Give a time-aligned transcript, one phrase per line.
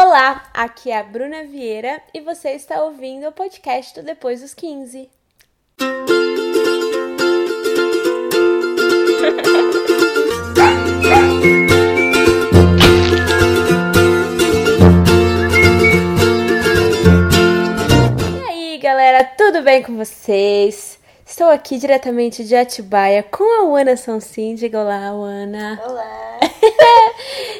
[0.00, 4.54] Olá, aqui é a Bruna Vieira e você está ouvindo o podcast do Depois dos
[4.54, 5.10] 15.
[18.30, 21.00] E aí, galera, tudo bem com vocês?
[21.26, 23.42] Estou aqui diretamente de Atibaia com
[23.76, 24.54] a Ana Sonsin.
[24.54, 25.82] Diga olá, Ana.
[25.84, 26.38] Olá!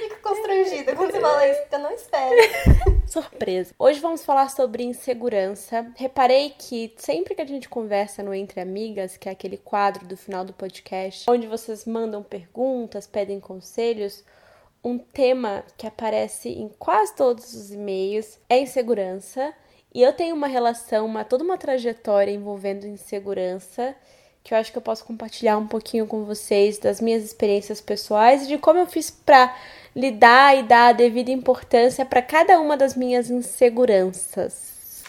[0.29, 2.37] Constrangida quando você fala isso, porque eu não espero.
[3.09, 3.75] Surpresa.
[3.79, 5.91] Hoje vamos falar sobre insegurança.
[5.97, 10.17] Reparei que sempre que a gente conversa no Entre Amigas, que é aquele quadro do
[10.17, 14.23] final do podcast, onde vocês mandam perguntas, pedem conselhos,
[14.85, 19.55] um tema que aparece em quase todos os e-mails é insegurança.
[19.95, 23.97] E eu tenho uma relação, uma, toda uma trajetória envolvendo insegurança
[24.49, 28.45] que eu acho que eu posso compartilhar um pouquinho com vocês das minhas experiências pessoais
[28.45, 29.55] e de como eu fiz para
[29.99, 35.03] lidar e dar a devida importância para cada uma das minhas inseguranças.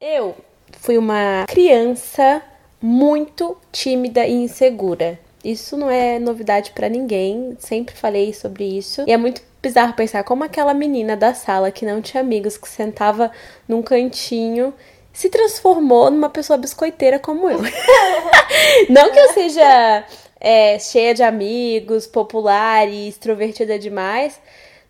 [0.00, 0.34] Eu
[0.80, 2.42] fui uma criança
[2.80, 5.18] muito tímida e insegura.
[5.44, 9.04] Isso não é novidade para ninguém, sempre falei sobre isso.
[9.06, 12.68] E é muito bizarro pensar como aquela menina da sala que não tinha amigos, que
[12.68, 13.30] sentava
[13.68, 14.72] num cantinho,
[15.12, 17.60] se transformou numa pessoa biscoiteira como eu.
[18.88, 20.04] não que eu seja
[20.44, 24.38] é, cheia de amigos, popular e extrovertida demais.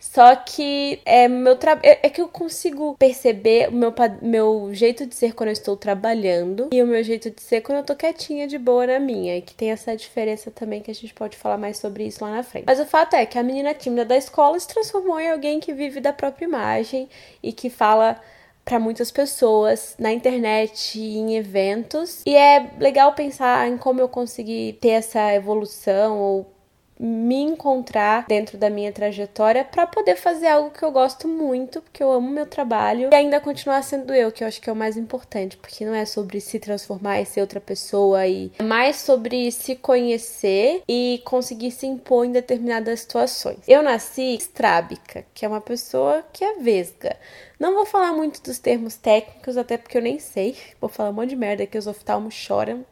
[0.01, 1.79] Só que é meu tra...
[1.83, 6.69] é que eu consigo perceber o meu, meu jeito de ser quando eu estou trabalhando
[6.73, 9.39] e o meu jeito de ser quando eu tô quietinha de boa na minha.
[9.39, 12.33] E que tem essa diferença também que a gente pode falar mais sobre isso lá
[12.33, 12.65] na frente.
[12.67, 15.73] Mas o fato é que a menina tímida da escola se transformou em alguém que
[15.73, 17.09] vive da própria imagem
[17.43, 18.21] e que fala
[18.65, 22.23] para muitas pessoas na internet e em eventos.
[22.25, 26.55] E é legal pensar em como eu consegui ter essa evolução ou
[26.99, 32.03] me encontrar dentro da minha trajetória para poder fazer algo que eu gosto muito, porque
[32.03, 34.77] eu amo meu trabalho e ainda continuar sendo eu, que eu acho que é o
[34.77, 38.97] mais importante, porque não é sobre se transformar e ser outra pessoa e é mais
[38.97, 43.59] sobre se conhecer e conseguir se impor em determinadas situações.
[43.67, 47.17] Eu nasci estrábica, que é uma pessoa que é vesga.
[47.65, 50.55] Não vou falar muito dos termos técnicos, até porque eu nem sei.
[50.79, 52.85] Vou falar um monte de merda que os oftalmos choram.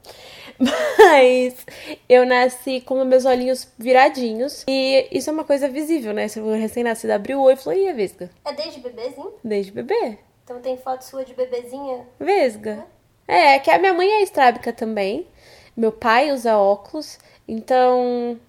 [0.98, 1.66] Mas
[2.08, 4.64] eu nasci com meus olhinhos viradinhos.
[4.66, 6.26] E isso é uma coisa visível, né?
[6.26, 8.30] Se o recém-nascido abriu o olho e falou, e a vesga?
[8.46, 9.34] É desde bebezinho?
[9.44, 10.16] Desde bebê.
[10.42, 12.06] Então tem foto sua de bebezinha?
[12.18, 12.86] Vesga.
[13.28, 15.26] É, é que a minha mãe é estrábica também.
[15.76, 17.18] Meu pai usa óculos.
[17.46, 18.40] Então,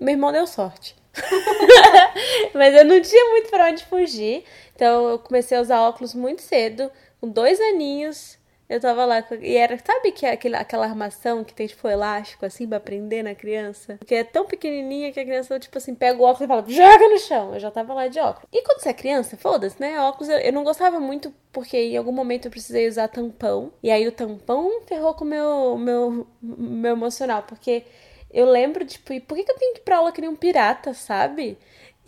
[0.00, 0.96] meu irmão deu sorte.
[2.54, 4.44] Mas eu não tinha muito para onde fugir.
[4.78, 6.88] Então eu comecei a usar óculos muito cedo,
[7.20, 8.38] com dois aninhos.
[8.68, 12.46] Eu tava lá e era, sabe que é aquela, aquela armação que tem tipo elástico
[12.46, 13.96] assim pra prender na criança?
[13.98, 17.08] Porque é tão pequenininha que a criança, tipo assim, pega o óculos e fala, joga
[17.08, 17.54] no chão.
[17.54, 18.46] Eu já tava lá de óculos.
[18.52, 19.98] E quando você é criança, foda-se, né?
[20.00, 23.72] Óculos eu, eu não gostava muito porque em algum momento eu precisei usar tampão.
[23.82, 27.42] E aí o tampão ferrou com o meu, meu, meu emocional.
[27.42, 27.84] Porque
[28.30, 30.36] eu lembro, tipo, e por que eu tenho que ir pra aula que nem um
[30.36, 31.58] pirata, sabe?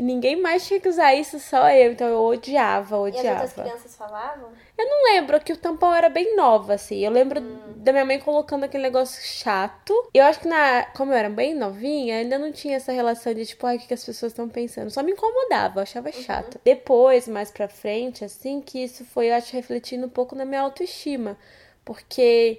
[0.01, 1.93] E ninguém mais tinha que usar isso, só eu.
[1.93, 3.27] Então eu odiava, odiava.
[3.27, 4.49] E as outras crianças falavam?
[4.79, 7.05] Eu não lembro, que o tampão era bem nova, assim.
[7.05, 7.75] Eu lembro hum.
[7.77, 9.93] da minha mãe colocando aquele negócio chato.
[10.15, 13.45] Eu acho que, na, como eu era bem novinha, ainda não tinha essa relação de,
[13.45, 14.89] tipo, ai, o que as pessoas estão pensando.
[14.89, 16.23] Só me incomodava, eu achava uhum.
[16.23, 16.59] chato.
[16.65, 20.63] Depois, mais pra frente, assim, que isso foi, eu acho, refletindo um pouco na minha
[20.63, 21.37] autoestima.
[21.85, 22.59] Porque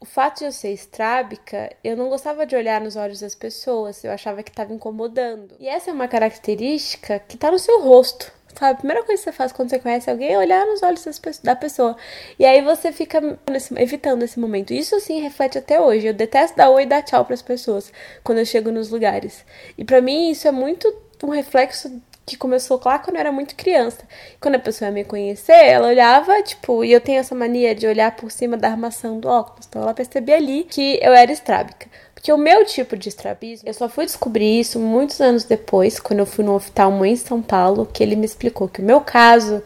[0.00, 4.02] o fato de eu ser estrábica, eu não gostava de olhar nos olhos das pessoas,
[4.02, 5.54] eu achava que estava incomodando.
[5.60, 8.32] E essa é uma característica que está no seu rosto.
[8.58, 11.04] Sabe, a primeira coisa que você faz quando você conhece alguém é olhar nos olhos
[11.44, 11.96] da pessoa.
[12.36, 14.72] E aí você fica nesse, evitando esse momento.
[14.72, 16.08] Isso sim reflete até hoje.
[16.08, 17.92] Eu detesto dar oi e dar tchau para as pessoas
[18.24, 19.44] quando eu chego nos lugares.
[19.78, 23.54] E para mim isso é muito um reflexo que começou lá quando eu era muito
[23.56, 23.98] criança.
[24.40, 27.86] Quando a pessoa ia me conhecer, ela olhava, tipo, e eu tenho essa mania de
[27.86, 29.66] olhar por cima da armação do óculos.
[29.68, 31.88] Então ela percebia ali que eu era estrábica.
[32.14, 36.20] Porque o meu tipo de estrabismo, eu só fui descobrir isso muitos anos depois, quando
[36.20, 39.62] eu fui no oftalmo em São Paulo, que ele me explicou que o meu caso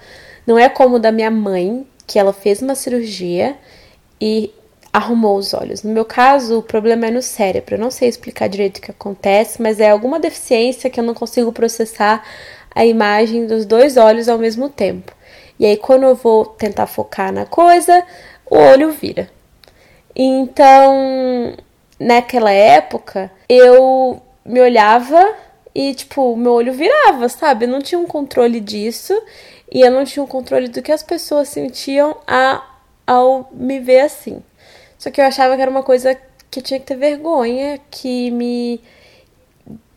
[0.47, 3.57] não é como o da minha mãe, que ela fez uma cirurgia
[4.21, 4.55] e
[4.95, 5.83] arrumou os olhos.
[5.83, 7.75] No meu caso, o problema é no cérebro.
[7.75, 11.15] Eu não sei explicar direito o que acontece, mas é alguma deficiência que eu não
[11.15, 12.25] consigo processar
[12.73, 15.13] a imagem dos dois olhos ao mesmo tempo.
[15.59, 18.05] E aí, quando eu vou tentar focar na coisa,
[18.49, 19.29] o olho vira.
[20.15, 21.55] Então,
[21.99, 25.35] naquela época, eu me olhava
[25.75, 27.65] e, tipo, meu olho virava, sabe?
[27.65, 29.13] Eu não tinha um controle disso
[29.73, 32.63] e eu não tinha um controle do que as pessoas sentiam a,
[33.05, 34.41] ao me ver assim.
[35.05, 36.19] Só que eu achava que era uma coisa
[36.51, 38.81] que eu tinha que ter vergonha, que me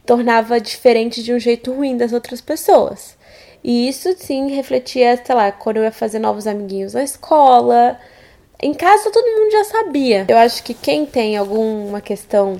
[0.06, 3.18] tornava diferente de um jeito ruim das outras pessoas.
[3.64, 7.98] E isso sim refletia, sei lá, quando eu ia fazer novos amiguinhos na escola.
[8.62, 10.26] Em casa todo mundo já sabia.
[10.28, 12.60] Eu acho que quem tem alguma questão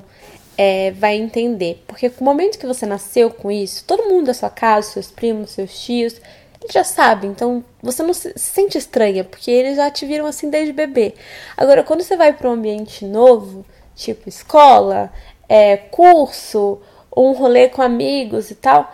[0.56, 1.84] é, vai entender.
[1.86, 5.50] Porque no momento que você nasceu com isso, todo mundo da sua casa, seus primos,
[5.50, 6.18] seus tios,
[6.62, 7.30] eles já sabem.
[7.30, 11.14] Então você não se sente estranha, porque eles já te viram assim desde bebê.
[11.56, 13.64] Agora, quando você vai para um ambiente novo,
[13.94, 15.12] tipo escola,
[15.48, 16.80] é, curso,
[17.16, 18.92] um rolê com amigos e tal,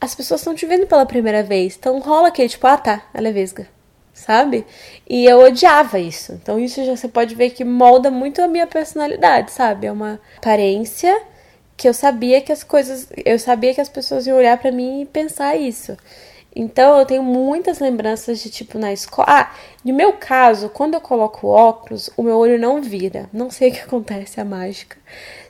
[0.00, 1.76] as pessoas estão te vendo pela primeira vez.
[1.76, 3.68] Então rola aquele tipo, ah tá, ela é vesga.
[4.12, 4.64] Sabe?
[5.08, 6.32] E eu odiava isso.
[6.32, 9.88] Então isso já você pode ver que molda muito a minha personalidade, sabe?
[9.88, 11.20] É uma aparência
[11.76, 15.02] que eu sabia que as coisas, eu sabia que as pessoas iam olhar para mim
[15.02, 15.96] e pensar isso.
[16.54, 19.26] Então eu tenho muitas lembranças de tipo na escola.
[19.28, 19.54] Ah,
[19.84, 23.28] no meu caso, quando eu coloco óculos, o meu olho não vira.
[23.32, 24.96] Não sei o que acontece, a mágica.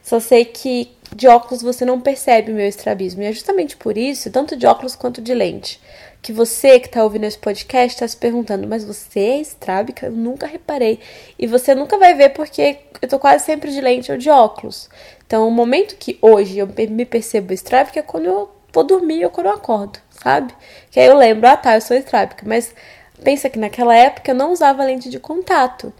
[0.02, 3.22] Só sei que de óculos você não percebe o meu estrabismo.
[3.22, 5.80] E é justamente por isso, tanto de óculos quanto de lente,
[6.22, 10.06] que você que está ouvindo esse podcast está se perguntando, mas você é estrábica?
[10.06, 11.00] Eu nunca reparei.
[11.38, 14.88] E você nunca vai ver porque eu tô quase sempre de lente ou de óculos.
[15.26, 19.30] Então, o momento que hoje eu me percebo estrábica é quando eu vou dormir ou
[19.30, 20.54] quando eu acordo sabe?
[20.90, 22.74] Que aí eu lembro, ah tá, eu sou estrábica, mas
[23.22, 25.92] pensa que naquela época eu não usava lente de contato.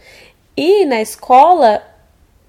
[0.57, 1.83] E na escola,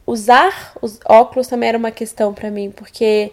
[0.07, 3.31] usar os óculos também era uma questão para mim, porque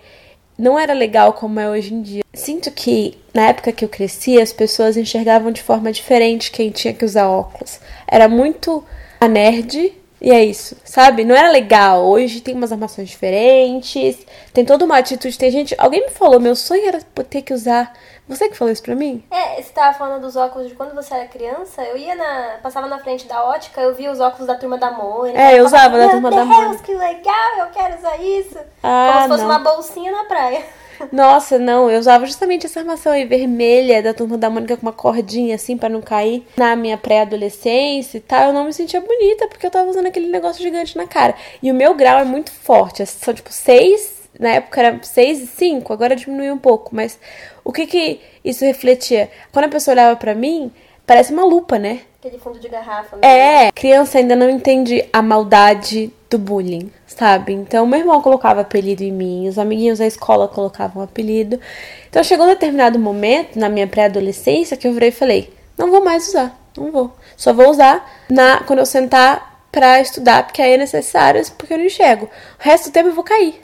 [0.59, 2.23] não era legal como é hoje em dia.
[2.35, 6.93] Sinto que na época que eu cresci, as pessoas enxergavam de forma diferente quem tinha
[6.93, 7.79] que usar óculos.
[8.07, 8.85] Era muito
[9.21, 9.93] a nerd
[10.23, 11.25] e é isso, sabe?
[11.25, 12.05] Não era legal.
[12.05, 15.37] Hoje tem umas armações diferentes, tem toda uma atitude.
[15.37, 15.75] Tem gente.
[15.77, 17.93] Alguém me falou, meu sonho era ter que usar
[18.29, 19.23] você que falou isso pra mim?
[19.31, 21.83] É, você tava falando dos óculos de quando você era criança.
[21.83, 22.59] Eu ia na.
[22.63, 25.39] Passava na frente da ótica, eu via os óculos da turma da Mônica.
[25.39, 26.83] É, eu usava da turma da Mônica.
[26.85, 28.59] que legal, eu quero usar isso.
[28.83, 29.51] Ah, Como se fosse não.
[29.51, 30.65] uma bolsinha na praia.
[31.11, 34.93] Nossa, não, eu usava justamente essa armação aí vermelha da turma da Mônica com uma
[34.93, 36.47] cordinha assim para não cair.
[36.57, 40.29] Na minha pré-adolescência e tal, eu não me sentia bonita porque eu tava usando aquele
[40.29, 41.35] negócio gigante na cara.
[41.63, 45.47] E o meu grau é muito forte, são tipo seis na época era 6 e
[45.47, 47.19] 5, agora diminuiu um pouco, mas
[47.63, 49.31] o que que isso refletia?
[49.53, 50.73] Quando a pessoa olhava para mim,
[51.07, 52.01] parece uma lupa, né?
[52.19, 53.17] Aquele fundo de garrafa.
[53.17, 53.25] Mesmo.
[53.25, 57.53] É, criança ainda não entende a maldade do bullying, sabe?
[57.53, 61.61] Então, meu irmão colocava apelido em mim, os amiguinhos da escola colocavam apelido.
[62.09, 66.05] Então, chegou um determinado momento, na minha pré-adolescência, que eu virei e falei: não vou
[66.05, 67.13] mais usar, não vou.
[67.37, 71.79] Só vou usar na quando eu sentar pra estudar, porque aí é necessário, porque eu
[71.79, 72.27] não enxergo.
[72.27, 72.29] O
[72.63, 73.61] resto do tempo eu vou cair.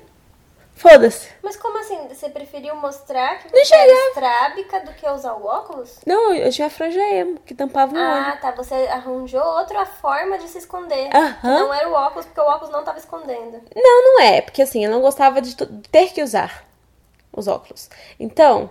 [0.78, 1.28] Foda-se.
[1.42, 2.06] Mas como assim?
[2.08, 5.98] Você preferiu mostrar que você era estrábica do que usar o óculos?
[6.06, 8.24] Não, eu tinha a franja emo, que tampava o ah, olho.
[8.26, 8.52] Ah, tá.
[8.52, 11.10] Você arranjou outra forma de se esconder.
[11.12, 11.58] Aham.
[11.58, 13.60] Não era o óculos, porque o óculos não tava escondendo.
[13.74, 14.40] Não, não é.
[14.40, 15.56] Porque assim, eu não gostava de
[15.90, 16.64] ter que usar
[17.32, 17.90] os óculos.
[18.18, 18.70] Então,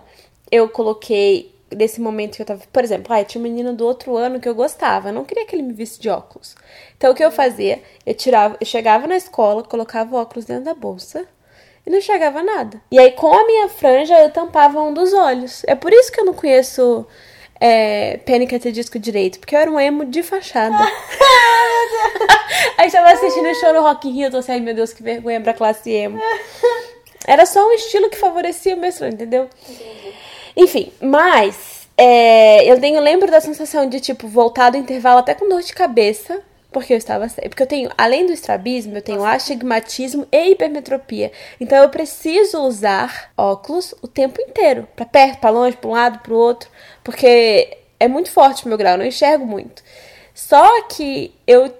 [0.50, 4.16] eu coloquei nesse momento que eu tava, por exemplo, ah, tinha um menino do outro
[4.16, 6.56] ano que eu gostava, eu não queria que ele me visse de óculos.
[6.96, 7.82] Então o que eu fazia?
[8.06, 11.28] Eu tirava, eu chegava na escola, colocava o óculos dentro da bolsa,
[11.88, 12.82] e não enxergava nada.
[12.92, 15.62] E aí, com a minha franja, eu tampava um dos olhos.
[15.66, 17.06] É por isso que eu não conheço
[17.58, 18.54] é, Panic!
[18.54, 20.76] at Disco direito, porque eu era um emo de fachada.
[22.76, 24.92] aí tava assistindo o show no Rock in Rio, eu tô assim, ai meu Deus,
[24.92, 26.20] que vergonha pra classe emo.
[27.26, 29.48] Era só um estilo que favorecia o estilo, entendeu?
[30.54, 35.48] Enfim, mas é, eu tenho, lembro da sensação de, tipo, voltar do intervalo até com
[35.48, 36.42] dor de cabeça,
[36.78, 37.26] porque eu estava.
[37.28, 39.36] Porque eu tenho, além do estrabismo, eu tenho Nossa.
[39.36, 41.32] astigmatismo e hipermetropia.
[41.60, 44.88] Então eu preciso usar óculos o tempo inteiro.
[44.94, 46.70] Pra perto, pra longe, pra um lado, pro outro.
[47.02, 49.82] Porque é muito forte o meu grau, eu não enxergo muito.
[50.34, 51.74] Só que eu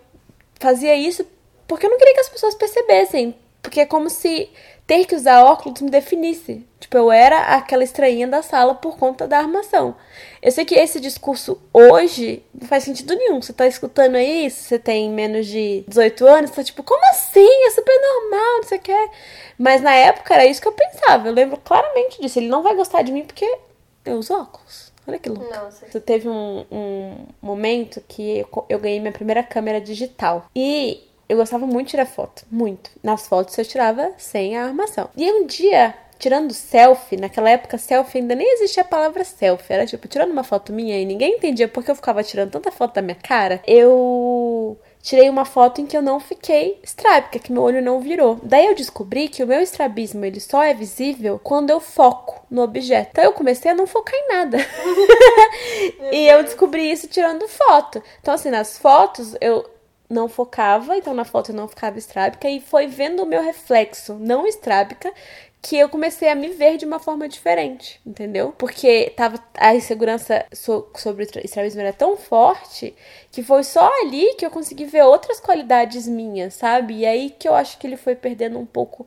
[0.58, 1.24] fazia isso
[1.68, 3.36] porque eu não queria que as pessoas percebessem.
[3.62, 4.50] Porque é como se
[4.88, 6.66] ter que usar óculos me definisse.
[6.80, 9.94] Tipo, eu era aquela estranha da sala por conta da armação.
[10.40, 13.42] Eu sei que esse discurso hoje não faz sentido nenhum.
[13.42, 17.66] Você tá escutando aí, você tem menos de 18 anos, você tá tipo, como assim?
[17.66, 19.10] É super normal, não sei o que.
[19.58, 21.28] Mas na época era isso que eu pensava.
[21.28, 22.38] Eu lembro claramente disso.
[22.38, 23.58] Ele não vai gostar de mim porque
[24.06, 24.90] eu uso óculos.
[25.06, 25.54] Olha que louco.
[25.54, 26.00] Nossa.
[26.00, 30.46] Teve um, um momento que eu, eu ganhei minha primeira câmera digital.
[30.56, 32.90] E eu gostava muito de tirar foto, muito.
[33.02, 35.10] Nas fotos eu tirava sem a armação.
[35.16, 39.86] E um dia, tirando selfie, naquela época selfie ainda nem existia a palavra selfie, era
[39.86, 43.02] tipo tirando uma foto minha e ninguém entendia porque eu ficava tirando tanta foto da
[43.02, 43.62] minha cara.
[43.66, 48.40] Eu tirei uma foto em que eu não fiquei estrábica, que meu olho não virou.
[48.42, 52.62] Daí eu descobri que o meu estrabismo ele só é visível quando eu foco no
[52.62, 53.10] objeto.
[53.12, 54.58] Então eu comecei a não focar em nada.
[56.10, 58.02] e eu descobri isso tirando foto.
[58.20, 59.64] Então assim, nas fotos eu
[60.08, 64.14] não focava, então na foto eu não ficava estrábica, e foi vendo o meu reflexo
[64.14, 65.12] não estrábica
[65.60, 68.54] que eu comecei a me ver de uma forma diferente, entendeu?
[68.56, 72.94] Porque tava a insegurança so, sobre o estrabismo era tão forte
[73.32, 76.98] que foi só ali que eu consegui ver outras qualidades minhas, sabe?
[76.98, 79.06] E aí que eu acho que ele foi perdendo um pouco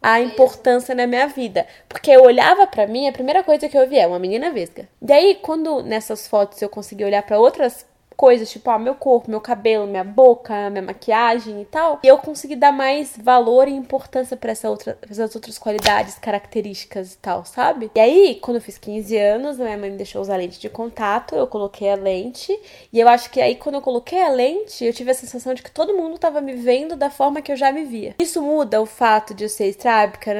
[0.00, 1.66] a importância na minha vida.
[1.88, 4.88] Porque eu olhava para mim, a primeira coisa que eu via é uma menina vesga.
[5.02, 7.84] Daí, quando nessas fotos eu consegui olhar para outras
[8.18, 12.00] coisas, tipo, ah, meu corpo, meu cabelo, minha boca, minha maquiagem e tal.
[12.02, 17.14] E eu consegui dar mais valor e importância para essa outra, essas outras qualidades, características
[17.14, 17.92] e tal, sabe?
[17.94, 21.36] E aí, quando eu fiz 15 anos, minha mãe me deixou usar lente de contato,
[21.36, 22.52] eu coloquei a lente.
[22.92, 25.62] E eu acho que aí, quando eu coloquei a lente, eu tive a sensação de
[25.62, 28.16] que todo mundo tava me vendo da forma que eu já me via.
[28.18, 30.32] Isso muda o fato de eu ser estrábica?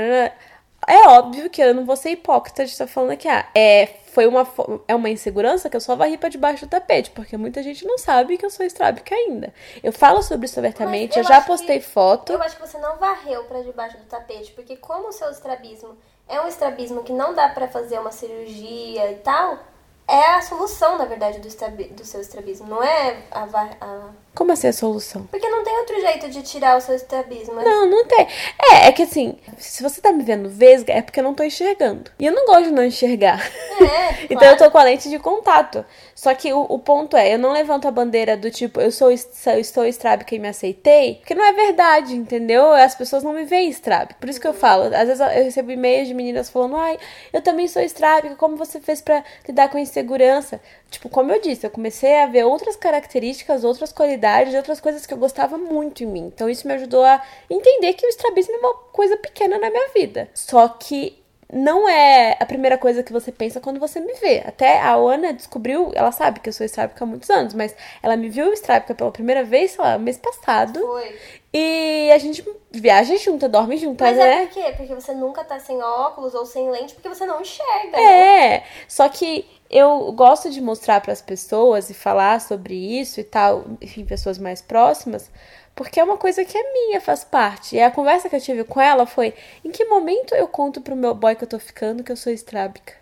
[0.88, 3.87] É óbvio que eu não vou ser hipócrita de estar falando aqui, ah, é,
[4.18, 4.44] foi uma,
[4.88, 7.96] é uma insegurança que eu só varri pra debaixo do tapete, porque muita gente não
[7.96, 9.54] sabe que eu sou estrábica ainda.
[9.80, 12.32] Eu falo sobre isso abertamente, eu, eu já postei que, foto.
[12.32, 15.96] Eu acho que você não varreu para debaixo do tapete, porque como o seu estrabismo
[16.26, 19.60] é um estrabismo que não dá para fazer uma cirurgia e tal,
[20.08, 23.44] é a solução, na verdade, do, do seu estrabismo, não é a,
[23.80, 25.26] a como assim a solução?
[25.26, 27.57] Porque não tem outro jeito de tirar o seu estrabismo.
[27.57, 27.64] Né?
[27.64, 28.25] Não, não tem.
[28.71, 31.42] É, é que assim, se você tá me vendo vesga, é porque eu não tô
[31.42, 32.09] enxergando.
[32.21, 33.45] E eu não gosto de não enxergar.
[33.80, 35.85] É, então eu tô com a lente de contato.
[36.14, 39.11] Só que o, o, ponto é, eu não levanto a bandeira do tipo, eu sou
[39.11, 42.73] eu estou estrábica e me aceitei, porque não é verdade, entendeu?
[42.73, 44.16] As pessoas não me veem estrábica.
[44.21, 46.99] Por isso que eu falo, às vezes eu recebo e-mails de meninas falando, ai,
[47.33, 50.61] eu também sou estrábica, como você fez para lidar com a insegurança?
[50.90, 55.12] Tipo, como eu disse, eu comecei a ver outras características, outras qualidades, outras coisas que
[55.12, 56.33] eu gostava muito em mim.
[56.35, 59.88] Então isso me ajudou a entender que o estrabismo é uma coisa pequena na minha
[59.95, 60.28] vida.
[60.35, 64.43] Só que não é a primeira coisa que você pensa quando você me vê.
[64.45, 68.17] Até a Ana descobriu, ela sabe que eu sou estrábica há muitos anos, mas ela
[68.17, 70.78] me viu estrábica pela primeira vez, sei lá, mês passado.
[70.78, 71.19] Foi.
[71.52, 74.35] E a gente viaja junta, dorme junta, mas é né?
[74.35, 74.75] Mas é por quê?
[74.76, 77.99] Porque você nunca tá sem óculos ou sem lente, porque você não enxerga.
[77.99, 78.62] É, né?
[78.87, 83.64] só que eu gosto de mostrar para as pessoas e falar sobre isso e tal,
[83.81, 85.31] enfim, pessoas mais próximas,
[85.78, 87.76] porque é uma coisa que é minha, faz parte.
[87.76, 89.32] E a conversa que eu tive com ela foi:
[89.64, 92.32] em que momento eu conto pro meu boy que eu tô ficando que eu sou
[92.32, 92.94] estrábica?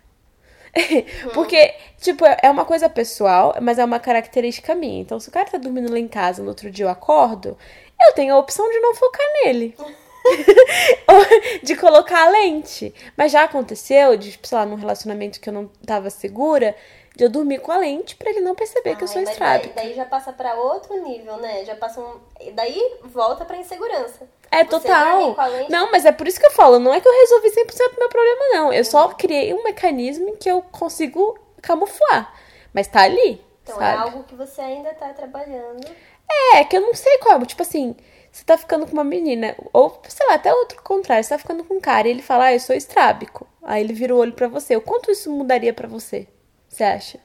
[1.33, 5.01] Porque, tipo, é uma coisa pessoal, mas é uma característica minha.
[5.01, 7.57] Então, se o cara tá dormindo lá em casa no outro dia eu acordo,
[7.99, 9.75] eu tenho a opção de não focar nele.
[11.63, 12.93] de colocar a lente.
[13.17, 16.75] Mas já aconteceu de, tipo, sei lá, num relacionamento que eu não tava segura,
[17.17, 19.73] de eu dormir com a lente para ele não perceber Ai, que eu sou estrábica.
[19.75, 21.65] Daí, daí, já passa para outro nível, né?
[21.65, 22.19] Já passa um.
[22.53, 24.29] Daí volta pra insegurança.
[24.51, 25.35] É, Você total.
[25.67, 27.99] Não, mas é por isso que eu falo, não é que eu resolvi 100% do
[27.99, 28.71] meu problema, não.
[28.71, 32.31] Eu só criei um mecanismo em que eu consigo camuflar.
[32.71, 33.43] Mas tá ali.
[33.63, 33.97] Então sabe?
[33.97, 35.89] é algo que você ainda tá trabalhando.
[36.53, 37.43] É, que eu não sei qual.
[37.47, 37.95] Tipo assim,
[38.31, 41.63] você tá ficando com uma menina, ou sei lá, até outro contrário, você tá ficando
[41.63, 43.47] com um cara e ele fala, ah, eu sou estrábico.
[43.63, 44.75] Aí ele vira o olho para você.
[44.75, 46.27] O quanto isso mudaria para você?
[46.77, 47.19] Você acha?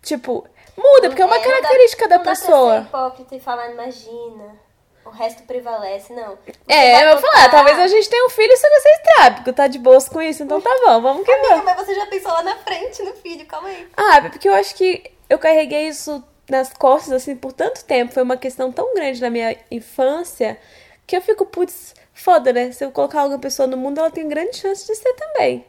[0.00, 2.76] Tipo, muda, porque é uma é, característica dá, da pessoa.
[2.76, 4.58] Não dá pra ser hipócrita e falar, imagina.
[5.04, 6.38] O resto prevalece, não.
[6.42, 9.52] Você é, eu vou falar, talvez a gente tenha um filho e você seja estrábico,
[9.52, 11.64] tá de boas com isso, então tá bom, vamos que vamos.
[11.64, 13.86] Mas você já pensou lá na frente no filho, calma aí.
[13.94, 18.14] Ah, porque eu acho que eu carreguei isso nas costas, assim, por tanto tempo.
[18.14, 20.58] Foi uma questão tão grande na minha infância
[21.06, 22.72] que eu fico, putz, foda, né?
[22.72, 25.66] Se eu colocar alguma pessoa no mundo, ela tem grande chance de ser também.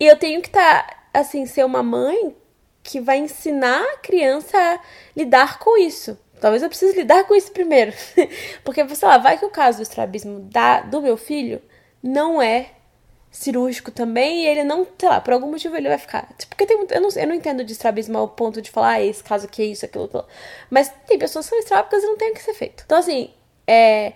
[0.00, 2.34] E eu tenho que estar, tá, assim, ser uma mãe
[2.82, 4.80] que vai ensinar a criança a
[5.16, 6.18] lidar com isso.
[6.40, 7.92] Talvez eu precise lidar com isso primeiro.
[8.64, 11.60] Porque, sei lá, vai que o caso do estrabismo da, do meu filho
[12.02, 12.70] não é
[13.30, 16.28] cirúrgico também e ele não, sei lá, por algum motivo ele vai ficar.
[16.38, 19.02] Tipo, porque tem eu não, eu não entendo de estrabismo ao ponto de falar, ah,
[19.02, 20.24] esse caso aqui é isso, aquilo, aquilo.
[20.70, 22.84] Mas tem pessoas que são estrábicas e não tem o que ser feito.
[22.86, 23.30] Então, assim,
[23.66, 24.12] é,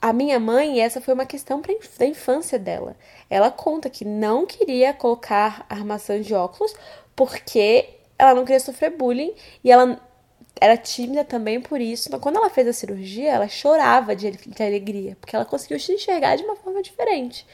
[0.00, 1.62] a minha mãe, essa foi uma questão
[1.98, 2.96] da infância dela.
[3.28, 6.74] Ela conta que não queria colocar armação de óculos
[7.14, 7.88] porque
[8.18, 10.00] ela não queria sofrer bullying e ela
[10.58, 12.08] era tímida também por isso.
[12.08, 15.92] Então, quando ela fez a cirurgia, ela chorava de, de alegria, porque ela conseguiu se
[15.92, 17.46] enxergar de uma forma diferente.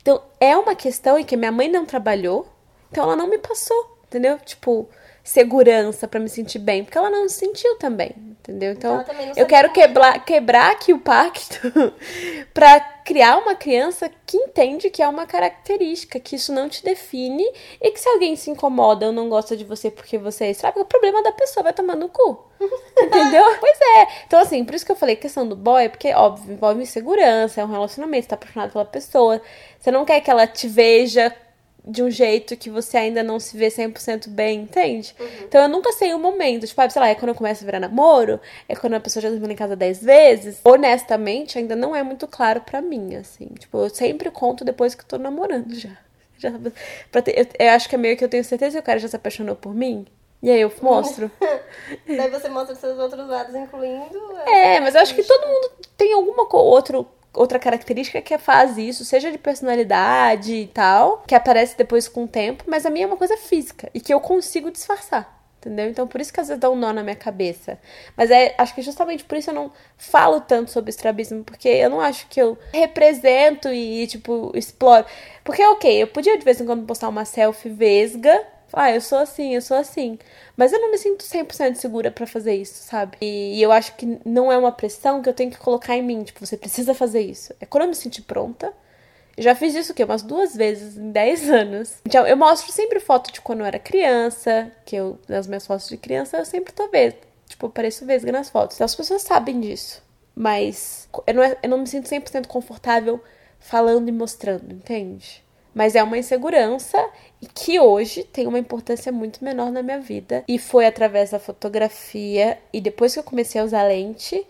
[0.00, 2.46] Então, é uma questão em que minha mãe não trabalhou,
[2.90, 4.38] então ela não me passou, entendeu?
[4.38, 4.88] Tipo,
[5.26, 8.70] segurança para me sentir bem, porque ela não se sentiu também, entendeu?
[8.70, 9.04] Então,
[9.36, 11.60] eu quero quebrar, quebrar aqui o pacto
[12.54, 17.44] para criar uma criança que entende que é uma característica, que isso não te define
[17.82, 20.78] e que se alguém se incomoda ou não gosta de você porque você é sabe,
[20.78, 22.44] o problema da pessoa vai tomar no cu.
[22.96, 23.44] Entendeu?
[23.58, 24.06] pois é.
[24.28, 27.60] Então, assim, por isso que eu falei questão do boy, é porque, óbvio, envolve insegurança,
[27.60, 29.42] é um relacionamento, você tá apaixonado pela pessoa.
[29.80, 31.34] Você não quer que ela te veja
[31.86, 35.14] de um jeito que você ainda não se vê 100% bem, entende?
[35.20, 35.26] Uhum.
[35.44, 36.66] Então eu nunca sei o momento.
[36.66, 39.22] Tipo, ah, sei lá, é quando eu começo a virar namoro, é quando a pessoa
[39.22, 40.60] já dormiu em casa 10 vezes.
[40.64, 43.46] Honestamente, ainda não é muito claro para mim, assim.
[43.58, 45.96] Tipo, eu sempre conto depois que eu tô namorando já.
[46.38, 46.50] já
[47.22, 49.06] ter, eu, eu acho que é meio que eu tenho certeza que o cara já
[49.06, 50.06] se apaixonou por mim.
[50.42, 51.30] E aí eu mostro.
[52.06, 54.36] Daí você mostra os seus outros lados, incluindo.
[54.46, 59.04] É, mas eu acho que todo mundo tem alguma outro outra característica que faz isso,
[59.04, 63.06] seja de personalidade e tal, que aparece depois com o tempo, mas a minha é
[63.06, 65.36] uma coisa física e que eu consigo disfarçar.
[65.58, 65.88] Entendeu?
[65.88, 67.76] Então, por isso que às vezes dá um nó na minha cabeça.
[68.16, 71.90] Mas é, acho que justamente por isso eu não falo tanto sobre estrabismo, porque eu
[71.90, 75.04] não acho que eu represento e, tipo, exploro.
[75.42, 79.18] Porque, ok, eu podia de vez em quando postar uma selfie vesga, ah, eu sou
[79.18, 80.18] assim, eu sou assim.
[80.56, 83.16] Mas eu não me sinto 100% segura para fazer isso, sabe?
[83.20, 86.02] E, e, eu acho que não é uma pressão que eu tenho que colocar em
[86.02, 86.24] mim.
[86.24, 87.54] Tipo, você precisa fazer isso.
[87.60, 88.72] É quando eu me sentir pronta.
[89.36, 90.02] Eu já fiz isso o quê?
[90.04, 91.96] Umas duas vezes em 10 anos.
[92.06, 94.70] Então, eu mostro sempre foto de quando eu era criança.
[94.84, 97.16] Que eu, nas minhas fotos de criança, eu sempre tô vendo.
[97.46, 98.76] Tipo, eu pareço vesga nas fotos.
[98.76, 100.02] Então, as pessoas sabem disso.
[100.34, 103.22] Mas eu não, é, eu não me sinto 100% confortável
[103.58, 105.42] falando e mostrando, entende?
[105.74, 106.98] Mas é uma insegurança
[107.54, 110.44] que hoje tem uma importância muito menor na minha vida.
[110.48, 114.46] E foi através da fotografia e depois que eu comecei a usar lente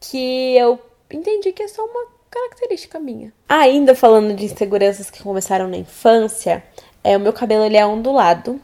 [0.00, 0.78] que eu
[1.10, 3.32] entendi que é só uma característica minha.
[3.48, 6.62] Ainda falando de inseguranças que começaram na infância,
[7.02, 8.60] é o meu cabelo ele é ondulado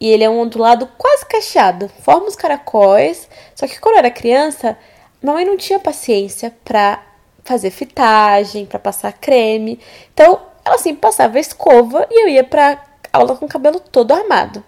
[0.00, 3.28] e ele é um ondulado quase cacheado, forma os caracóis.
[3.54, 4.76] Só que quando eu era criança,
[5.22, 7.02] mamãe não tinha paciência para
[7.44, 9.78] fazer fitagem, para passar creme.
[10.12, 12.82] Então, ela sempre passava a escova e eu ia pra
[13.16, 14.62] aula com o cabelo todo armado.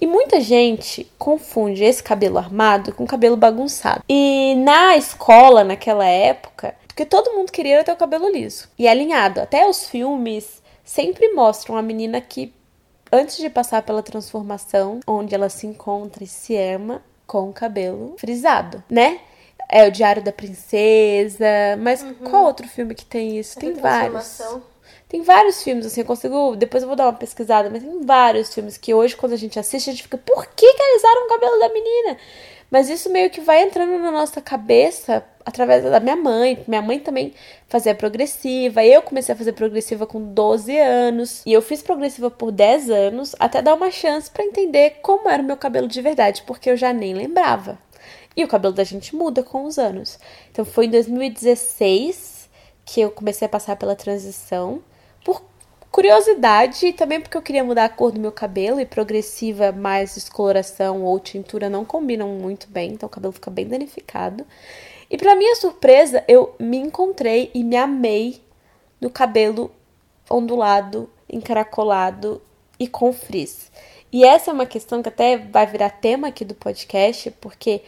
[0.00, 4.02] E muita gente confunde esse cabelo armado com cabelo bagunçado.
[4.08, 9.40] E na escola, naquela época, porque todo mundo queria ter o cabelo liso e alinhado.
[9.40, 12.52] Até os filmes sempre mostram a menina que,
[13.10, 18.14] antes de passar pela transformação, onde ela se encontra e se ama com o cabelo
[18.18, 19.20] frisado, né?
[19.68, 22.14] É o Diário da Princesa, mas uhum.
[22.30, 23.58] qual outro filme que tem isso?
[23.58, 24.40] Essa tem vários.
[25.08, 26.56] Tem vários filmes, assim, eu consigo.
[26.56, 29.58] Depois eu vou dar uma pesquisada, mas tem vários filmes que hoje, quando a gente
[29.58, 32.18] assiste, a gente fica, por que, que alisaram o cabelo da menina?
[32.68, 36.64] Mas isso meio que vai entrando na nossa cabeça através da minha mãe.
[36.66, 37.32] Minha mãe também
[37.68, 38.84] fazia progressiva.
[38.84, 41.42] Eu comecei a fazer progressiva com 12 anos.
[41.46, 45.40] E eu fiz progressiva por 10 anos, até dar uma chance para entender como era
[45.42, 47.78] o meu cabelo de verdade, porque eu já nem lembrava.
[48.36, 50.18] E o cabelo da gente muda com os anos.
[50.50, 52.50] Então foi em 2016
[52.84, 54.82] que eu comecei a passar pela transição
[55.26, 55.42] por
[55.90, 60.14] curiosidade e também porque eu queria mudar a cor do meu cabelo e progressiva mais
[60.14, 64.46] descoloração ou tintura não combinam muito bem, então o cabelo fica bem danificado.
[65.10, 68.40] E para minha surpresa, eu me encontrei e me amei
[69.00, 69.72] no cabelo
[70.30, 72.40] ondulado, encaracolado
[72.78, 73.72] e com frizz.
[74.12, 77.82] E essa é uma questão que até vai virar tema aqui do podcast, porque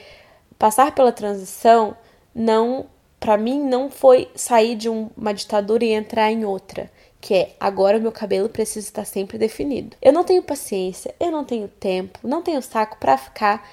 [0.59, 1.97] passar pela transição
[2.35, 2.87] não,
[3.21, 7.55] para mim, não foi sair de um, uma ditadura e entrar em outra que é
[7.59, 9.97] agora o meu cabelo precisa estar sempre definido.
[10.01, 13.69] Eu não tenho paciência, eu não tenho tempo, não tenho saco para ficar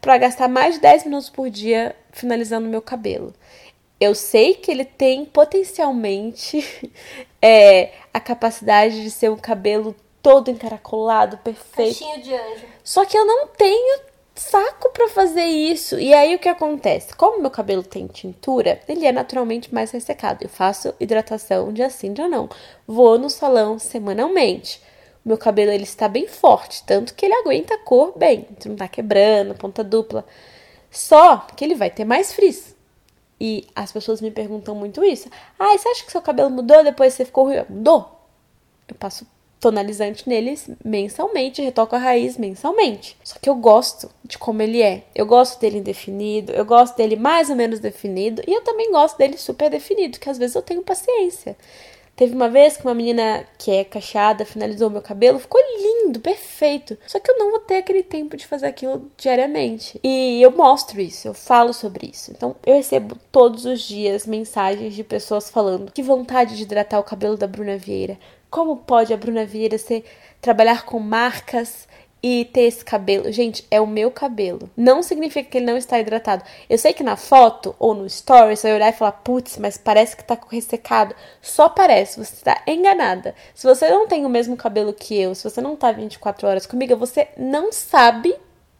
[0.00, 3.32] para gastar mais de 10 minutos por dia finalizando o meu cabelo.
[4.00, 6.90] Eu sei que ele tem potencialmente
[7.40, 12.00] é, a capacidade de ser um cabelo todo encaracolado, perfeito.
[12.00, 12.66] Caixinho de anjo.
[12.82, 14.00] Só que eu não tenho
[14.42, 15.98] saco para fazer isso.
[15.98, 17.14] E aí o que acontece?
[17.14, 20.42] Como meu cabelo tem tintura, ele é naturalmente mais ressecado.
[20.42, 22.48] Eu faço hidratação dia sim, dia não.
[22.86, 24.82] Vou no salão semanalmente.
[25.24, 28.46] Meu cabelo ele está bem forte, tanto que ele aguenta a cor bem.
[28.66, 30.26] Não tá quebrando, ponta dupla.
[30.90, 32.74] Só que ele vai ter mais frizz.
[33.40, 35.28] E as pessoas me perguntam muito isso.
[35.58, 37.64] Ah, você acha que seu cabelo mudou depois que você ficou ruim?
[37.68, 38.20] Mudou.
[38.88, 39.26] Eu passo
[39.62, 43.16] tonalizante neles mensalmente, retoco a raiz mensalmente.
[43.22, 45.04] Só que eu gosto de como ele é.
[45.14, 49.16] Eu gosto dele indefinido, eu gosto dele mais ou menos definido e eu também gosto
[49.16, 51.56] dele super definido, que às vezes eu tenho paciência.
[52.16, 56.98] Teve uma vez que uma menina que é cacheada finalizou meu cabelo, ficou lindo, perfeito.
[57.06, 59.98] Só que eu não vou ter aquele tempo de fazer aquilo diariamente.
[60.02, 62.32] E eu mostro isso, eu falo sobre isso.
[62.32, 67.04] Então eu recebo todos os dias mensagens de pessoas falando que vontade de hidratar o
[67.04, 68.18] cabelo da Bruna Vieira.
[68.52, 70.04] Como pode a Bruna Vieira ser,
[70.38, 71.88] trabalhar com marcas
[72.22, 73.32] e ter esse cabelo?
[73.32, 74.68] Gente, é o meu cabelo.
[74.76, 76.44] Não significa que ele não está hidratado.
[76.68, 79.78] Eu sei que na foto ou no story você vai olhar e falar, putz, mas
[79.78, 81.14] parece que tá ressecado.
[81.40, 83.34] Só parece, você está enganada.
[83.54, 86.66] Se você não tem o mesmo cabelo que eu, se você não tá 24 horas
[86.66, 88.36] comigo, você não sabe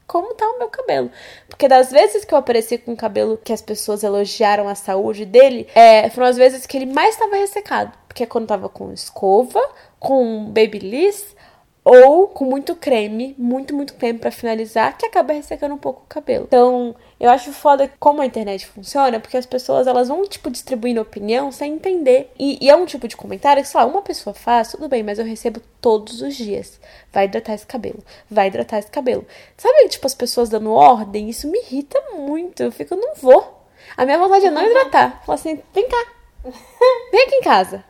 [0.07, 1.11] como tá o meu cabelo.
[1.49, 5.25] Porque das vezes que eu apareci com o cabelo que as pessoas elogiaram a saúde
[5.25, 8.02] dele, é, foram as vezes que ele mais estava ressecado.
[8.13, 9.59] Porque é quando tava com escova,
[9.99, 11.35] com babyliss
[11.83, 16.09] ou com muito creme, muito, muito creme para finalizar, que acaba ressecando um pouco o
[16.09, 16.45] cabelo.
[16.47, 21.01] Então, eu acho foda como a internet funciona, porque as pessoas elas vão, tipo, distribuindo
[21.01, 22.31] opinião sem entender.
[22.39, 25.03] E, e é um tipo de comentário que, sei lá, uma pessoa faz, tudo bem,
[25.03, 26.79] mas eu recebo todos os dias.
[27.11, 29.27] Vai hidratar esse cabelo, vai hidratar esse cabelo.
[29.57, 32.63] Sabe, tipo, as pessoas dando ordem, isso me irrita muito.
[32.63, 33.67] Eu fico, não vou.
[33.97, 35.23] A minha vontade é não hidratar.
[35.25, 36.22] Falar assim, vem cá.
[36.45, 37.85] Vem aqui em casa.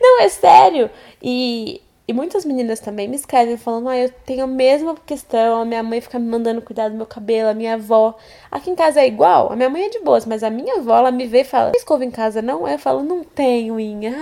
[0.00, 0.90] não, é sério.
[1.22, 5.64] E e muitas meninas também me escrevem falando: ah, eu tenho a mesma questão, a
[5.64, 8.18] minha mãe fica me mandando cuidar do meu cabelo, a minha avó.
[8.50, 10.96] Aqui em casa é igual, a minha mãe é de boas, mas a minha avó,
[10.96, 12.66] ela me vê e fala: escova em casa não?
[12.66, 14.12] Eu falo: não tenho, Inha.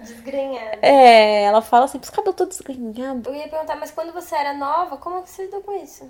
[0.00, 0.78] Desgrenhada.
[0.80, 3.26] É, ela fala assim: os cabelos todos desgrenhados.
[3.26, 6.08] Eu ia perguntar, mas quando você era nova, como que você lidou com isso?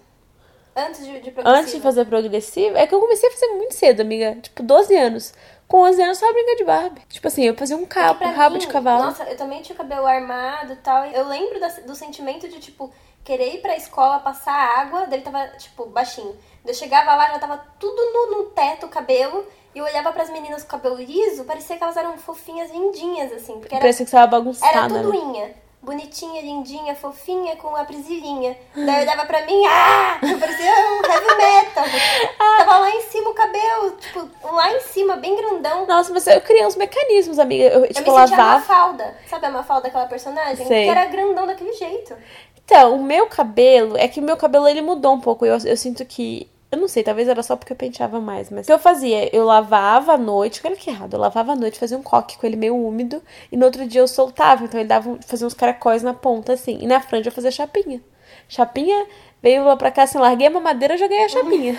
[0.77, 4.01] Antes de, de Antes de fazer progressivo, é que eu comecei a fazer muito cedo,
[4.01, 4.37] amiga.
[4.43, 5.33] Tipo, 12 anos.
[5.69, 7.03] Com 11 anos só brincar de Barbie.
[7.09, 9.05] Tipo assim, eu fazia um cabo, um rabo mim, de cavalo.
[9.05, 11.05] Nossa, eu também tinha o cabelo armado e tal.
[11.07, 12.93] Eu lembro da, do sentimento de, tipo,
[13.25, 16.37] querer ir pra escola, passar água, dele tava, tipo, baixinho.
[16.65, 19.45] Eu chegava lá, já tava tudo no, no teto, o cabelo.
[19.75, 23.59] E eu olhava pras meninas com cabelo liso, parecia que elas eram fofinhas lindinhas, assim.
[23.59, 24.73] Porque era, parecia que você tava bagunçada.
[24.73, 28.57] Era tudo inha bonitinha, lindinha, fofinha, com a prisilinha.
[28.75, 30.19] Daí olhava pra mim, ah!
[30.23, 31.85] Eu parecia um heavy metal.
[32.39, 35.87] Tava lá em cima o cabelo, tipo, lá em cima, bem grandão.
[35.87, 37.65] Nossa, mas eu criei uns mecanismos, amiga.
[37.65, 38.65] Eu, tipo, eu me sentia lavava...
[38.65, 39.17] falda.
[39.29, 40.67] Sabe a Mafalda, daquela personagem?
[40.67, 40.85] Sei.
[40.85, 42.15] Que era grandão daquele jeito.
[42.65, 45.47] Então, o meu cabelo, é que o meu cabelo ele mudou um pouco.
[45.47, 48.65] Eu, eu sinto que eu não sei, talvez era só porque eu penteava mais, mas
[48.65, 49.35] o que eu fazia?
[49.35, 52.47] Eu lavava à noite, olha que errado, eu lavava à noite, fazia um coque com
[52.47, 56.03] ele meio úmido, e no outro dia eu soltava, então ele dava, fazia uns caracóis
[56.03, 58.03] na ponta, assim, e na franja eu fazia chapinha.
[58.49, 59.07] Chapinha,
[59.41, 61.79] veio lá pra cá, assim, larguei a mamadeira, joguei a chapinha.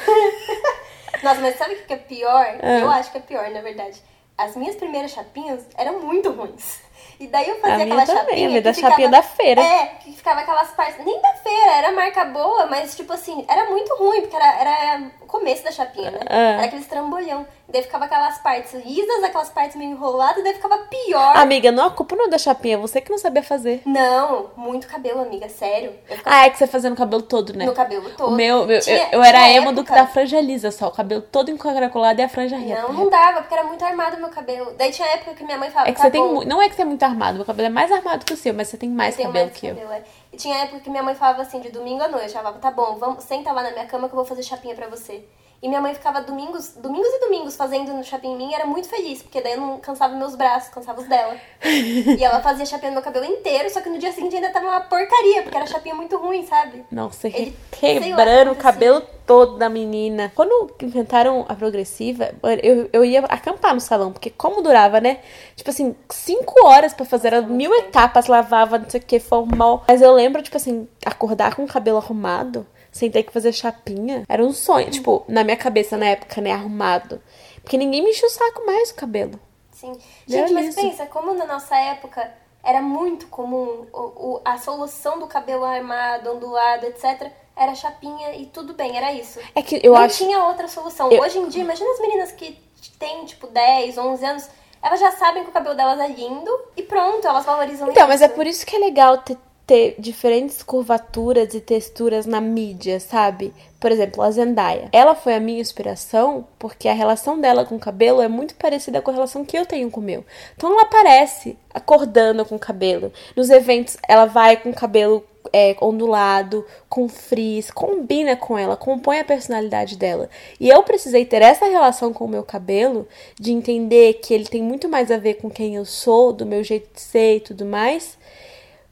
[1.23, 2.58] Nossa, mas sabe o que é pior?
[2.62, 2.80] Ah.
[2.80, 4.02] Eu acho que é pior, na verdade.
[4.38, 6.80] As minhas primeiras chapinhas eram muito ruins.
[7.19, 8.60] E daí eu fazia a aquela também, chapinha.
[8.60, 9.62] A da ficava, chapinha da feira.
[9.62, 11.03] É, que ficava aquelas partes.
[11.03, 15.12] Nem da feira, era marca boa, mas tipo assim, era muito ruim, porque era, era
[15.21, 16.19] o começo da chapinha, né?
[16.27, 16.36] Ah.
[16.36, 17.47] Era aquele trambolhão.
[17.69, 21.36] Daí ficava aquelas partes lisas, aquelas partes meio enroladas, daí ficava pior.
[21.36, 23.82] Amiga, não, a culpa não é da chapinha, é você que não sabia fazer.
[23.86, 25.93] Não, muito cabelo, amiga, sério.
[26.06, 26.21] Ficava...
[26.23, 27.65] Ah, é que você fazia no cabelo todo, né?
[27.65, 28.32] No cabelo todo.
[28.32, 29.73] O meu, meu tinha, eu, eu era emo época...
[29.73, 32.84] do que da franja lisa só, o cabelo todo encaracolado e a franja reta.
[32.84, 34.73] Não, não dava, porque era muito armado o meu cabelo.
[34.77, 36.75] Daí tinha época que minha mãe falava, é que tá você tem Não é que
[36.75, 38.89] você é muito armado, meu cabelo é mais armado que o seu, mas você tem
[38.89, 39.93] mais cabelo mais que cabelo, eu.
[39.93, 40.03] É.
[40.32, 42.71] E tinha época que minha mãe falava assim, de domingo à noite, ela falava, tá
[42.71, 45.25] bom, vamos, senta lá na minha cama que eu vou fazer chapinha pra você.
[45.62, 48.65] E minha mãe ficava domingos, domingos e domingos fazendo no chapinha em mim e era
[48.65, 51.36] muito feliz, porque daí eu não cansava meus braços, cansava os dela.
[51.63, 54.67] e ela fazia chapinha no meu cabelo inteiro, só que no dia seguinte ainda tava
[54.67, 56.86] uma porcaria, porque era chapinha muito ruim, sabe?
[56.91, 60.32] Nossa, Ele, quebrando o cabelo todo da menina.
[60.36, 62.30] Quando inventaram a progressiva,
[62.63, 65.20] eu, eu ia acampar no salão, porque como durava, né?
[65.56, 69.84] Tipo assim, cinco horas para fazer, era mil etapas, lavava, não sei o que, formal.
[69.88, 72.65] Mas eu lembro, tipo assim, acordar com o cabelo arrumado
[72.97, 74.23] sem ter que fazer chapinha.
[74.27, 77.21] Era um sonho, tipo, na minha cabeça na época, né, arrumado.
[77.62, 79.39] Porque ninguém me enchia o saco mais o cabelo.
[79.71, 79.93] Sim.
[80.25, 82.31] Gente, mas pensa, como na nossa época
[82.63, 88.45] era muito comum o, o, a solução do cabelo armado, ondulado, etc., era chapinha e
[88.45, 89.39] tudo bem, era isso.
[89.55, 90.17] É que eu Não acho...
[90.17, 91.12] tinha outra solução.
[91.12, 91.21] Eu...
[91.21, 92.57] Hoje em dia, imagina as meninas que
[92.99, 94.49] têm, tipo, 10, 11 anos,
[94.81, 97.99] elas já sabem que o cabelo delas é lindo e pronto, elas valorizam então, isso.
[97.99, 102.39] Então, mas é por isso que é legal ter ter diferentes curvaturas e texturas na
[102.39, 103.53] mídia, sabe?
[103.82, 104.88] Por exemplo, a Zendaya.
[104.93, 109.01] Ela foi a minha inspiração porque a relação dela com o cabelo é muito parecida
[109.01, 110.23] com a relação que eu tenho com o meu.
[110.56, 113.12] Então ela aparece acordando com o cabelo.
[113.36, 119.19] Nos eventos, ela vai com o cabelo é, ondulado, com frizz, combina com ela, compõe
[119.19, 120.30] a personalidade dela.
[120.62, 123.06] E eu precisei ter essa relação com o meu cabelo,
[123.38, 126.63] de entender que ele tem muito mais a ver com quem eu sou, do meu
[126.63, 128.17] jeito de ser e tudo mais,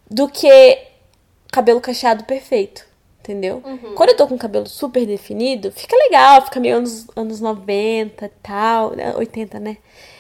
[0.10, 0.78] do que
[1.52, 2.86] cabelo cacheado perfeito.
[3.20, 3.64] Entendeu?
[3.66, 3.96] Uhum.
[3.96, 8.24] Quando eu tô com o cabelo super definido, fica legal, fica meio anos, anos 90
[8.24, 9.78] e tal, 80, né?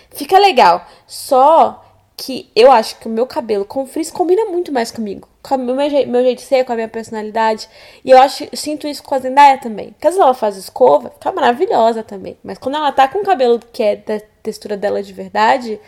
[0.09, 0.83] Fica legal.
[1.05, 1.85] Só
[2.17, 5.27] que eu acho que o meu cabelo com frizz combina muito mais comigo.
[5.43, 7.69] Com o meu, jeito, meu jeito de ser, com a minha personalidade.
[8.03, 9.91] E eu acho, eu sinto isso com a Zendaya também.
[9.91, 12.37] Porque às vezes ela faz escova, fica maravilhosa também.
[12.43, 15.79] Mas quando ela tá com o cabelo que é da textura dela de verdade,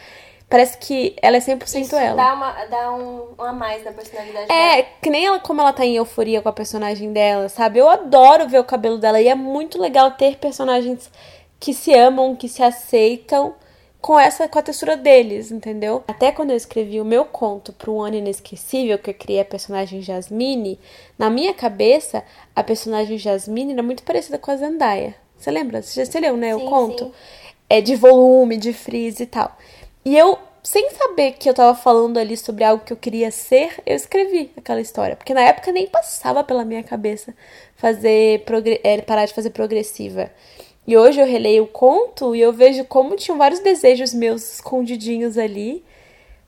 [0.49, 2.15] Parece que ela é 100% Isso ela.
[2.15, 4.87] Dá, uma, dá um, um a mais na personalidade é, dela.
[5.01, 7.79] que nem ela, como ela tá em euforia com a personagem dela, sabe?
[7.79, 11.11] Eu adoro ver o cabelo dela e é muito legal ter personagens
[11.59, 13.55] que se amam, que se aceitam
[13.99, 16.01] com essa com a textura deles, entendeu?
[16.07, 19.45] Até quando eu escrevi o meu conto para um ano inesquecível, que eu criei a
[19.45, 20.79] personagem Jasmine,
[21.19, 22.23] na minha cabeça
[22.55, 25.13] a personagem Jasmine era muito parecida com a Zendaya.
[25.37, 25.81] Você lembra?
[25.81, 27.05] Você, você leu, né, sim, o conto?
[27.05, 27.13] Sim.
[27.69, 29.57] É de volume, de frizz e tal.
[30.07, 33.73] E eu sem saber que eu tava falando ali sobre algo que eu queria ser,
[33.85, 35.17] eu escrevi aquela história.
[35.17, 37.35] Porque na época nem passava pela minha cabeça
[37.75, 38.45] fazer
[38.85, 40.31] é, parar de fazer progressiva.
[40.87, 45.37] E hoje eu releio o conto e eu vejo como tinham vários desejos meus escondidinhos
[45.37, 45.83] ali.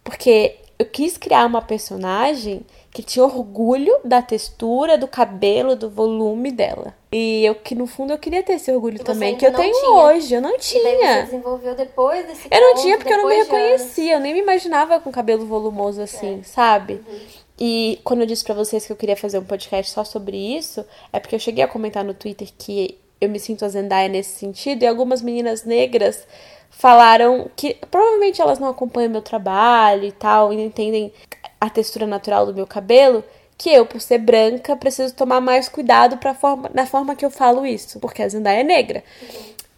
[0.05, 6.51] Porque eu quis criar uma personagem que tinha orgulho da textura, do cabelo, do volume
[6.51, 6.95] dela.
[7.11, 9.91] E eu que no fundo eu queria ter esse orgulho também, que eu tenho tinha.
[9.91, 11.23] hoje, eu não tinha.
[11.23, 14.99] Desenvolveu depois desse Eu não tinha porque eu não me reconhecia, eu nem me imaginava
[14.99, 16.43] com cabelo volumoso assim, é.
[16.43, 16.93] sabe?
[16.93, 17.19] Uhum.
[17.59, 20.85] E quando eu disse para vocês que eu queria fazer um podcast só sobre isso,
[21.11, 24.39] é porque eu cheguei a comentar no Twitter que eu me sinto a Zendaya nesse
[24.39, 26.25] sentido, e algumas meninas negras
[26.69, 31.11] falaram que provavelmente elas não acompanham meu trabalho e tal, e não entendem
[31.59, 33.23] a textura natural do meu cabelo,
[33.57, 37.29] que eu, por ser branca, preciso tomar mais cuidado pra forma, na forma que eu
[37.29, 39.03] falo isso, porque a Zendaya é negra.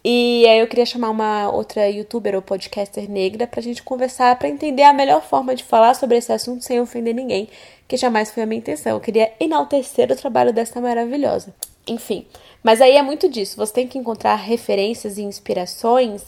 [0.04, 4.48] E aí eu queria chamar uma outra youtuber ou podcaster negra pra gente conversar, para
[4.48, 7.48] entender a melhor forma de falar sobre esse assunto sem ofender ninguém,
[7.86, 8.92] que jamais foi a minha intenção.
[8.92, 11.54] Eu queria enaltecer o trabalho dessa maravilhosa.
[11.86, 12.26] Enfim,
[12.62, 13.56] mas aí é muito disso.
[13.56, 16.22] Você tem que encontrar referências e inspirações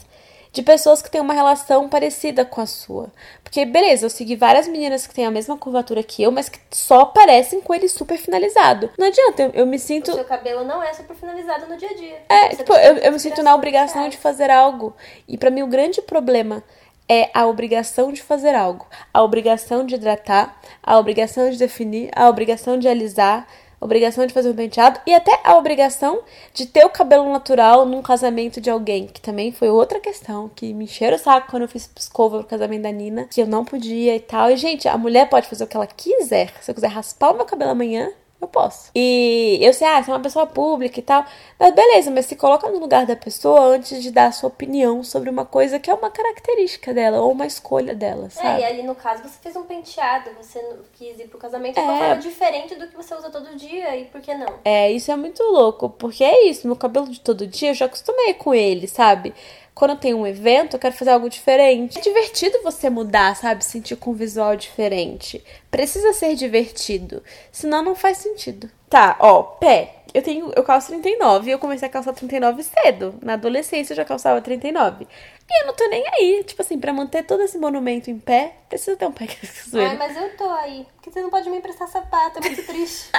[0.54, 3.12] de pessoas que têm uma relação parecida com a sua.
[3.42, 6.60] Porque, beleza, eu segui várias meninas que têm a mesma curvatura que eu, mas que
[6.70, 8.88] só parecem com ele super finalizado.
[8.96, 10.12] Não adianta, eu, eu me sinto.
[10.12, 12.22] O seu cabelo não é super finalizado no dia a dia.
[12.28, 14.94] É, tipo, eu, eu me sinto na obrigação de fazer algo.
[15.26, 16.62] E para mim o grande problema
[17.08, 18.86] é a obrigação de fazer algo.
[19.12, 23.46] A obrigação de hidratar, a obrigação de definir, a obrigação de alisar,
[23.84, 26.22] obrigação de fazer um penteado e até a obrigação
[26.54, 30.72] de ter o cabelo natural num casamento de alguém, que também foi outra questão que
[30.72, 33.64] me encheram o saco quando eu fiz escova pro casamento da Nina, que eu não
[33.64, 34.50] podia e tal.
[34.50, 36.50] E, gente, a mulher pode fazer o que ela quiser.
[36.62, 38.90] Se eu quiser raspar o meu cabelo amanhã, eu posso.
[38.94, 41.24] E eu sei, ah, você é uma pessoa pública e tal.
[41.58, 45.02] Mas beleza, mas se coloca no lugar da pessoa antes de dar a sua opinião
[45.02, 48.62] sobre uma coisa que é uma característica dela ou uma escolha dela, sabe?
[48.62, 50.60] É, e ali no caso você fez um penteado, você
[50.92, 51.82] quis ir pro casamento é.
[51.82, 54.54] de uma forma diferente do que você usa todo dia, e por que não?
[54.64, 57.86] É, isso é muito louco, porque é isso, meu cabelo de todo dia eu já
[57.86, 59.34] acostumei com ele, sabe?
[59.74, 61.98] Quando tem um evento, eu quero fazer algo diferente.
[61.98, 63.64] É divertido você mudar, sabe?
[63.64, 65.44] Sentir com um visual diferente.
[65.68, 67.22] Precisa ser divertido.
[67.50, 68.70] Senão não faz sentido.
[68.88, 69.96] Tá, ó, pé.
[70.14, 73.16] Eu tenho, eu calço 39 e eu comecei a calçar 39 cedo.
[73.20, 75.08] Na adolescência eu já calçava 39.
[75.50, 76.44] E eu não tô nem aí.
[76.44, 79.36] Tipo assim, pra manter todo esse monumento em pé, precisa ter um pé que
[79.76, 80.86] Ai, mas eu tô aí.
[80.94, 83.10] Porque você não pode me emprestar sapato, é muito triste.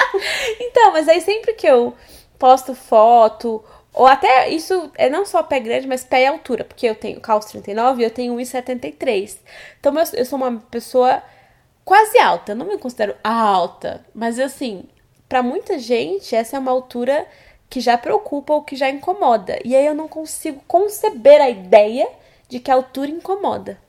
[0.58, 1.94] então, mas aí sempre que eu
[2.40, 3.62] posto foto
[3.96, 7.20] ou até isso é não só pé grande, mas pé e altura, porque eu tenho
[7.22, 9.38] calço 39 e eu tenho 1,73.
[9.80, 11.24] Então eu, eu sou uma pessoa
[11.86, 14.84] quase alta, eu não me considero alta, mas assim,
[15.30, 17.26] para muita gente essa é uma altura
[17.70, 19.60] que já preocupa ou que já incomoda.
[19.64, 22.08] E aí eu não consigo conceber a ideia
[22.50, 23.80] de que a altura incomoda.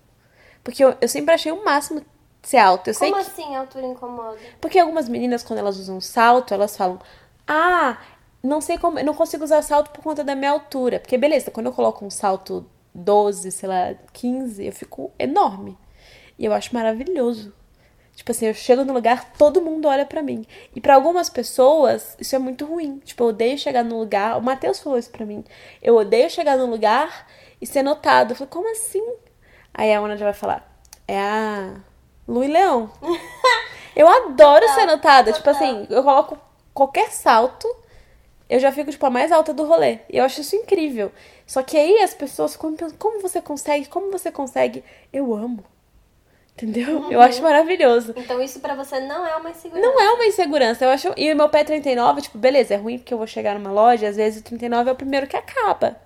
[0.62, 2.02] Porque eu, eu sempre achei o máximo
[2.42, 2.90] ser alta.
[2.90, 4.38] Eu Como sei assim a altura incomoda?
[4.60, 6.98] Porque algumas meninas, quando elas usam salto, elas falam:
[7.46, 7.98] Ah,
[8.46, 11.00] não sei como, eu não consigo usar salto por conta da minha altura.
[11.00, 15.76] Porque beleza, quando eu coloco um salto 12, sei lá, 15, eu fico enorme.
[16.38, 17.52] E eu acho maravilhoso.
[18.14, 20.46] Tipo assim, eu chego no lugar, todo mundo olha para mim.
[20.74, 22.98] E para algumas pessoas, isso é muito ruim.
[23.04, 24.38] Tipo, eu odeio chegar no lugar.
[24.38, 25.44] O Matheus falou isso pra mim.
[25.82, 27.26] Eu odeio chegar no lugar
[27.60, 28.30] e ser notado.
[28.30, 29.06] Eu falei, como assim?
[29.74, 30.66] Aí a Ana já vai falar,
[31.06, 31.74] é a
[32.26, 32.90] Lu Leão.
[33.94, 35.32] eu adoro ser notada.
[35.32, 36.38] Tipo assim, eu coloco
[36.72, 37.68] qualquer salto
[38.48, 39.98] eu já fico, tipo, a mais alta do rolê.
[40.08, 41.10] E eu acho isso incrível.
[41.46, 43.86] Só que aí as pessoas como, como você consegue?
[43.86, 44.84] Como você consegue?
[45.12, 45.64] Eu amo.
[46.54, 47.00] Entendeu?
[47.00, 47.12] Uhum.
[47.12, 48.14] Eu acho maravilhoso.
[48.16, 49.86] Então isso para você não é uma insegurança.
[49.86, 50.84] Não é uma insegurança.
[50.84, 51.12] Eu acho.
[51.16, 54.08] E o meu pé 39, tipo, beleza, é ruim porque eu vou chegar numa loja,
[54.08, 55.96] às vezes o 39 é o primeiro que acaba.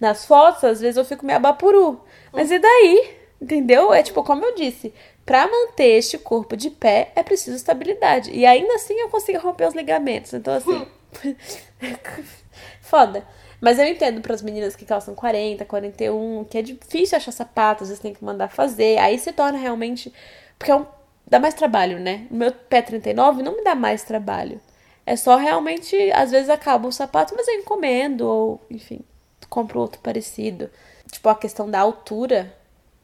[0.00, 2.00] Nas fotos, às vezes eu fico meio abapuru.
[2.32, 2.56] Mas uhum.
[2.56, 3.16] e daí?
[3.40, 3.92] Entendeu?
[3.92, 4.92] É tipo, como eu disse,
[5.24, 8.32] para manter este corpo de pé é preciso estabilidade.
[8.32, 10.32] E ainda assim eu consigo romper os ligamentos.
[10.32, 10.86] Então, assim.
[12.80, 13.26] Foda.
[13.60, 17.84] Mas eu entendo para as meninas que calçam 40, 41, que é difícil achar sapato,
[17.84, 18.98] às vezes tem que mandar fazer.
[18.98, 20.12] Aí se torna realmente.
[20.58, 20.84] Porque é um,
[21.26, 22.26] dá mais trabalho, né?
[22.30, 24.60] O meu pé 39 não me dá mais trabalho.
[25.06, 29.00] É só realmente, às vezes acaba o sapato, mas eu encomendo, ou enfim,
[29.48, 30.70] compro outro parecido.
[31.10, 32.52] Tipo, a questão da altura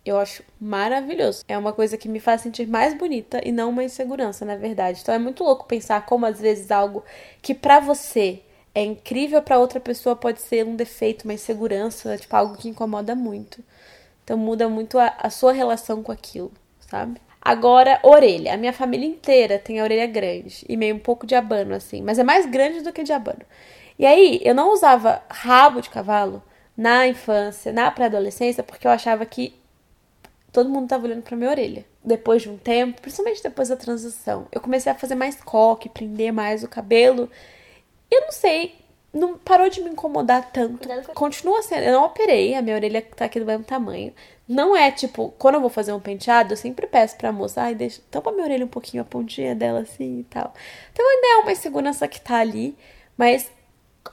[0.09, 1.45] eu acho maravilhoso.
[1.49, 5.01] É uma coisa que me faz sentir mais bonita e não uma insegurança, na verdade.
[5.03, 7.05] Então é muito louco pensar como às vezes algo
[7.43, 8.41] que para você
[8.75, 13.15] é incrível para outra pessoa pode ser um defeito, uma insegurança, tipo algo que incomoda
[13.15, 13.63] muito.
[14.25, 16.53] Então muda muito a, a sua relação com aquilo,
[16.91, 17.21] sabe?
[17.41, 18.55] Agora, orelha.
[18.55, 22.03] A minha família inteira tem a orelha grande e meio um pouco de abano, assim,
[22.03, 23.41] mas é mais grande do que de abano.
[23.99, 26.43] E aí, eu não usava rabo de cavalo
[26.77, 29.55] na infância, na pré-adolescência, porque eu achava que
[30.53, 31.85] todo mundo tava olhando pra minha orelha.
[32.05, 36.33] Depois de um tempo, principalmente depois da transição, eu comecei a fazer mais coque, prender
[36.33, 37.31] mais o cabelo.
[38.11, 38.75] Eu não sei,
[39.13, 40.89] não parou de me incomodar tanto.
[41.15, 44.13] Continua sendo, eu não operei, a minha orelha tá aqui do mesmo tamanho.
[44.49, 47.75] Não é tipo, quando eu vou fazer um penteado, eu sempre peço pra moça, ai,
[47.75, 50.55] deixa, tampa minha orelha um pouquinho, a pontinha dela assim e tal.
[50.93, 52.75] Então ainda é uma insegurança que tá ali,
[53.17, 53.51] mas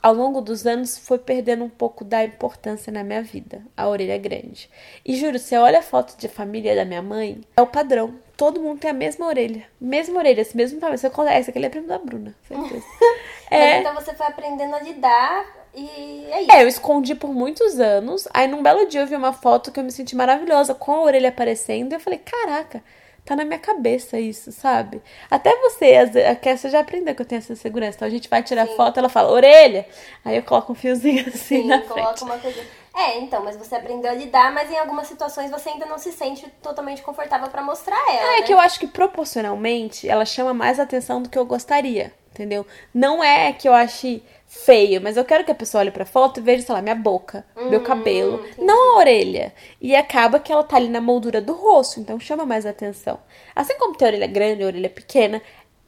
[0.02, 4.18] ao longo dos anos foi perdendo um pouco da importância na minha vida, a orelha
[4.18, 4.70] grande.
[5.04, 8.14] E juro, você olha a foto de família da minha mãe, é o padrão.
[8.36, 9.64] Todo mundo tem a mesma orelha.
[9.80, 10.98] Mesma orelha, esse mesmo tamanho.
[10.98, 12.84] Você conhece, essa aqui é primo da Bruna, certeza.
[13.50, 13.80] é...
[13.80, 16.52] Então você foi aprendendo a lidar e é isso.
[16.52, 18.26] É, eu escondi por muitos anos.
[18.32, 21.02] Aí num belo dia eu vi uma foto que eu me senti maravilhosa, com a
[21.02, 21.92] orelha aparecendo.
[21.92, 22.82] E eu falei, caraca,
[23.26, 25.02] tá na minha cabeça isso, sabe?
[25.28, 27.96] Até você, a Kessia já aprendeu que eu tenho essa segurança.
[27.96, 28.76] Então a gente vai tirar Sim.
[28.76, 29.84] foto, ela fala, orelha.
[30.24, 32.22] Aí eu coloco um fiozinho assim Sim, na frente.
[32.22, 32.64] uma coisa.
[32.96, 36.12] É, então, mas você aprendeu a lidar, mas em algumas situações você ainda não se
[36.12, 38.36] sente totalmente confortável para mostrar ela.
[38.36, 38.46] É né?
[38.46, 42.64] que eu acho que proporcionalmente ela chama mais atenção do que eu gostaria, entendeu?
[42.94, 46.38] Não é que eu ache feio, mas eu quero que a pessoa olhe pra foto
[46.38, 48.64] e veja, sei lá, minha boca, hum, meu cabelo, entendi.
[48.64, 49.52] não a orelha.
[49.80, 53.18] E acaba que ela tá ali na moldura do rosto, então chama mais atenção.
[53.54, 55.42] Assim como ter orelha grande e orelha pequena,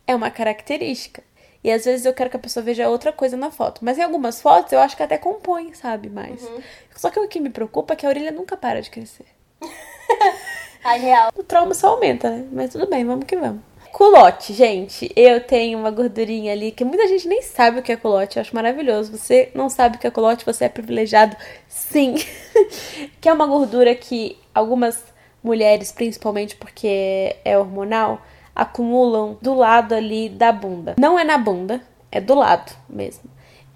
[0.06, 1.22] é uma característica.
[1.62, 3.84] E às vezes eu quero que a pessoa veja outra coisa na foto.
[3.84, 6.42] Mas em algumas fotos eu acho que até compõe, sabe, mais.
[6.42, 6.62] Uhum.
[6.96, 9.26] Só que o que me preocupa é que a orelha nunca para de crescer.
[10.84, 11.30] a real.
[11.36, 12.46] O trauma só aumenta, né?
[12.52, 13.62] Mas tudo bem, vamos que vamos.
[13.98, 15.10] Culote, gente.
[15.16, 18.36] Eu tenho uma gordurinha ali que muita gente nem sabe o que é culote.
[18.36, 19.10] Eu acho maravilhoso.
[19.10, 22.14] Você não sabe o que é culote, você é privilegiado, sim.
[23.20, 25.02] que é uma gordura que algumas
[25.42, 28.22] mulheres, principalmente porque é hormonal,
[28.54, 30.94] acumulam do lado ali da bunda.
[30.96, 31.82] Não é na bunda,
[32.12, 33.28] é do lado mesmo.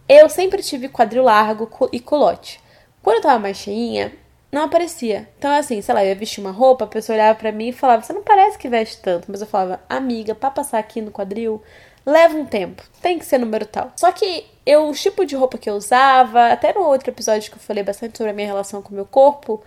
[0.08, 2.60] Eu sempre tive quadril largo e culote.
[3.02, 4.12] Quando eu tava mais cheinha,
[4.52, 5.28] não aparecia.
[5.38, 7.72] Então, assim, sei lá, eu ia vestir uma roupa, a pessoa olhava para mim e
[7.72, 9.30] falava: Você não parece que veste tanto.
[9.30, 11.62] Mas eu falava: Amiga, pra passar aqui no quadril,
[12.04, 12.82] leva um tempo.
[13.00, 13.90] Tem que ser número tal.
[13.96, 17.56] Só que eu, o tipo de roupa que eu usava, até no outro episódio que
[17.56, 19.62] eu falei bastante sobre a minha relação com o meu corpo,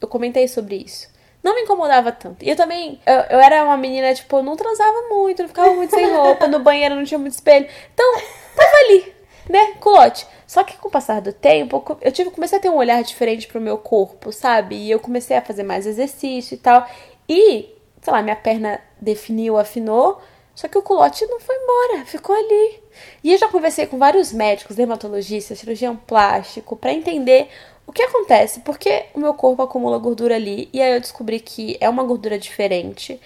[0.00, 1.12] eu comentei sobre isso.
[1.42, 2.44] Não me incomodava tanto.
[2.44, 5.94] E eu também, eu, eu era uma menina, tipo, não transava muito, não ficava muito
[5.94, 7.66] sem roupa, no banheiro não tinha muito espelho.
[7.92, 8.14] Então,
[8.56, 9.12] tava ali,
[9.48, 10.26] né, culote.
[10.46, 13.46] Só que com o passar do tempo, eu tive, comecei a ter um olhar diferente
[13.46, 14.76] pro meu corpo, sabe?
[14.76, 16.86] E eu comecei a fazer mais exercício e tal.
[17.28, 20.20] E, sei lá, minha perna definiu, afinou.
[20.54, 22.82] Só que o culote não foi embora, ficou ali.
[23.24, 27.48] E eu já conversei com vários médicos, dermatologistas, cirurgião plástico, para entender
[27.86, 30.68] o que acontece, porque o meu corpo acumula gordura ali.
[30.72, 33.18] E aí eu descobri que é uma gordura diferente.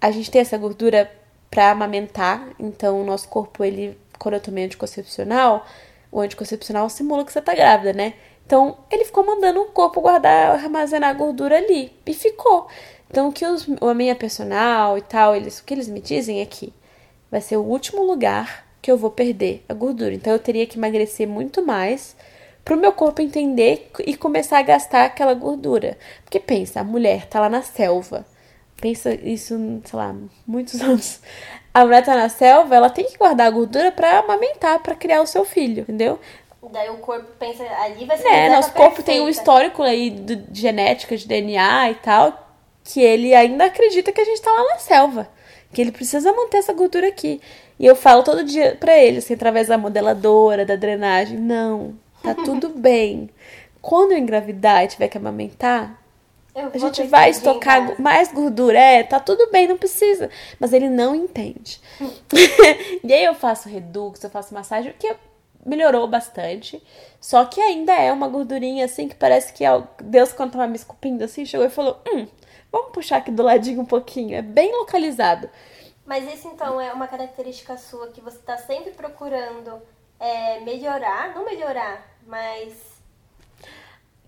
[0.00, 1.10] A gente tem essa gordura
[1.50, 5.66] para amamentar, então o nosso corpo, ele, quando eu tomei anticoncepcional,
[6.10, 8.14] o anticoncepcional simula que você tá grávida, né?
[8.46, 11.92] Então, ele ficou mandando o corpo guardar, armazenar gordura ali.
[12.06, 12.66] E ficou.
[13.10, 16.40] Então, o que os, a minha personal e tal, eles, o que eles me dizem
[16.40, 16.72] é que
[17.30, 20.14] vai ser o último lugar que eu vou perder a gordura.
[20.14, 22.16] Então, eu teria que emagrecer muito mais
[22.64, 25.98] para o meu corpo entender e começar a gastar aquela gordura.
[26.24, 28.26] Porque pensa, a mulher tá lá na selva.
[28.80, 30.14] Pensa isso, sei lá,
[30.46, 31.20] muitos anos
[31.72, 35.20] a mulher tá na selva, ela tem que guardar a gordura para amamentar, para criar
[35.22, 36.18] o seu filho, entendeu?
[36.72, 39.12] Daí o corpo pensa, ali vai ser É, nosso corpo perfeita.
[39.12, 42.50] tem um histórico aí de genética, de DNA e tal,
[42.84, 45.28] que ele ainda acredita que a gente tá lá na selva.
[45.72, 47.40] Que ele precisa manter essa gordura aqui.
[47.78, 52.34] E eu falo todo dia pra ele, assim, através da modeladora, da drenagem, não, tá
[52.34, 53.30] tudo bem.
[53.80, 55.96] Quando eu engravidar e tiver que amamentar,
[56.60, 58.78] a gente vai estocar mais gordura.
[58.78, 60.30] É, tá tudo bem, não precisa.
[60.58, 61.80] Mas ele não entende.
[63.04, 65.14] e aí eu faço reduxo, eu faço massagem, que
[65.64, 66.82] melhorou bastante.
[67.20, 69.64] Só que ainda é uma gordurinha assim que parece que
[70.02, 72.26] Deus, quando tava me esculpindo assim, chegou e falou: Hum,
[72.70, 74.36] vamos puxar aqui do ladinho um pouquinho.
[74.36, 75.48] É bem localizado.
[76.04, 79.82] Mas isso então é uma característica sua que você tá sempre procurando
[80.18, 82.97] é, melhorar, não melhorar, mas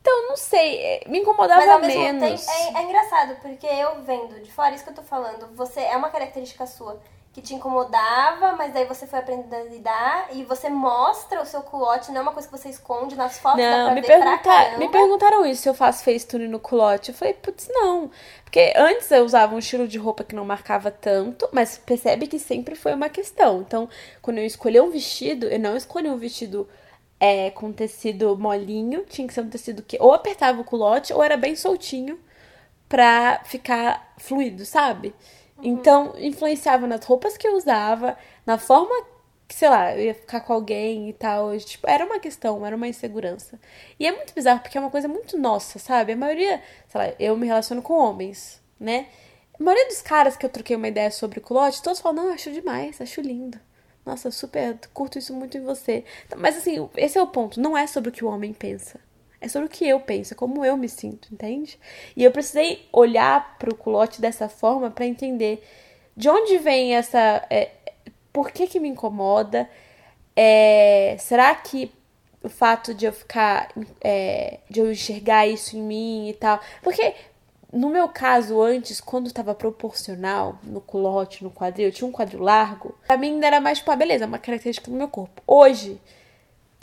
[0.00, 2.46] então, não sei, é, me incomodava Mas, ao mesmo menos.
[2.46, 5.80] Tempo, é, é engraçado, porque eu vendo de fora, isso que eu tô falando, você
[5.80, 6.98] é uma característica sua
[7.32, 11.60] que te incomodava, mas daí você foi aprendendo a lidar e você mostra o seu
[11.60, 14.78] culote, não é uma coisa que você esconde nas fotos, não, pra me ver perguntar,
[14.78, 17.10] Me perguntaram isso, se eu faço facetune no culote.
[17.10, 18.11] Eu falei, putz, não.
[18.42, 22.38] Porque antes eu usava um estilo de roupa que não marcava tanto, mas percebe que
[22.40, 23.61] sempre foi uma questão.
[23.61, 23.88] Então,
[24.20, 26.68] quando eu escolhi um vestido, eu não escolhi um vestido
[27.20, 31.22] é, com tecido molinho, tinha que ser um tecido que ou apertava o culote ou
[31.22, 32.18] era bem soltinho
[32.88, 35.14] pra ficar fluido, sabe?
[35.58, 35.64] Uhum.
[35.64, 38.16] Então, influenciava nas roupas que eu usava,
[38.46, 38.90] na forma
[39.46, 41.56] que, sei lá, eu ia ficar com alguém e tal.
[41.58, 43.60] Tipo, era uma questão, era uma insegurança.
[43.98, 46.12] E é muito bizarro, porque é uma coisa muito nossa, sabe?
[46.12, 49.06] A maioria, sei lá, eu me relaciono com homens, né?
[49.58, 52.32] A maioria dos caras que eu troquei uma ideia sobre o culote, todos falam, não,
[52.32, 53.60] acho demais, acho lindo.
[54.05, 56.05] Nossa, super, curto isso muito em você.
[56.36, 58.98] Mas assim, esse é o ponto, não é sobre o que o homem pensa.
[59.40, 61.78] É sobre o que eu penso, é como eu me sinto, entende?
[62.14, 65.66] E eu precisei olhar pro culote dessa forma para entender
[66.16, 67.46] de onde vem essa.
[67.48, 67.70] É,
[68.32, 69.68] por que que me incomoda?
[70.36, 71.90] É, será que
[72.42, 73.70] o fato de eu ficar.
[74.01, 76.61] É, de eu enxergar isso em mim e tal.
[76.82, 77.14] Porque
[77.72, 82.42] no meu caso, antes, quando estava proporcional no culote, no quadril, eu tinha um quadril
[82.42, 85.40] largo, pra mim ainda era mais, tipo, ah, beleza, uma característica do meu corpo.
[85.46, 86.00] Hoje,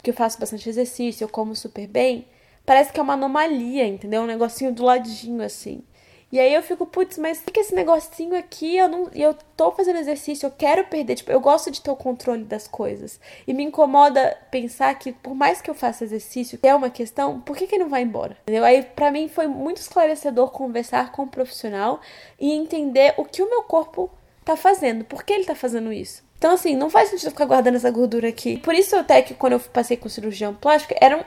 [0.02, 2.26] que eu faço bastante exercício, eu como super bem,
[2.64, 4.22] parece que é uma anomalia, entendeu?
[4.22, 5.82] Um negocinho do ladinho, assim.
[6.30, 9.98] E aí eu fico, putz, mas que esse negocinho aqui, eu não, eu tô fazendo
[9.98, 13.18] exercício, eu quero perder, tipo, eu gosto de ter o controle das coisas.
[13.46, 17.56] E me incomoda pensar que por mais que eu faça exercício, é uma questão, por
[17.56, 18.36] que que não vai embora?
[18.42, 18.64] Entendeu?
[18.64, 22.00] Aí para mim foi muito esclarecedor conversar com um profissional
[22.38, 24.10] e entender o que o meu corpo
[24.44, 26.22] tá fazendo, por que ele tá fazendo isso.
[26.38, 28.58] Então, assim, não faz sentido ficar guardando essa gordura aqui.
[28.58, 31.26] Por isso, até que quando eu passei com cirurgião plástico, era uma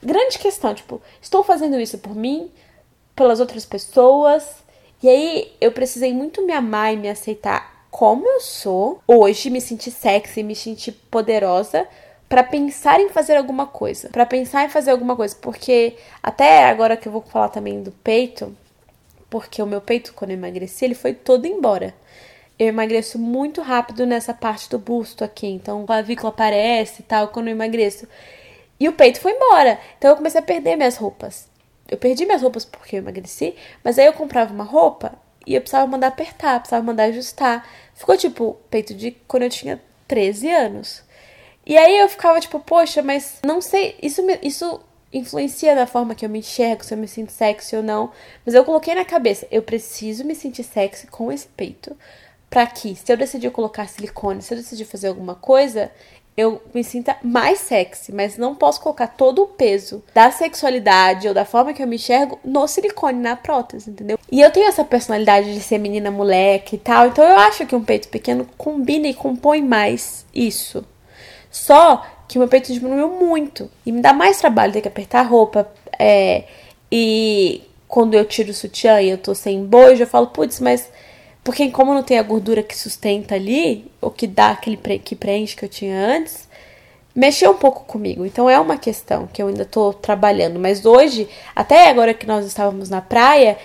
[0.00, 0.72] grande questão.
[0.72, 2.48] Tipo, estou fazendo isso por mim,
[3.14, 4.62] pelas outras pessoas.
[5.02, 9.60] E aí eu precisei muito me amar e me aceitar como eu sou hoje, me
[9.60, 11.86] sentir sexy, me sentir poderosa
[12.28, 16.96] para pensar em fazer alguma coisa, para pensar em fazer alguma coisa, porque até agora
[16.96, 18.56] que eu vou falar também do peito,
[19.28, 21.94] porque o meu peito quando eu emagreci, ele foi todo embora.
[22.58, 27.28] Eu emagreço muito rápido nessa parte do busto aqui, então a clavícula aparece e tal
[27.28, 28.08] quando eu emagreço.
[28.80, 29.78] E o peito foi embora.
[29.98, 31.51] Então eu comecei a perder minhas roupas
[31.88, 35.12] eu perdi minhas roupas porque eu emagreci, mas aí eu comprava uma roupa
[35.46, 37.68] e eu precisava mandar apertar, precisava mandar ajustar.
[37.94, 41.02] Ficou tipo peito de quando eu tinha 13 anos.
[41.64, 44.80] E aí eu ficava tipo, poxa, mas não sei, isso me, isso
[45.12, 48.10] influencia na forma que eu me enxergo, se eu me sinto sexy ou não.
[48.44, 51.96] Mas eu coloquei na cabeça, eu preciso me sentir sexy com esse peito.
[52.48, 55.90] Pra que, se eu decidir colocar silicone, se eu decidir fazer alguma coisa,
[56.36, 61.34] eu me sinta mais sexy, mas não posso colocar todo o peso da sexualidade ou
[61.34, 64.18] da forma que eu me enxergo no silicone, na prótese, entendeu?
[64.30, 67.76] E eu tenho essa personalidade de ser menina moleque e tal, então eu acho que
[67.76, 70.84] um peito pequeno combina e compõe mais isso.
[71.50, 75.20] Só que o meu peito diminuiu muito e me dá mais trabalho ter que apertar
[75.20, 75.70] a roupa.
[75.98, 76.44] É,
[76.90, 80.90] e quando eu tiro o sutiã e eu tô sem bojo, eu falo, putz, mas
[81.44, 85.16] porque como não tem a gordura que sustenta ali, ou que dá aquele pre que
[85.16, 86.48] preenche que eu tinha antes,
[87.14, 88.24] mexeu um pouco comigo.
[88.24, 90.58] Então é uma questão que eu ainda tô trabalhando.
[90.58, 93.58] Mas hoje, até agora que nós estávamos na praia,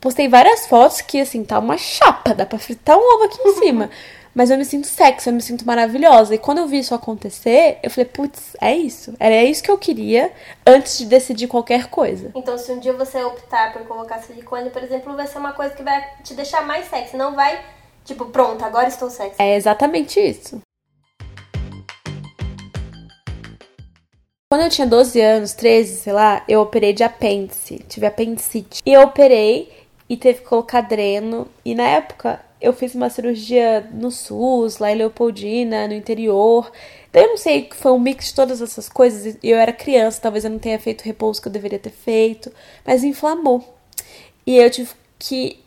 [0.00, 3.54] postei várias fotos que assim, tá uma chapa, dá pra fritar um ovo aqui em
[3.58, 3.90] cima.
[4.36, 6.34] Mas eu me sinto sexy, eu me sinto maravilhosa.
[6.34, 9.14] E quando eu vi isso acontecer, eu falei, putz, é isso.
[9.18, 10.30] Era isso que eu queria
[10.66, 12.32] antes de decidir qualquer coisa.
[12.34, 15.74] Então, se um dia você optar por colocar silicone, por exemplo, vai ser uma coisa
[15.74, 17.16] que vai te deixar mais sexy.
[17.16, 17.64] Não vai,
[18.04, 19.36] tipo, pronto, agora estou sexy.
[19.38, 20.60] É exatamente isso.
[24.52, 27.78] Quando eu tinha 12 anos, 13, sei lá, eu operei de apêndice.
[27.88, 28.82] Tive apendicite.
[28.84, 29.72] E eu operei
[30.10, 31.48] e teve que colocar dreno.
[31.64, 36.70] E na época eu fiz uma cirurgia no SUS, lá em Leopoldina, no interior.
[37.12, 39.36] Daí eu não sei, que foi um mix de todas essas coisas.
[39.42, 42.52] Eu era criança, talvez eu não tenha feito o repouso que eu deveria ter feito,
[42.84, 43.76] mas inflamou.
[44.46, 45.58] E eu tive que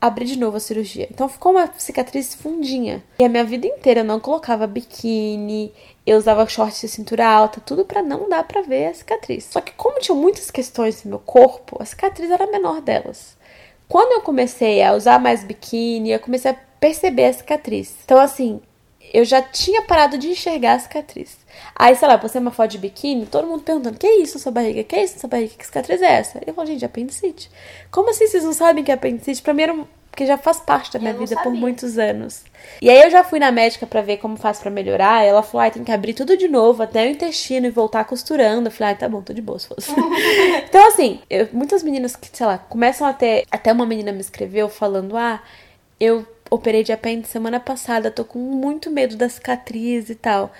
[0.00, 1.08] abrir de novo a cirurgia.
[1.10, 3.02] Então ficou uma cicatriz fundinha.
[3.18, 5.72] E a minha vida inteira eu não colocava biquíni,
[6.06, 9.44] eu usava shorts de cintura alta, tudo para não dar para ver a cicatriz.
[9.44, 13.36] Só que como tinha muitas questões no meu corpo, a cicatriz era a menor delas.
[13.88, 17.94] Quando eu comecei a usar mais biquíni, eu comecei a perceber a cicatriz.
[18.04, 18.60] Então, assim,
[19.12, 21.36] eu já tinha parado de enxergar a cicatriz.
[21.76, 24.52] Aí, sei lá, postei uma foto de biquíni, todo mundo perguntando: que é isso sua
[24.52, 24.82] barriga?
[24.82, 25.54] Que é isso sua barriga?
[25.56, 26.40] Que cicatriz é essa?
[26.46, 27.50] Eu falo, gente, apendicite.
[27.90, 29.42] Como assim vocês não sabem que é apendicite?
[29.42, 32.44] Pra mim era porque já faz parte da minha vida por muitos anos.
[32.80, 35.24] E aí eu já fui na médica para ver como faz para melhorar.
[35.24, 38.68] Ela falou: ah, tem que abrir tudo de novo, até o intestino e voltar costurando.
[38.68, 39.90] Eu falei: ah, tá bom, tô de boa se fosse.
[40.68, 43.44] então, assim, eu, muitas meninas que, sei lá, começam a ter.
[43.50, 45.42] Até uma menina me escreveu falando: ah,
[45.98, 50.52] eu operei de apêndice semana passada, tô com muito medo da cicatriz e tal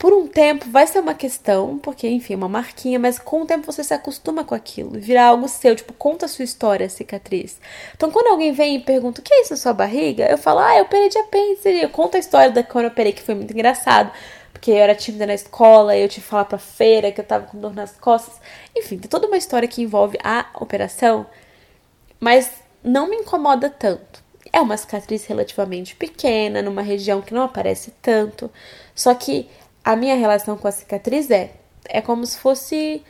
[0.00, 3.46] por um tempo vai ser uma questão, porque, enfim, é uma marquinha, mas com o
[3.46, 6.88] tempo você se acostuma com aquilo, virar algo seu, tipo, conta a sua história, a
[6.88, 7.60] cicatriz.
[7.94, 10.60] Então, quando alguém vem e pergunta o que é isso na sua barriga, eu falo,
[10.60, 13.34] ah, eu operei de apêndice, eu conto a história da quando eu operei, que foi
[13.34, 14.10] muito engraçado,
[14.54, 17.44] porque eu era tímida na escola, eu tive que falar pra feira que eu tava
[17.44, 18.40] com dor nas costas.
[18.74, 21.26] Enfim, tem toda uma história que envolve a operação,
[22.18, 22.50] mas
[22.82, 24.24] não me incomoda tanto.
[24.50, 28.50] É uma cicatriz relativamente pequena, numa região que não aparece tanto.
[28.94, 29.48] Só que
[29.84, 31.52] a minha relação com a cicatriz é
[31.88, 33.02] é como se fosse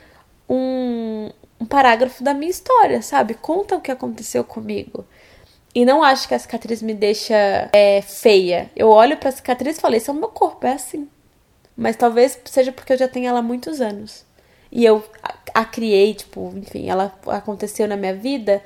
[0.49, 3.35] um, um parágrafo da minha história, sabe?
[3.35, 5.05] Conta o que aconteceu comigo.
[5.75, 8.71] E não acho que a cicatriz me deixa é, feia.
[8.75, 11.09] Eu olho pra cicatriz e falei, esse é o meu corpo, é assim.
[11.77, 14.25] Mas talvez seja porque eu já tenho ela há muitos anos.
[14.73, 18.63] E eu a, a criei, tipo, enfim, ela aconteceu na minha vida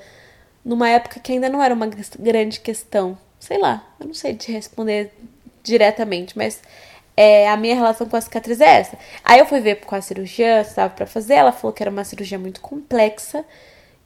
[0.64, 1.88] numa época que ainda não era uma
[2.18, 3.18] grande questão.
[3.38, 5.12] Sei lá, eu não sei te responder
[5.62, 6.62] diretamente, mas
[7.16, 8.98] é, a minha relação com a cicatriz é essa.
[9.24, 12.04] Aí eu fui ver com a cirurgia, estava para fazer, ela falou que era uma
[12.04, 13.44] cirurgia muito complexa,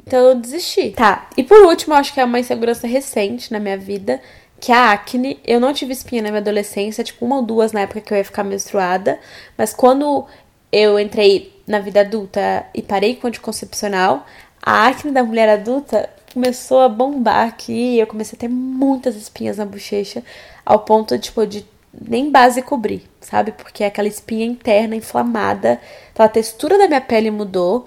[0.06, 0.90] então eu desisti.
[0.90, 4.20] Tá, e por último, eu acho que é uma insegurança recente na minha vida,
[4.60, 5.38] que é a acne.
[5.46, 8.18] Eu não tive espinha na minha adolescência, tipo uma ou duas na época que eu
[8.18, 9.18] ia ficar menstruada,
[9.56, 10.26] mas quando
[10.72, 14.26] eu entrei na vida adulta e parei com anticoncepcional,
[14.62, 19.56] a acne da mulher adulta começou a bombar aqui, eu comecei a ter muitas espinhas
[19.56, 20.22] na bochecha,
[20.64, 21.66] ao ponto tipo, de
[22.00, 23.52] nem base cobrir, sabe?
[23.52, 25.80] Porque é aquela espinha interna inflamada,
[26.12, 27.86] então a textura da minha pele mudou.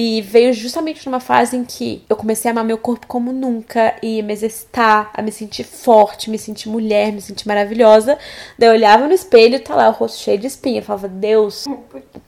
[0.00, 3.96] E veio justamente numa fase em que eu comecei a amar meu corpo como nunca
[4.00, 8.16] e me exercitar, a me sentir forte, me sentir mulher, me sentir maravilhosa.
[8.56, 10.78] Daí eu olhava no espelho e tá lá o rosto cheio de espinha.
[10.78, 11.80] Eu falava, Deus, o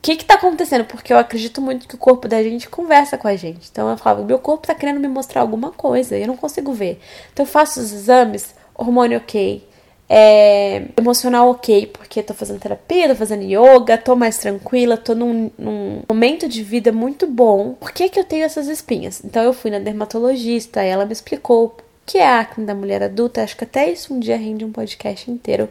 [0.03, 0.85] que que tá acontecendo?
[0.85, 3.69] Porque eu acredito muito que o corpo da gente conversa com a gente.
[3.71, 6.73] Então eu falava, meu corpo tá querendo me mostrar alguma coisa e eu não consigo
[6.73, 7.01] ver.
[7.33, 9.65] Então eu faço os exames, hormônio ok,
[10.13, 15.53] é, emocional ok, porque tô fazendo terapia, tô fazendo yoga, tô mais tranquila, tô num,
[15.57, 17.75] num momento de vida muito bom.
[17.75, 19.23] Por que, que eu tenho essas espinhas?
[19.25, 21.73] Então eu fui na dermatologista, ela me explicou o
[22.05, 23.41] que é a acne da mulher adulta.
[23.41, 25.69] Acho que até isso um dia rende um podcast inteiro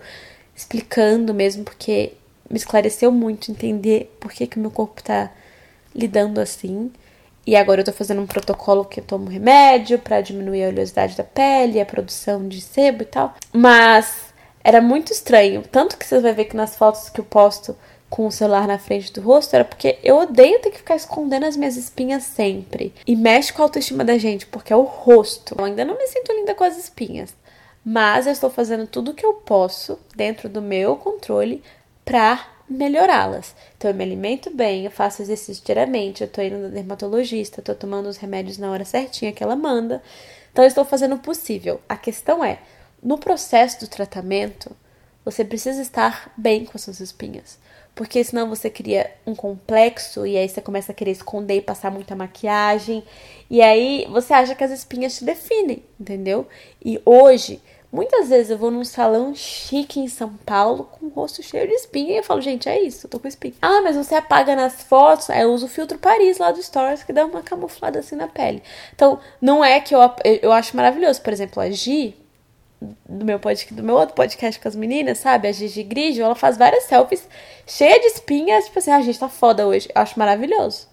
[0.56, 2.14] explicando mesmo, porque
[2.50, 5.32] me esclareceu muito entender por que, que meu corpo tá
[5.94, 6.90] lidando assim.
[7.46, 11.18] E agora eu tô fazendo um protocolo que eu tomo remédio para diminuir a oleosidade
[11.18, 13.36] da pele, a produção de sebo e tal.
[13.52, 14.29] Mas
[14.64, 15.64] era muito estranho.
[15.70, 17.76] Tanto que você vai ver que nas fotos que eu posto
[18.10, 21.46] com o celular na frente do rosto era porque eu odeio ter que ficar escondendo
[21.46, 22.94] as minhas espinhas sempre.
[23.06, 25.56] E mexe com a autoestima da gente, porque é o rosto.
[25.58, 27.36] Eu ainda não me sinto linda com as espinhas.
[27.86, 31.64] Mas eu estou fazendo tudo o que eu posso, dentro do meu controle,
[32.04, 33.56] pra melhorá-las.
[33.78, 37.74] Então eu me alimento bem, eu faço exercício diariamente, eu tô indo no dermatologista, tô
[37.74, 40.04] tomando os remédios na hora certinha que ela manda.
[40.52, 41.80] Então eu estou fazendo o possível.
[41.88, 42.60] A questão é,
[43.02, 44.76] no processo do tratamento,
[45.24, 47.60] você precisa estar bem com as suas espinhas.
[47.96, 51.92] Porque senão você cria um complexo e aí você começa a querer esconder e passar
[51.92, 53.04] muita maquiagem.
[53.50, 56.48] E aí você acha que as espinhas te definem, entendeu?
[56.84, 61.44] E hoje, muitas vezes eu vou num salão chique em São Paulo com o rosto
[61.44, 63.56] cheio de espinha e eu falo, gente, é isso, eu tô com espinha.
[63.62, 65.28] Ah, mas você apaga nas fotos.
[65.28, 68.64] Eu uso o filtro Paris lá do Stories que dá uma camuflada assim na pele.
[68.96, 70.00] Então, não é que eu,
[70.42, 71.22] eu acho maravilhoso.
[71.22, 71.70] Por exemplo, a
[72.82, 75.48] do meu podcast, do meu outro podcast com as meninas, sabe?
[75.48, 77.28] A Gigi Grigio, ela faz várias selfies
[77.68, 79.90] cheia de espinhas, tipo assim, ah, a gente tá foda hoje.
[79.94, 80.88] Eu acho maravilhoso.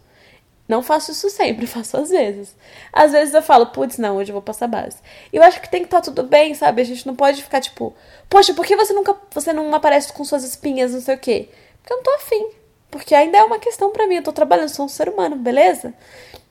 [0.68, 2.56] Não faço isso sempre, faço às vezes.
[2.92, 4.96] Às vezes eu falo, putz, não, hoje eu vou passar base.
[5.32, 6.82] E eu acho que tem que estar tá tudo bem, sabe?
[6.82, 7.94] A gente não pode ficar tipo,
[8.28, 11.48] poxa, por que você nunca, você não aparece com suas espinhas, não sei o quê?
[11.80, 12.50] Porque eu não tô afim.
[12.90, 15.94] Porque ainda é uma questão para mim, eu tô trabalhando, sou um ser humano, beleza?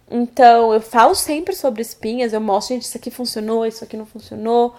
[0.09, 4.05] Então, eu falo sempre sobre espinhas, eu mostro, gente, isso aqui funcionou, isso aqui não
[4.05, 4.75] funcionou.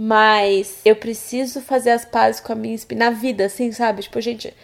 [0.00, 3.00] Mas eu preciso fazer as pazes com a minha espinha.
[3.00, 4.00] Na vida, assim, sabe?
[4.00, 4.54] Tipo, gente,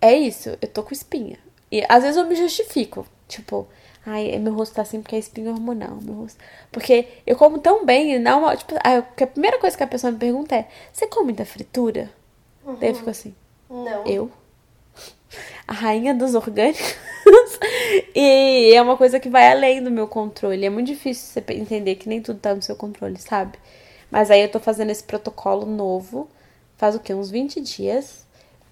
[0.00, 1.38] é isso, eu tô com espinha.
[1.70, 3.06] E às vezes eu me justifico.
[3.28, 3.68] Tipo,
[4.06, 5.98] ai, meu rosto tá assim porque é espinha hormonal.
[6.00, 6.42] Meu rosto...
[6.72, 8.56] Porque eu como tão bem, não uma.
[8.56, 12.10] Tipo, a primeira coisa que a pessoa me pergunta é: você come da fritura?
[12.64, 12.76] Uhum.
[12.76, 13.34] Daí eu fico assim:
[13.68, 14.06] não.
[14.06, 14.30] Eu?
[15.68, 16.96] A rainha dos orgânicos?
[18.16, 20.64] e é uma coisa que vai além do meu controle.
[20.64, 23.58] É muito difícil você entender que nem tudo tá no seu controle, sabe?
[24.14, 26.28] Mas aí eu tô fazendo esse protocolo novo,
[26.76, 27.12] faz o quê?
[27.12, 28.24] Uns 20 dias,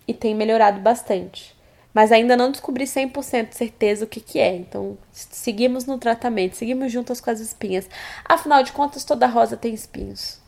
[0.06, 1.52] e tem melhorado bastante.
[1.92, 4.54] Mas ainda não descobri 100% certeza o que que é.
[4.54, 7.90] Então, seguimos no tratamento, seguimos juntas com as espinhas.
[8.24, 10.38] Afinal de contas, toda rosa tem espinhos.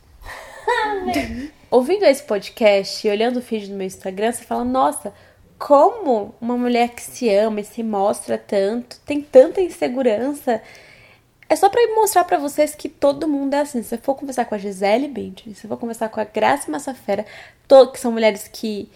[1.73, 5.13] Ouvindo esse podcast e olhando o feed do meu Instagram, você fala: Nossa,
[5.59, 10.63] como uma mulher que se ama e se mostra tanto, tem tanta insegurança
[11.55, 13.81] é só para mostrar para vocês que todo mundo é assim.
[13.81, 16.71] Se você for conversar com a Gisele Bündchen, se você for conversar com a Graça
[16.71, 17.25] Massafera,
[17.93, 18.91] que são mulheres que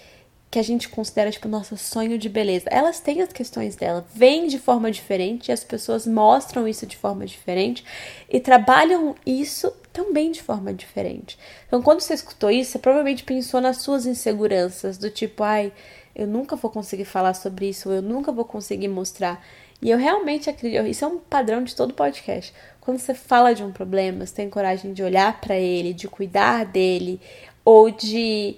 [0.51, 2.71] que a gente considera tipo nosso sonho de beleza.
[2.71, 6.97] Elas têm as questões dela, vêm de forma diferente, e as pessoas mostram isso de
[6.97, 7.85] forma diferente
[8.31, 11.39] e trabalham isso também de forma diferente.
[11.67, 15.71] Então, quando você escutou isso, você provavelmente pensou nas suas inseguranças, do tipo, ai,
[16.17, 19.45] eu nunca vou conseguir falar sobre isso, eu nunca vou conseguir mostrar.
[19.81, 22.53] E eu realmente acredito, isso é um padrão de todo podcast.
[22.81, 26.65] Quando você fala de um problema, você tem coragem de olhar para ele, de cuidar
[26.65, 27.21] dele
[27.65, 28.57] ou de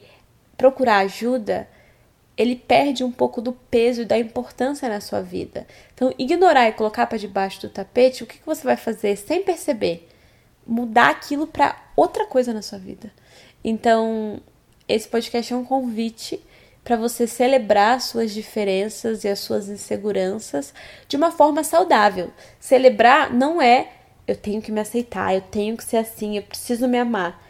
[0.57, 1.69] procurar ajuda,
[2.37, 5.67] ele perde um pouco do peso e da importância na sua vida.
[5.93, 9.43] Então, ignorar e colocar para debaixo do tapete, o que, que você vai fazer sem
[9.43, 10.09] perceber?
[10.67, 13.13] Mudar aquilo para outra coisa na sua vida.
[13.63, 14.41] Então,
[14.89, 16.43] esse podcast é um convite
[16.83, 20.73] para você celebrar suas diferenças e as suas inseguranças
[21.07, 22.31] de uma forma saudável.
[22.59, 23.89] Celebrar não é
[24.27, 27.43] eu tenho que me aceitar, eu tenho que ser assim, eu preciso me amar.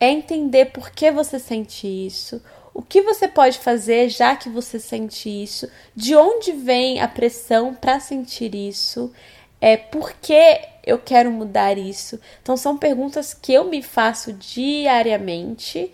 [0.00, 2.42] É entender por que você sente isso,
[2.74, 7.72] o que você pode fazer já que você sente isso, de onde vem a pressão
[7.72, 9.12] para sentir isso,
[9.60, 12.20] é por que eu quero mudar isso.
[12.42, 15.92] Então são perguntas que eu me faço diariamente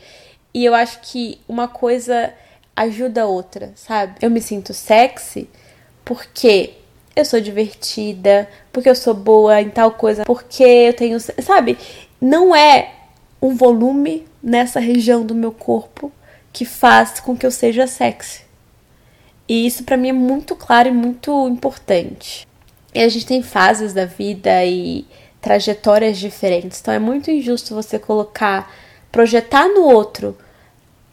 [0.54, 2.32] e eu acho que uma coisa
[2.74, 4.14] ajuda a outra, sabe?
[4.20, 5.48] Eu me sinto sexy
[6.04, 6.74] porque
[7.14, 11.76] eu sou divertida, porque eu sou boa em tal coisa, porque eu tenho, sabe?
[12.20, 12.92] Não é
[13.40, 16.12] um volume nessa região do meu corpo
[16.52, 18.42] que faz com que eu seja sexy.
[19.48, 22.46] E isso para mim é muito claro e muito importante.
[22.94, 25.06] E a gente tem fases da vida e
[25.40, 28.70] trajetórias diferentes, então é muito injusto você colocar,
[29.10, 30.36] projetar no outro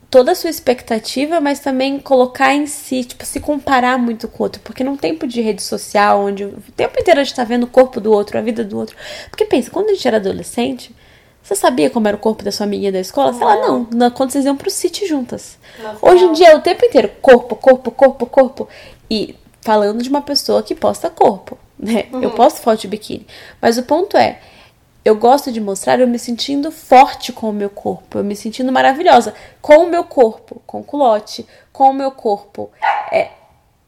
[0.09, 4.45] toda a sua expectativa, mas também colocar em si, tipo, se comparar muito com o
[4.45, 4.61] outro.
[4.63, 7.67] Porque num tempo de rede social, onde o tempo inteiro a gente tá vendo o
[7.67, 8.95] corpo do outro, a vida do outro.
[9.29, 10.95] Porque pensa, quando a gente era adolescente,
[11.43, 13.33] você sabia como era o corpo da sua amiguinha da escola?
[13.33, 13.87] Sei lá, não.
[13.91, 15.57] não quando vocês iam pro sítio juntas.
[16.01, 18.67] Hoje em dia é o tempo inteiro corpo, corpo, corpo, corpo.
[19.09, 22.05] E falando de uma pessoa que posta corpo, né?
[22.11, 22.23] Uhum.
[22.23, 23.25] Eu posto foto de biquíni.
[23.61, 24.39] Mas o ponto é,
[25.07, 28.73] eu gosto de mostrar eu me sentindo forte com o meu corpo, eu me sentindo
[28.73, 32.69] maravilhosa com o meu corpo, com o culote, com o meu corpo.
[33.09, 33.29] É,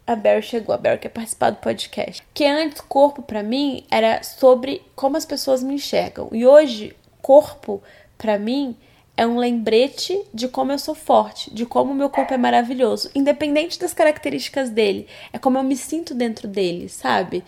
[0.08, 2.24] a Barry chegou, a Barry quer participar do podcast.
[2.34, 6.30] Que antes corpo para mim era sobre como as pessoas me enxergam.
[6.32, 7.84] E hoje corpo,
[8.18, 8.78] para mim,
[9.18, 13.12] é um lembrete de como eu sou forte, de como o meu corpo é maravilhoso,
[13.14, 15.06] independente das características dele.
[15.34, 17.44] É como eu me sinto dentro dele, sabe?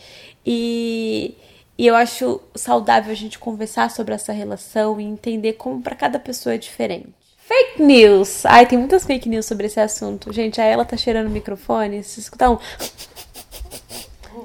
[0.46, 1.38] E,
[1.78, 6.20] e eu acho saudável a gente conversar sobre essa relação e entender como para cada
[6.20, 7.14] pessoa é diferente.
[7.38, 8.46] Fake news!
[8.46, 10.32] Ai, tem muitas fake news sobre esse assunto.
[10.32, 12.04] Gente, a ela tá cheirando o microfone.
[12.04, 12.58] Se escutar um.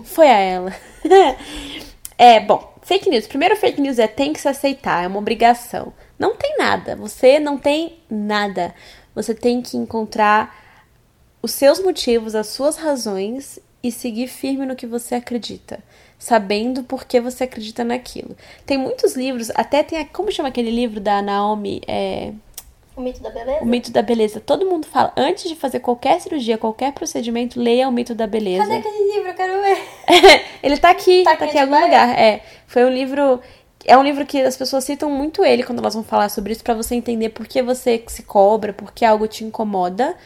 [0.04, 0.74] Foi a ela.
[2.18, 3.26] é, bom, Fake news.
[3.26, 5.92] Primeiro fake news é tem que se aceitar, é uma obrigação.
[6.16, 6.94] Não tem nada.
[6.94, 8.72] Você não tem nada.
[9.12, 10.56] Você tem que encontrar
[11.42, 15.82] os seus motivos, as suas razões e seguir firme no que você acredita,
[16.18, 18.36] sabendo por que você acredita naquilo.
[18.64, 20.04] Tem muitos livros, até tem.
[20.06, 21.80] Como chama aquele livro da Naomi?
[21.86, 22.32] É,
[22.96, 23.62] o mito da beleza?
[23.62, 24.40] O mito da beleza.
[24.40, 28.64] Todo mundo fala, antes de fazer qualquer cirurgia, qualquer procedimento, leia o mito da beleza.
[28.64, 29.28] Cadê aquele livro?
[29.28, 30.42] Eu quero ver.
[30.62, 32.18] ele tá aqui, tá, tá aqui em algum lugar.
[32.18, 33.40] É, foi um livro
[33.84, 36.64] é um livro que as pessoas citam muito ele quando elas vão falar sobre isso
[36.64, 40.16] para você entender por que você se cobra, por que algo te incomoda.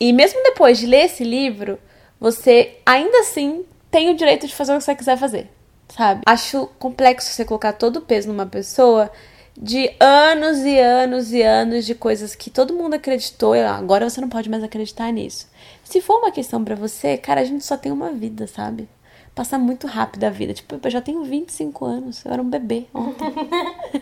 [0.00, 1.78] E mesmo depois de ler esse livro,
[2.18, 5.48] você ainda assim tem o direito de fazer o que você quiser fazer,
[5.94, 6.22] sabe?
[6.26, 9.12] Acho complexo você colocar todo o peso numa pessoa
[9.54, 14.30] de anos e anos e anos de coisas que todo mundo acreditou, agora você não
[14.30, 15.46] pode mais acreditar nisso.
[15.84, 18.88] Se for uma questão para você, cara, a gente só tem uma vida, sabe?
[19.34, 20.54] Passa muito rápido a vida.
[20.54, 23.26] Tipo, eu já tenho 25 anos, eu era um bebê ontem.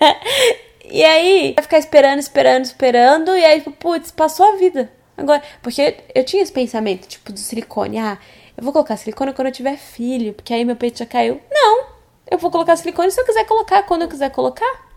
[0.88, 4.90] e aí, vai ficar esperando, esperando, esperando, e aí, putz, passou a vida.
[5.16, 7.98] Agora, porque eu tinha esse pensamento, tipo, do silicone.
[7.98, 8.18] Ah,
[8.60, 11.40] eu vou colocar silicone quando eu tiver filho, porque aí meu peito já caiu.
[11.50, 11.86] Não!
[12.30, 14.90] Eu vou colocar silicone se eu quiser colocar, quando eu quiser colocar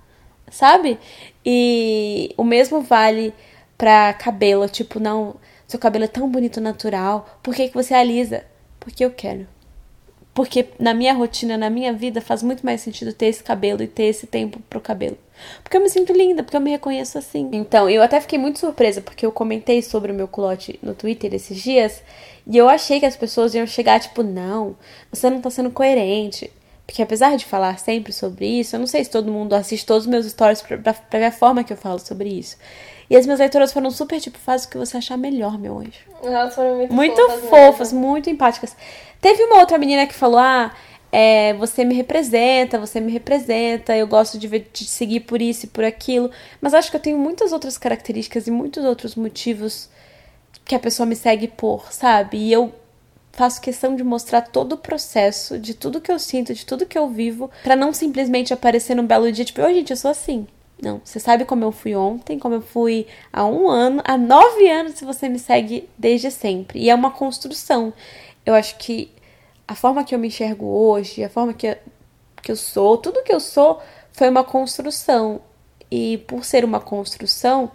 [0.54, 1.00] sabe?
[1.46, 3.34] E o mesmo vale
[3.78, 5.36] pra cabelo, tipo, não,
[5.68, 8.46] seu cabelo é tão bonito natural, por que, que você alisa?
[8.80, 9.48] Porque eu quero.
[10.34, 13.88] Porque na minha rotina, na minha vida, faz muito mais sentido ter esse cabelo e
[13.88, 15.18] ter esse tempo pro cabelo.
[15.64, 17.50] Porque eu me sinto linda, porque eu me reconheço assim.
[17.52, 21.34] Então, eu até fiquei muito surpresa, porque eu comentei sobre o meu culote no Twitter
[21.36, 22.02] esses dias,
[22.46, 24.76] e eu achei que as pessoas iam chegar, tipo, não,
[25.12, 26.52] você não tá sendo coerente.
[26.86, 30.04] Porque apesar de falar sempre sobre isso, eu não sei se todo mundo assiste todos
[30.04, 32.58] os meus stories pra, pra, pra ver a forma que eu falo sobre isso.
[33.10, 36.00] E as minhas leitoras foram super, tipo, faz o que você achar melhor, meu anjo.
[36.22, 37.50] Elas foram muito, muito fofas.
[37.50, 38.76] fofas muito empáticas.
[39.22, 40.74] Teve uma outra menina que falou, ah,
[41.12, 45.66] é, você me representa, você me representa, eu gosto de, ver, de seguir por isso
[45.66, 46.32] e por aquilo.
[46.60, 49.90] Mas acho que eu tenho muitas outras características e muitos outros motivos
[50.66, 52.38] que a pessoa me segue por, sabe?
[52.38, 52.74] E eu
[53.32, 56.98] faço questão de mostrar todo o processo, de tudo que eu sinto, de tudo que
[56.98, 60.48] eu vivo, para não simplesmente aparecer num belo dia, tipo, oi, gente, eu sou assim.
[60.82, 64.70] Não, você sabe como eu fui ontem, como eu fui há um ano, há nove
[64.70, 66.80] anos, se você me segue desde sempre.
[66.80, 67.94] E é uma construção.
[68.46, 69.10] Eu acho que
[69.68, 71.78] a forma que eu me enxergo hoje, a forma que eu,
[72.42, 75.42] que eu sou, tudo que eu sou foi uma construção.
[75.90, 77.72] E por ser uma construção,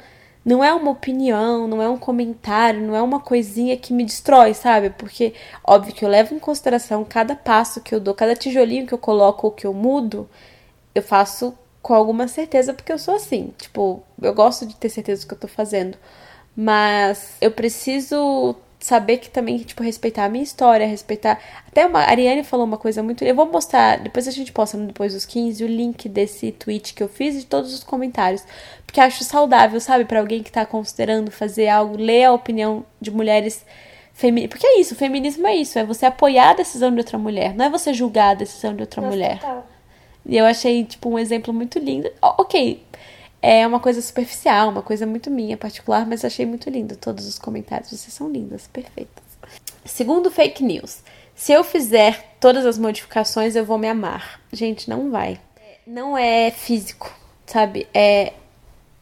[0.49, 4.55] não é uma opinião, não é um comentário, não é uma coisinha que me destrói,
[4.55, 4.89] sabe?
[4.89, 8.95] Porque, óbvio que eu levo em consideração cada passo que eu dou, cada tijolinho que
[8.95, 10.27] eu coloco ou que eu mudo,
[10.95, 13.53] eu faço com alguma certeza, porque eu sou assim.
[13.59, 15.99] Tipo, eu gosto de ter certeza do que eu tô fazendo.
[16.57, 18.57] Mas eu preciso
[18.89, 21.39] saber que também, tipo, respeitar a minha história, respeitar.
[21.69, 23.23] Até uma, a Ariane falou uma coisa muito.
[23.23, 27.03] Eu vou mostrar, depois a gente posta depois dos 15 o link desse tweet que
[27.03, 28.43] eu fiz e de todos os comentários.
[28.87, 33.11] Porque acho saudável, sabe, para alguém que tá considerando fazer algo, ler a opinião de
[33.11, 33.65] mulheres
[34.15, 34.51] femininas.
[34.51, 37.55] Porque é isso, o feminismo é isso, é você apoiar a decisão de outra mulher,
[37.55, 39.39] não é você julgar a decisão de outra Nossa, mulher.
[39.39, 39.67] Total.
[40.25, 42.11] E eu achei, tipo, um exemplo muito lindo.
[42.21, 42.83] Ok,
[43.41, 47.39] é uma coisa superficial, uma coisa muito minha, particular, mas achei muito lindo todos os
[47.39, 47.91] comentários.
[47.91, 49.25] Vocês são lindas, perfeitas.
[49.85, 51.03] Segundo fake news.
[51.35, 54.41] Se eu fizer todas as modificações, eu vou me amar.
[54.53, 55.41] Gente, não vai.
[55.87, 57.15] Não é físico,
[57.47, 57.87] sabe?
[57.95, 58.33] É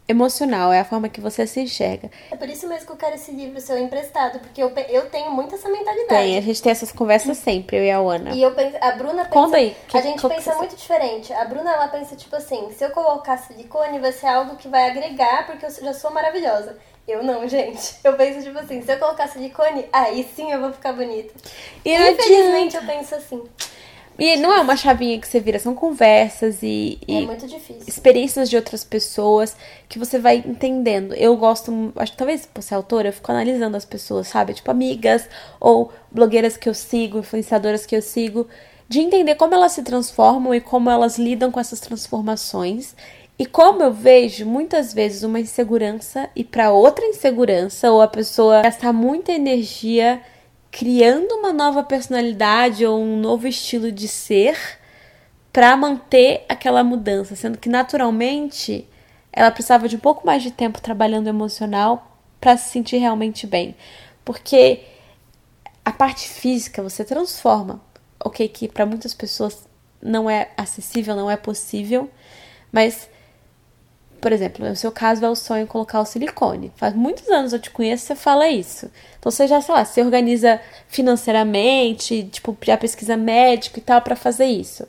[0.08, 2.10] emocional, é a forma que você se enxerga.
[2.30, 5.30] É por isso mesmo que eu quero esse livro seu emprestado, porque eu, eu tenho
[5.30, 6.08] muito essa mentalidade.
[6.08, 8.30] Tem, a gente tem essas conversas sempre, eu e a Ana.
[8.30, 9.76] E eu penso, a Bruna pensa, Conta aí.
[9.88, 11.32] Que, a gente pensa muito diferente.
[11.32, 14.88] A Bruna, ela pensa tipo assim, se eu colocar silicone vai ser algo que vai
[14.90, 16.78] agregar, porque eu já sou maravilhosa.
[17.06, 17.96] Eu não, gente.
[18.02, 21.32] Eu penso tipo assim, se eu colocar silicone, aí sim eu vou ficar bonita.
[21.84, 23.44] E Infelizmente eu penso assim.
[24.18, 27.26] E não é uma chavinha que você vira, são conversas e, é
[27.86, 29.54] experiências de outras pessoas
[29.88, 31.14] que você vai entendendo.
[31.14, 34.54] Eu gosto, acho que talvez por ser autora, eu fico analisando as pessoas, sabe?
[34.54, 35.28] Tipo, amigas
[35.60, 38.48] ou blogueiras que eu sigo, influenciadoras que eu sigo,
[38.88, 42.94] de entender como elas se transformam e como elas lidam com essas transformações.
[43.38, 48.62] E como eu vejo muitas vezes uma insegurança e para outra insegurança, ou a pessoa
[48.62, 50.22] gastar muita energia
[50.76, 54.78] criando uma nova personalidade ou um novo estilo de ser
[55.50, 58.86] para manter aquela mudança, sendo que naturalmente
[59.32, 63.74] ela precisava de um pouco mais de tempo trabalhando emocional para se sentir realmente bem,
[64.22, 64.82] porque
[65.82, 67.80] a parte física você transforma,
[68.22, 69.66] ok, que para muitas pessoas
[70.02, 72.10] não é acessível, não é possível,
[72.70, 73.08] mas
[74.26, 76.72] por exemplo, no seu caso é o sonho colocar o silicone.
[76.74, 78.90] Faz muitos anos eu te conheço, você fala isso.
[79.20, 84.16] Então você já, sei lá, se organiza financeiramente, tipo, já pesquisa médico e tal para
[84.16, 84.84] fazer isso.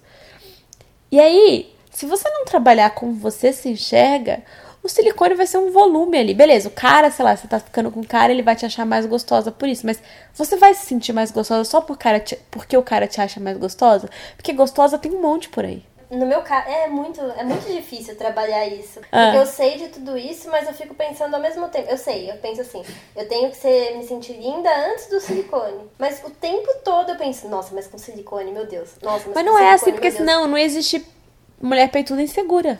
[1.11, 4.41] E aí, se você não trabalhar como você se enxerga,
[4.81, 6.33] o silicone vai ser um volume ali.
[6.33, 8.87] Beleza, o cara, sei lá, você tá ficando com o cara, ele vai te achar
[8.87, 9.85] mais gostosa por isso.
[9.85, 10.01] Mas
[10.33, 13.39] você vai se sentir mais gostosa só por cara te, porque o cara te acha
[13.39, 14.09] mais gostosa?
[14.35, 18.15] Porque gostosa tem um monte por aí no meu caso, é muito, é muito difícil
[18.15, 19.01] trabalhar isso.
[19.11, 19.25] Ah.
[19.25, 21.89] Porque eu sei de tudo isso, mas eu fico pensando ao mesmo tempo.
[21.89, 22.83] Eu sei, eu penso assim,
[23.15, 25.89] eu tenho que ser, me sentir linda antes do silicone.
[25.97, 28.91] Mas o tempo todo eu penso, nossa, mas com silicone, meu Deus.
[29.01, 31.05] Nossa, mas, mas não é assim, porque senão não existe
[31.61, 32.79] mulher peituda insegura.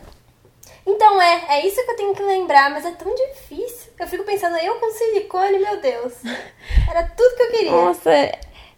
[0.86, 3.92] Então é, é isso que eu tenho que lembrar, mas é tão difícil.
[4.00, 6.14] Eu fico pensando, eu com silicone, meu Deus.
[6.90, 7.72] Era tudo que eu queria.
[7.72, 8.10] Nossa,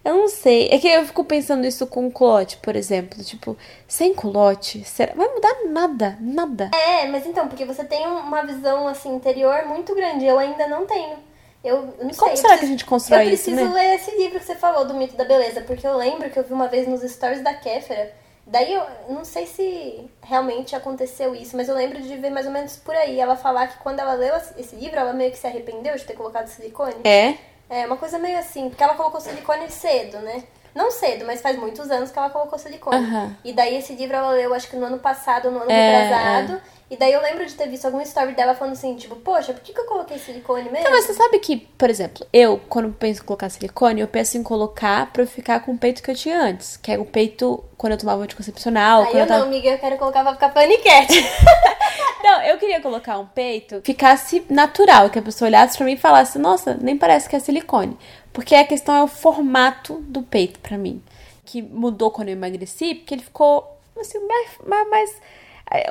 [0.04, 0.70] eu não sei.
[0.70, 3.24] É que eu fico pensando isso com culote, por exemplo.
[3.24, 5.14] Tipo, sem culote, será?
[5.14, 6.72] vai mudar nada, nada.
[6.74, 10.26] É, mas então, porque você tem uma visão assim interior muito grande.
[10.26, 11.18] Eu ainda não tenho.
[11.64, 12.38] Eu não Como sei.
[12.38, 13.50] será preciso, que a gente constrói isso?
[13.50, 16.30] Eu preciso ler esse livro que você falou do mito da beleza, porque eu lembro
[16.30, 18.14] que eu vi uma vez nos stories da Kéfera.
[18.48, 22.52] Daí eu não sei se realmente aconteceu isso, mas eu lembro de ver mais ou
[22.52, 25.46] menos por aí ela falar que quando ela leu esse livro, ela meio que se
[25.46, 26.96] arrependeu de ter colocado silicone.
[27.04, 27.36] É.
[27.70, 30.44] É, uma coisa meio assim, porque ela colocou silicone cedo, né?
[30.74, 33.06] Não cedo, mas faz muitos anos que ela colocou silicone.
[33.06, 33.36] Uhum.
[33.44, 36.54] E daí esse livro ela leu, acho que no ano passado, no ano é, retrasado.
[36.54, 36.79] É.
[36.92, 39.62] E daí eu lembro de ter visto alguma story dela falando assim, tipo, poxa, por
[39.62, 40.86] que, que eu coloquei silicone mesmo?
[40.86, 44.40] Não, mas você sabe que, por exemplo, eu, quando penso em colocar silicone, eu penso
[44.40, 46.78] em colocar pra eu ficar com o peito que eu tinha antes.
[46.78, 49.04] Que é o peito quando eu tomava anticoncepcional.
[49.04, 49.42] Aí eu, eu tava...
[49.42, 51.24] não, amiga, eu quero colocar pra ficar paniquete.
[52.24, 55.94] não, eu queria colocar um peito que ficasse natural, que a pessoa olhasse pra mim
[55.94, 57.96] e falasse, nossa, nem parece que é silicone.
[58.34, 61.04] Porque a questão é o formato do peito pra mim.
[61.46, 64.18] Que mudou quando eu emagreci, porque ele ficou, assim,
[64.66, 65.16] mais, mais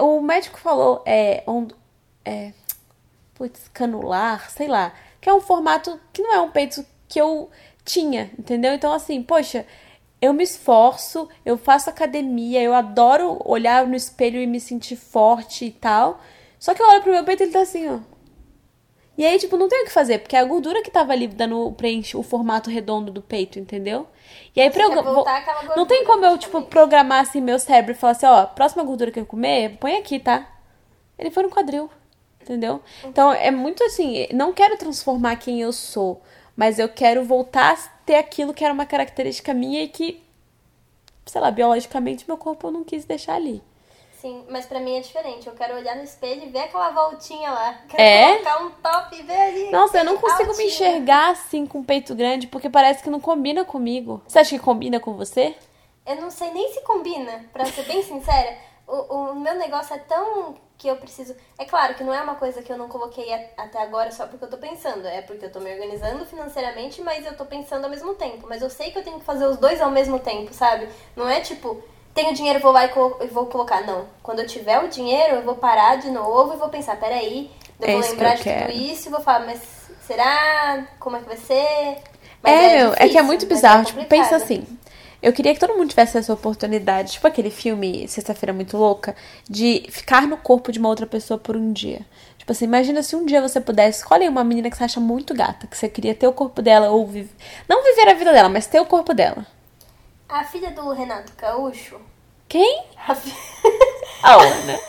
[0.00, 1.68] o médico falou, é, um,
[2.24, 2.52] é,
[3.34, 7.50] putz, canular, sei lá, que é um formato que não é um peito que eu
[7.84, 8.74] tinha, entendeu?
[8.74, 9.64] Então, assim, poxa,
[10.20, 15.66] eu me esforço, eu faço academia, eu adoro olhar no espelho e me sentir forte
[15.66, 16.20] e tal.
[16.58, 17.98] Só que eu olho pro meu peito e ele tá assim, ó.
[19.18, 21.72] E aí, tipo, não tem o que fazer, porque a gordura que tava ali dando
[21.72, 24.06] preenche o formato redondo do peito, entendeu?
[24.54, 25.24] E aí, pra eu, vou,
[25.76, 29.10] não tem como eu, tipo, programar assim meu cérebro e falar assim, ó, próxima gordura
[29.10, 30.48] que eu comer, põe aqui, tá?
[31.18, 31.90] Ele foi no quadril,
[32.40, 32.80] entendeu?
[33.04, 36.22] Então, é muito assim, não quero transformar quem eu sou,
[36.56, 40.22] mas eu quero voltar a ter aquilo que era uma característica minha e que
[41.28, 43.62] sei lá, biologicamente meu corpo eu não quis deixar ali.
[44.28, 45.46] Sim, mas pra mim é diferente.
[45.46, 47.78] Eu quero olhar no espelho e ver aquela voltinha lá.
[47.88, 48.32] Quero É?
[48.36, 49.70] colocar um top e ver ali.
[49.70, 50.68] Nossa, eu não consigo me altinho.
[50.68, 54.20] enxergar assim com peito grande, porque parece que não combina comigo.
[54.28, 55.56] Você acha que combina com você?
[56.06, 58.54] Eu não sei nem se combina, pra ser bem sincera.
[58.86, 61.34] O, o meu negócio é tão que eu preciso.
[61.58, 64.44] É claro que não é uma coisa que eu não coloquei até agora só porque
[64.44, 65.06] eu tô pensando.
[65.06, 68.46] É porque eu tô me organizando financeiramente, mas eu tô pensando ao mesmo tempo.
[68.48, 70.86] Mas eu sei que eu tenho que fazer os dois ao mesmo tempo, sabe?
[71.16, 71.82] Não é tipo,
[72.18, 73.82] tenho dinheiro, vou lá e, co- vou colocar.
[73.86, 74.06] Não.
[74.22, 77.50] Quando eu tiver o dinheiro, eu vou parar de novo e vou pensar, peraí,
[77.80, 79.60] eu É vou lembrar de tudo isso e vou falar, mas
[80.06, 80.86] será?
[80.98, 81.98] Como é que vai ser?
[82.42, 83.82] Mas é, meu, é que é difícil, muito mas bizarro.
[83.82, 84.66] é tipo, pensa assim.
[85.20, 89.16] Eu queria que todo mundo tivesse essa oportunidade, tipo aquele filme Sexta-feira Muito Louca,
[89.50, 92.06] de ficar no corpo de uma outra pessoa por um dia.
[92.38, 95.34] Tipo assim, imagina se um dia você pudesse escolher uma menina que você acha muito
[95.34, 97.34] gata, que você queria ter o corpo dela, ou viver.
[97.68, 99.44] Não viver a vida dela, mas ter o corpo dela.
[100.28, 102.00] A filha do Renato Gaúcho.
[102.48, 102.84] Quem?
[103.06, 103.32] A, fi...
[104.22, 104.78] A Ana.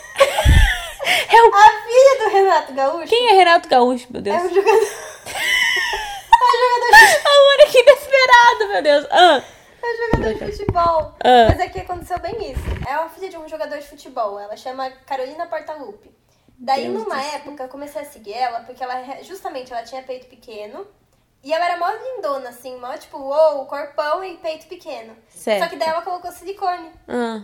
[1.32, 1.53] É o...
[1.53, 4.38] a filha do Renato Gaúcho Quem é Renato Gaúcho, meu Deus?
[4.38, 4.80] é um jogador.
[6.39, 9.05] A Ana, que inesperado, meu Deus.
[9.10, 9.41] Ah,
[9.82, 11.16] É um jogador de futebol.
[11.24, 11.47] Ah.
[11.49, 12.62] Mas é que aconteceu bem isso.
[12.88, 14.39] É uma filha de um jogador de futebol.
[14.39, 16.12] Ela chama Carolina Portalupe.
[16.57, 17.36] Daí, Deus numa céu.
[17.36, 20.86] época, eu comecei a seguir ela porque ela justamente ela tinha peito pequeno.
[21.44, 25.16] E ela era mó lindona, assim, mó tipo, uou, corpão e peito pequeno.
[25.30, 25.64] Certo.
[25.64, 26.92] Só que daí ela colocou silicone.
[27.08, 27.44] ah.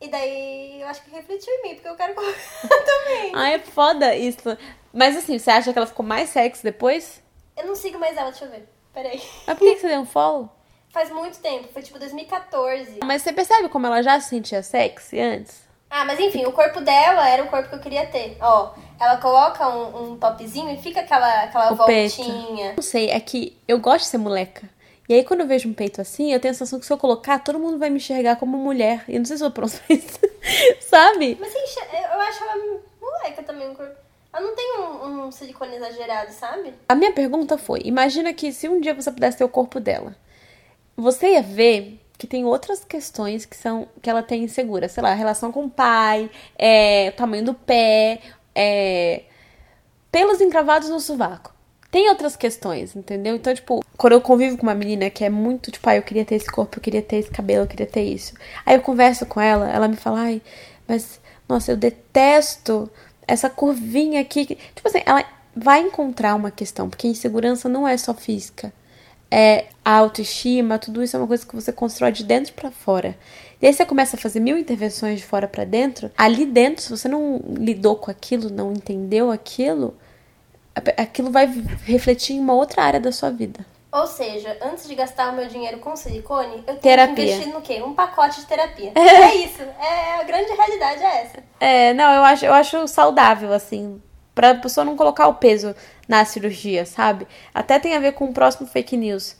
[0.00, 3.32] E daí eu acho que refletiu em mim, porque eu quero colocar também.
[3.34, 4.56] Ah, é foda isso.
[4.92, 7.20] Mas assim, você acha que ela ficou mais sexy depois?
[7.56, 8.68] Eu não sigo mais ela, deixa eu ver.
[8.94, 9.20] Peraí.
[9.44, 10.48] Mas por que que você deu um follow?
[10.90, 13.00] Faz muito tempo, foi tipo 2014.
[13.04, 15.67] Mas você percebe como ela já se sentia sexy antes?
[15.90, 18.36] Ah, mas enfim, o corpo dela era o corpo que eu queria ter.
[18.40, 22.16] Ó, ela coloca um, um topzinho e fica aquela, aquela O peito.
[22.16, 22.74] voltinha.
[22.74, 24.68] Não sei, é que eu gosto de ser moleca.
[25.08, 26.98] E aí quando eu vejo um peito assim, eu tenho a sensação que se eu
[26.98, 29.04] colocar, todo mundo vai me enxergar como mulher.
[29.08, 30.18] E eu não sei se eu tô pronta pra isso.
[30.86, 31.38] Sabe?
[31.40, 33.94] Mas eu acho ela moleca também, o corpo.
[34.30, 36.74] Ela não tem um, um silicone exagerado, sabe?
[36.88, 40.14] A minha pergunta foi: imagina que se um dia você pudesse ter o corpo dela,
[40.94, 45.14] você ia ver que tem outras questões que são que ela tem insegura, sei lá,
[45.14, 48.20] relação com o pai, é, o tamanho do pé,
[48.54, 49.22] é,
[50.10, 51.54] pelos encravados no sovaco.
[51.90, 53.36] Tem outras questões, entendeu?
[53.36, 56.24] Então, tipo, quando eu convivo com uma menina que é muito, tipo, ah, eu queria
[56.24, 58.34] ter esse corpo, eu queria ter esse cabelo, eu queria ter isso.
[58.66, 60.42] Aí eu converso com ela, ela me fala, ai,
[60.86, 62.90] mas, nossa, eu detesto
[63.26, 64.44] essa curvinha aqui.
[64.74, 65.24] Tipo assim, ela
[65.56, 68.72] vai encontrar uma questão, porque insegurança não é só física.
[69.30, 73.16] É a autoestima, tudo isso é uma coisa que você constrói de dentro pra fora.
[73.60, 76.10] E aí você começa a fazer mil intervenções de fora pra dentro.
[76.16, 79.96] Ali dentro, se você não lidou com aquilo, não entendeu aquilo,
[80.96, 81.46] aquilo vai
[81.84, 83.66] refletir em uma outra área da sua vida.
[83.90, 87.14] Ou seja, antes de gastar o meu dinheiro com silicone, eu tenho Terapia.
[87.14, 87.82] que investir no quê?
[87.82, 88.92] Um pacote de terapia.
[88.96, 89.62] É isso.
[89.62, 91.42] É, a grande realidade é essa.
[91.58, 94.00] É, não, eu acho, eu acho saudável, assim,
[94.38, 95.74] pra pessoa não colocar o peso
[96.06, 97.26] na cirurgia, sabe?
[97.52, 99.34] Até tem a ver com o próximo fake news.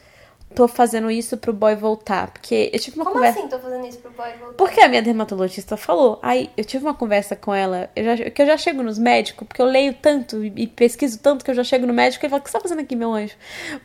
[0.57, 2.33] Tô fazendo isso pro boy voltar.
[2.33, 3.39] Porque eu tive uma Como conversa.
[3.39, 4.55] assim tô fazendo isso pro boy voltar?
[4.55, 6.19] Porque a minha dermatologista falou.
[6.21, 9.47] Aí eu tive uma conversa com ela, eu já, que eu já chego nos médicos,
[9.47, 12.27] porque eu leio tanto e, e pesquiso tanto que eu já chego no médico e
[12.27, 13.35] ele fala: O que você tá fazendo aqui, meu anjo?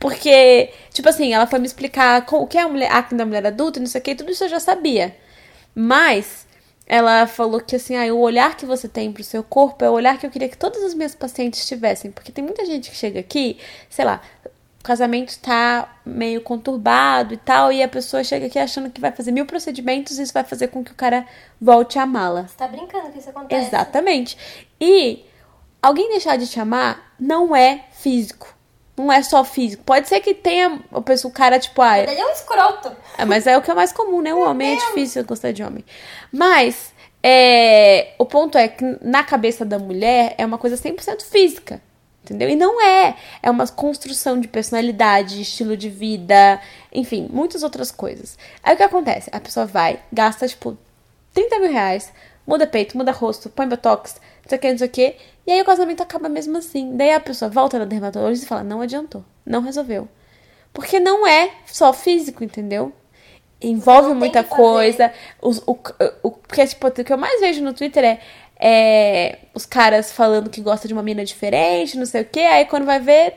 [0.00, 3.46] Porque, tipo assim, ela foi me explicar o que é a mulher, acne da mulher
[3.46, 5.14] adulta, não sei o que, tudo isso eu já sabia.
[5.76, 6.44] Mas
[6.86, 9.92] ela falou que assim, ah, o olhar que você tem pro seu corpo é o
[9.94, 12.10] olhar que eu queria que todas as minhas pacientes tivessem.
[12.10, 13.58] Porque tem muita gente que chega aqui,
[13.88, 18.90] sei lá, o casamento tá meio conturbado e tal, e a pessoa chega aqui achando
[18.90, 21.26] que vai fazer mil procedimentos e isso vai fazer com que o cara
[21.58, 22.46] volte a amá-la.
[22.46, 23.66] Você tá brincando que isso acontece?
[23.66, 24.36] Exatamente.
[24.78, 25.24] E
[25.80, 28.53] alguém deixar de te amar não é físico.
[28.96, 29.82] Não é só físico.
[29.84, 32.92] Pode ser que tenha o pessoa- o cara, tipo, ah, Ele é um escroto.
[33.18, 34.32] é, mas é o que é mais comum, né?
[34.32, 35.84] Um homem é difícil gostar de homem.
[36.32, 36.92] Mas
[37.22, 41.80] é, o ponto é que na cabeça da mulher é uma coisa 100% física.
[42.22, 42.48] Entendeu?
[42.48, 43.16] E não é.
[43.42, 46.58] É uma construção de personalidade, de estilo de vida,
[46.90, 48.38] enfim, muitas outras coisas.
[48.62, 49.28] Aí o que acontece?
[49.30, 50.78] A pessoa vai, gasta, tipo,
[51.34, 52.10] 30 mil reais,
[52.46, 55.16] muda peito, muda rosto, põe botox, não sei o que, não sei o que,
[55.46, 56.96] e aí o casamento acaba mesmo assim.
[56.96, 60.08] Daí a pessoa volta na dermatologista e fala: não adiantou, não resolveu.
[60.72, 62.92] Porque não é só físico, entendeu?
[63.62, 65.12] Envolve Não muita coisa.
[65.40, 65.78] Os, o,
[66.22, 68.20] o, porque, tipo, o que eu mais vejo no Twitter é,
[68.58, 72.66] é os caras falando que gosta de uma mina diferente, não sei o que, aí
[72.66, 73.34] quando vai ver.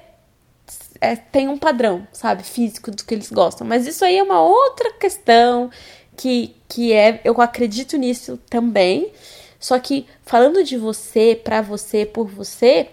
[1.00, 3.66] é, tem um padrão, sabe, físico do que eles gostam.
[3.68, 5.70] Mas isso aí é uma outra questão
[6.18, 7.22] que, que é.
[7.24, 9.12] Eu acredito nisso também.
[9.60, 12.90] Só que falando de você, pra você, por você,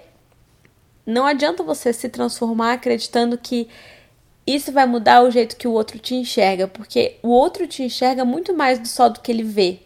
[1.07, 3.69] não adianta você se transformar acreditando que
[4.47, 8.25] isso vai mudar o jeito que o outro te enxerga, porque o outro te enxerga
[8.25, 9.81] muito mais do só do que ele vê.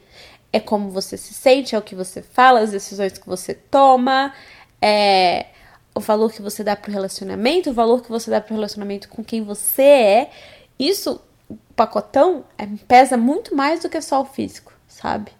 [0.52, 4.32] É como você se sente, é o que você fala, as decisões que você toma,
[4.80, 5.46] é
[5.94, 9.22] o valor que você dá pro relacionamento, o valor que você dá pro relacionamento com
[9.22, 10.30] quem você é.
[10.78, 15.32] Isso, o pacotão, é, pesa muito mais do que só o físico, sabe?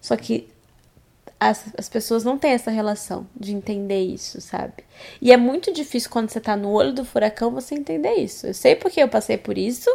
[0.00, 0.51] Só que
[1.48, 4.84] as, as pessoas não têm essa relação de entender isso, sabe?
[5.20, 8.46] E é muito difícil quando você tá no olho do furacão você entender isso.
[8.46, 9.90] Eu sei porque eu passei por isso,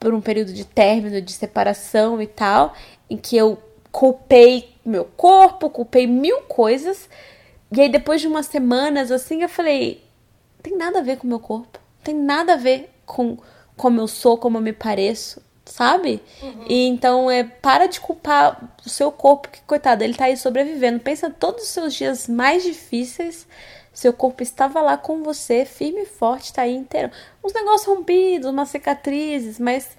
[0.00, 2.74] por um período de término, de separação e tal,
[3.08, 3.62] em que eu
[3.92, 7.08] culpei meu corpo, culpei mil coisas.
[7.70, 10.02] E aí depois de umas semanas assim, eu falei,
[10.62, 13.38] tem nada a ver com o meu corpo, tem nada a ver com
[13.76, 16.22] como eu sou, como eu me pareço sabe?
[16.42, 16.64] Uhum.
[16.68, 21.00] E então é para de culpar o seu corpo, que coitado, ele tá aí sobrevivendo.
[21.00, 23.46] Pensa todos os seus dias mais difíceis,
[23.92, 27.10] seu corpo estava lá com você, firme e forte, tá aí inteiro.
[27.44, 29.96] Uns negócios rompidos, umas cicatrizes, mas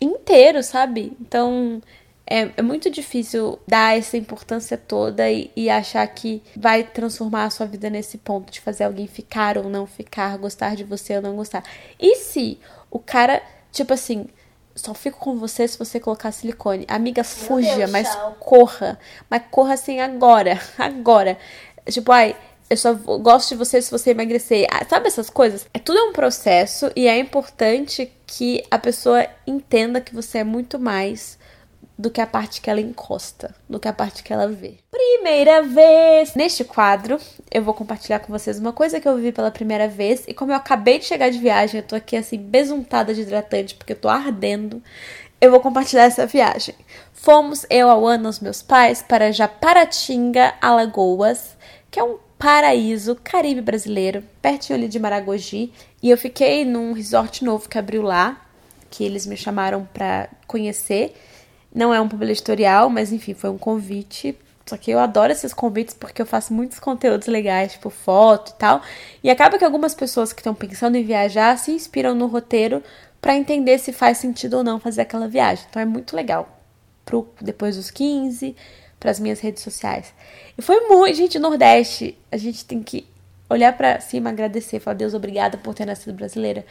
[0.00, 1.16] inteiro, sabe?
[1.20, 1.80] Então
[2.26, 7.50] é, é muito difícil dar essa importância toda e, e achar que vai transformar a
[7.50, 11.22] sua vida nesse ponto de fazer alguém ficar ou não ficar, gostar de você ou
[11.22, 11.62] não gostar.
[12.00, 12.58] E se
[12.90, 13.42] o cara,
[13.72, 14.26] tipo assim,
[14.74, 16.84] só fico com você se você colocar silicone.
[16.88, 18.36] Amiga, fuja, Deus, mas tchau.
[18.40, 18.98] corra.
[19.30, 20.60] Mas corra assim agora.
[20.78, 21.38] Agora.
[21.88, 22.34] Tipo, ai,
[22.68, 24.66] eu só gosto de você se você emagrecer.
[24.70, 25.66] Ah, sabe essas coisas?
[25.72, 30.44] É tudo é um processo e é importante que a pessoa entenda que você é
[30.44, 31.38] muito mais
[31.96, 34.74] do que a parte que ela encosta, do que a parte que ela vê.
[34.90, 36.34] Primeira vez!
[36.34, 37.18] Neste quadro,
[37.50, 40.24] eu vou compartilhar com vocês uma coisa que eu vivi pela primeira vez.
[40.26, 43.74] E como eu acabei de chegar de viagem, eu tô aqui assim, besuntada de hidratante,
[43.74, 44.82] porque eu tô ardendo.
[45.40, 46.74] Eu vou compartilhar essa viagem.
[47.12, 51.56] Fomos, eu, a Ana, os meus pais, para Japaratinga, Alagoas,
[51.90, 55.72] que é um paraíso caribe brasileiro, pertinho ali de Maragogi.
[56.02, 58.40] E eu fiquei num resort novo que abriu lá,
[58.90, 61.14] que eles me chamaram para conhecer.
[61.74, 64.38] Não é um publicitorial, mas enfim, foi um convite.
[64.64, 68.54] Só que eu adoro esses convites porque eu faço muitos conteúdos legais, tipo foto e
[68.54, 68.80] tal.
[69.22, 72.82] E acaba que algumas pessoas que estão pensando em viajar se inspiram no roteiro
[73.20, 75.66] para entender se faz sentido ou não fazer aquela viagem.
[75.68, 76.48] Então é muito legal.
[77.04, 78.56] Pro, depois dos 15,
[78.98, 80.14] para as minhas redes sociais.
[80.56, 82.16] E foi muito, gente, Nordeste.
[82.32, 83.06] A gente tem que
[83.50, 86.64] olhar para cima, agradecer, falar Deus obrigada por ter nascido brasileira,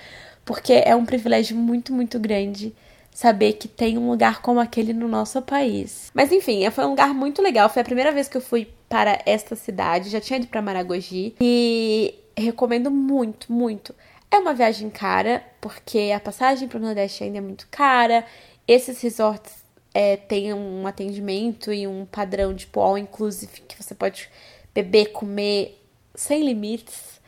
[0.44, 2.74] porque é um privilégio muito, muito grande
[3.14, 6.12] saber que tem um lugar como aquele no nosso país.
[6.14, 7.70] Mas enfim, foi um lugar muito legal.
[7.70, 10.10] Foi a primeira vez que eu fui para esta cidade.
[10.10, 13.94] Já tinha ido para Maragogi e recomendo muito, muito.
[14.32, 18.26] É uma viagem cara, porque a passagem para o Nordeste ainda é muito cara.
[18.68, 24.28] Esses resorts é, têm um atendimento e um padrão tipo all inclusive que você pode
[24.74, 25.80] beber, comer
[26.16, 27.22] sem limites.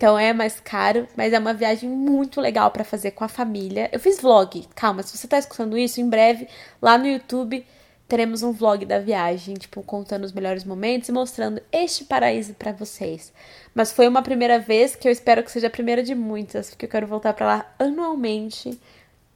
[0.00, 3.90] Então é mais caro, mas é uma viagem muito legal para fazer com a família.
[3.92, 6.48] Eu fiz vlog, calma, se você tá escutando isso, em breve
[6.80, 7.66] lá no YouTube
[8.08, 12.72] teremos um vlog da viagem, tipo, contando os melhores momentos e mostrando este paraíso para
[12.72, 13.30] vocês.
[13.74, 16.86] Mas foi uma primeira vez que eu espero que seja a primeira de muitas, porque
[16.86, 18.80] eu quero voltar para lá anualmente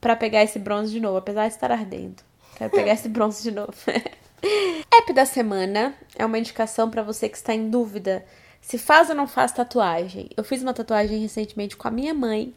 [0.01, 2.23] para pegar esse bronze de novo, apesar de estar ardendo.
[2.57, 3.75] Quero pegar esse bronze de novo.
[4.99, 8.25] App da semana é uma indicação para você que está em dúvida
[8.65, 10.31] se faz ou não faz tatuagem.
[10.35, 12.55] Eu fiz uma tatuagem recentemente com a minha mãe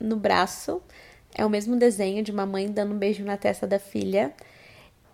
[0.00, 0.82] no braço.
[1.34, 4.32] É o mesmo desenho de uma mãe dando um beijo na testa da filha.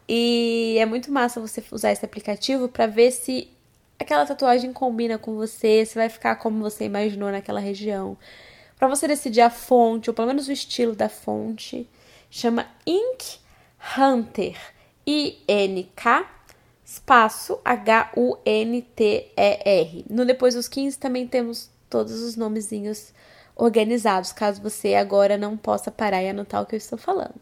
[0.09, 3.51] E é muito massa você usar esse aplicativo para ver se
[3.99, 8.17] aquela tatuagem combina com você, se vai ficar como você imaginou naquela região.
[8.79, 11.91] Para você decidir a fonte, ou pelo menos o estilo da fonte,
[12.31, 13.41] chama Ink
[13.99, 14.57] Hunter.
[15.05, 16.36] I-N-K
[16.87, 18.45] espaço H-U-N-T-E-R.
[20.09, 23.13] No Depois dos 15 também temos todos os nomezinhos
[23.57, 27.41] organizados, caso você agora não possa parar e anotar o que eu estou falando.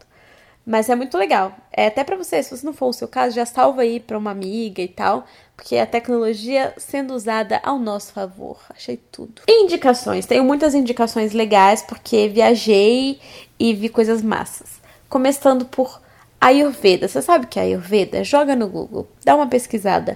[0.65, 1.55] Mas é muito legal.
[1.71, 4.17] É até para você, se você não for o seu caso, já salva aí para
[4.17, 8.57] uma amiga e tal, porque a tecnologia sendo usada ao nosso favor.
[8.69, 9.43] Achei tudo.
[9.47, 10.25] Indicações.
[10.25, 13.19] Tenho muitas indicações legais porque viajei
[13.59, 14.81] e vi coisas massas.
[15.07, 16.01] Começando por
[16.45, 17.07] Ayurveda.
[17.07, 18.23] Você sabe o que é Ayurveda?
[18.23, 20.15] Joga no Google, dá uma pesquisada.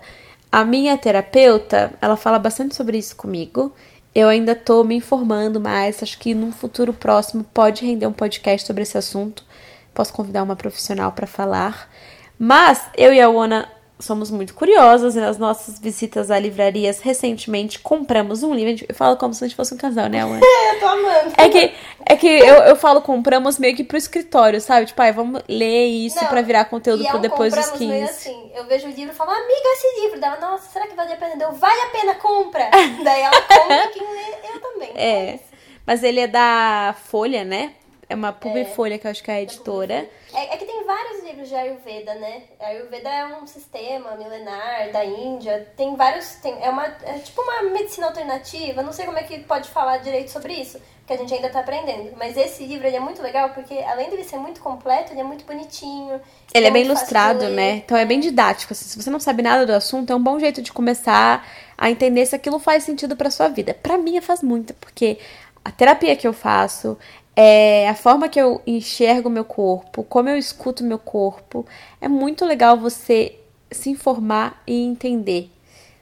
[0.51, 3.73] A minha terapeuta, ela fala bastante sobre isso comigo.
[4.13, 8.67] Eu ainda tô me informando mais, acho que num futuro próximo pode render um podcast
[8.67, 9.43] sobre esse assunto.
[9.91, 11.89] Posso convidar uma profissional para falar.
[12.37, 13.67] Mas eu e a Ona
[13.99, 18.85] somos muito curiosas e nas nossas visitas a livrarias recentemente compramos um livro.
[18.87, 20.39] Eu falo como se a gente fosse um casal, né, Ana?
[20.59, 21.33] É, eu tô amando.
[21.37, 21.73] É que,
[22.05, 24.85] é que eu, eu falo compramos meio que pro escritório, sabe?
[24.85, 27.85] Tipo, ai, vamos ler isso Não, pra virar conteúdo pro é um depois dos 15.
[27.85, 30.19] Meio assim, eu vejo o livro e falo, amiga, esse livro.
[30.19, 31.35] Dela, nossa, será que vale a pena?
[31.35, 32.69] Deu, vale a pena, compra.
[33.03, 34.91] Daí ela compra, quem lê, eu também.
[34.95, 35.39] É.
[35.85, 37.73] Mas ele é da Folha, né?
[38.09, 40.09] É uma Publifolha, que eu acho que é a editora.
[40.33, 42.41] É, é, que tem vários livros de Ayurveda, né?
[42.59, 45.71] Ayurveda é um sistema milenar da Índia.
[45.77, 46.33] Tem vários.
[46.41, 48.81] Tem, é, uma, é tipo uma medicina alternativa.
[48.81, 51.59] Não sei como é que pode falar direito sobre isso, porque a gente ainda tá
[51.59, 52.11] aprendendo.
[52.17, 55.23] Mas esse livro ele é muito legal porque, além dele ser muito completo, ele é
[55.23, 56.19] muito bonitinho.
[56.51, 57.75] Ele é, é bem ilustrado, né?
[57.75, 58.73] Então é bem didático.
[58.73, 61.47] Assim, se você não sabe nada do assunto, é um bom jeito de começar
[61.77, 63.75] a entender se aquilo faz sentido para sua vida.
[63.75, 65.19] Para mim faz muito, porque
[65.63, 66.97] a terapia que eu faço,
[67.41, 71.65] é, a forma que eu enxergo meu corpo, como eu escuto meu corpo,
[72.01, 73.33] é muito legal você
[73.71, 75.49] se informar e entender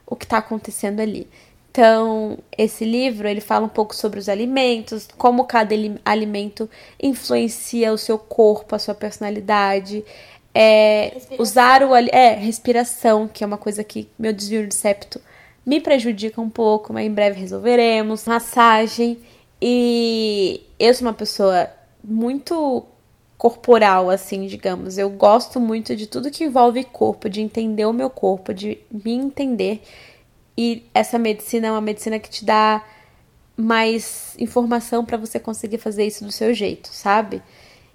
[0.03, 1.29] o que está acontecendo ali.
[1.69, 6.67] Então, esse livro ele fala um pouco sobre os alimentos, como cada alimento
[6.99, 10.03] influencia o seu corpo, a sua personalidade.
[10.55, 15.21] É, usar o é, respiração, que é uma coisa que meu desvio de septo
[15.63, 18.25] me prejudica um pouco, mas em breve resolveremos.
[18.25, 19.19] Massagem
[19.61, 21.69] e eu sou uma pessoa
[22.03, 22.85] muito
[23.37, 24.97] corporal, assim, digamos.
[24.97, 29.13] Eu gosto muito de tudo que envolve corpo, de entender o meu corpo, de me
[29.13, 29.81] entender.
[30.57, 32.83] E essa medicina é uma medicina que te dá
[33.55, 37.41] mais informação para você conseguir fazer isso do seu jeito, sabe?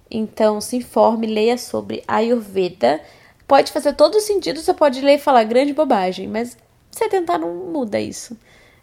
[0.09, 3.01] Então, se informe, leia sobre Ayurveda.
[3.47, 6.57] Pode fazer todo sentido, você pode ler e falar grande bobagem, mas
[6.91, 8.37] você tentar não muda isso.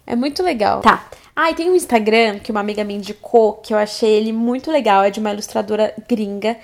[0.06, 0.80] É muito legal.
[0.80, 1.08] Tá.
[1.42, 5.02] Ah, tem um Instagram que uma amiga me indicou, que eu achei ele muito legal,
[5.02, 6.58] é de uma ilustradora gringa.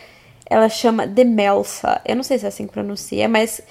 [0.45, 1.99] Ela chama Demelsa.
[2.05, 3.62] Eu não sei se é assim que pronuncia, mas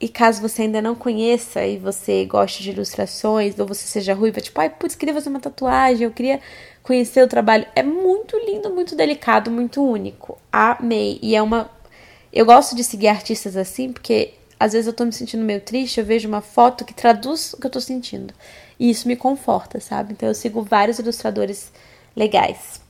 [0.00, 4.40] E caso você ainda não conheça e você goste de ilustrações, ou você seja ruiva,
[4.40, 6.40] tipo, ai, putz, queria fazer uma tatuagem, eu queria
[6.80, 7.66] conhecer o trabalho.
[7.74, 10.38] É muito lindo, muito delicado, muito único.
[10.52, 11.18] Amei.
[11.20, 11.68] E é uma.
[12.32, 15.98] Eu gosto de seguir artistas assim, porque às vezes eu tô me sentindo meio triste,
[15.98, 18.32] eu vejo uma foto que traduz o que eu tô sentindo.
[18.78, 20.12] E isso me conforta, sabe?
[20.12, 21.72] Então eu sigo vários ilustradores
[22.14, 22.83] legais.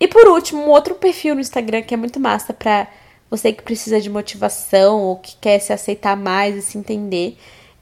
[0.00, 2.88] E por último, um outro perfil no Instagram que é muito massa para
[3.30, 7.36] você que precisa de motivação ou que quer se aceitar mais e se entender.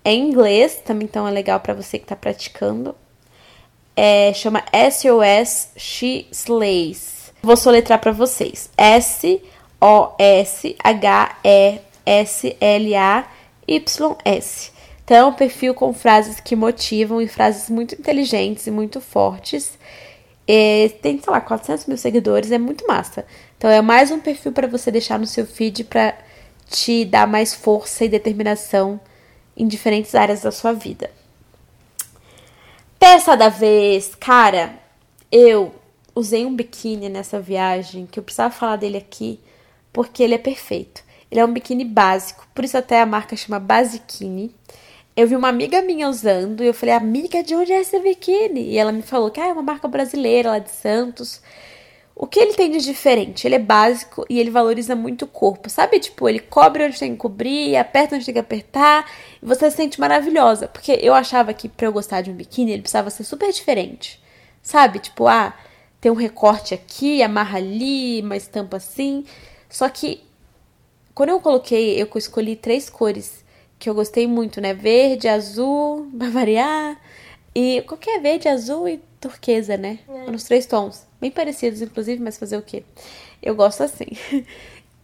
[0.05, 2.95] É em inglês, também então é legal para você que está praticando.
[3.97, 7.33] É, chama SOS She Slays.
[7.43, 8.69] Vou soletrar para vocês.
[8.77, 9.41] S
[9.81, 13.29] O S H E S L A
[13.66, 14.73] Y S.
[15.05, 19.79] Então, é um perfil com frases que motivam e frases muito inteligentes e muito fortes.
[20.51, 23.26] É, tem, sei lá, 400 mil seguidores, é muito massa.
[23.59, 26.16] Então é mais um perfil para você deixar no seu feed para
[26.70, 28.99] te dar mais força e determinação
[29.55, 31.11] em diferentes áreas da sua vida.
[32.99, 34.74] Peça da vez, cara,
[35.30, 35.74] eu
[36.14, 39.38] usei um biquíni nessa viagem que eu precisava falar dele aqui
[39.92, 41.03] porque ele é perfeito.
[41.30, 44.55] Ele é um biquíni básico, por isso até a marca chama Basiquini.
[45.19, 48.69] Eu vi uma amiga minha usando e eu falei, amiga, de onde é esse biquíni?
[48.69, 51.43] E ela me falou que ah, é uma marca brasileira lá de Santos.
[52.14, 53.45] O que ele tem de diferente?
[53.45, 55.69] Ele é básico e ele valoriza muito o corpo.
[55.69, 59.11] Sabe, tipo, ele cobre onde tem que cobrir, aperta onde tem que apertar,
[59.43, 60.69] e você se sente maravilhosa.
[60.69, 64.23] Porque eu achava que pra eu gostar de um biquíni, ele precisava ser super diferente.
[64.62, 65.01] Sabe?
[65.01, 65.53] Tipo, ah,
[66.01, 69.25] tem um recorte aqui, amarra ali, uma estampa assim.
[69.69, 70.23] Só que
[71.12, 73.47] quando eu coloquei, eu escolhi três cores
[73.79, 74.74] que eu gostei muito, né?
[74.74, 77.01] Verde, azul, pra variar.
[77.55, 79.99] E qualquer verde, azul e turquesa, né?
[80.09, 80.31] É.
[80.31, 81.07] Nos três tons.
[81.20, 82.85] Bem parecidos, inclusive, mas fazer o quê?
[83.43, 84.09] Eu gosto assim.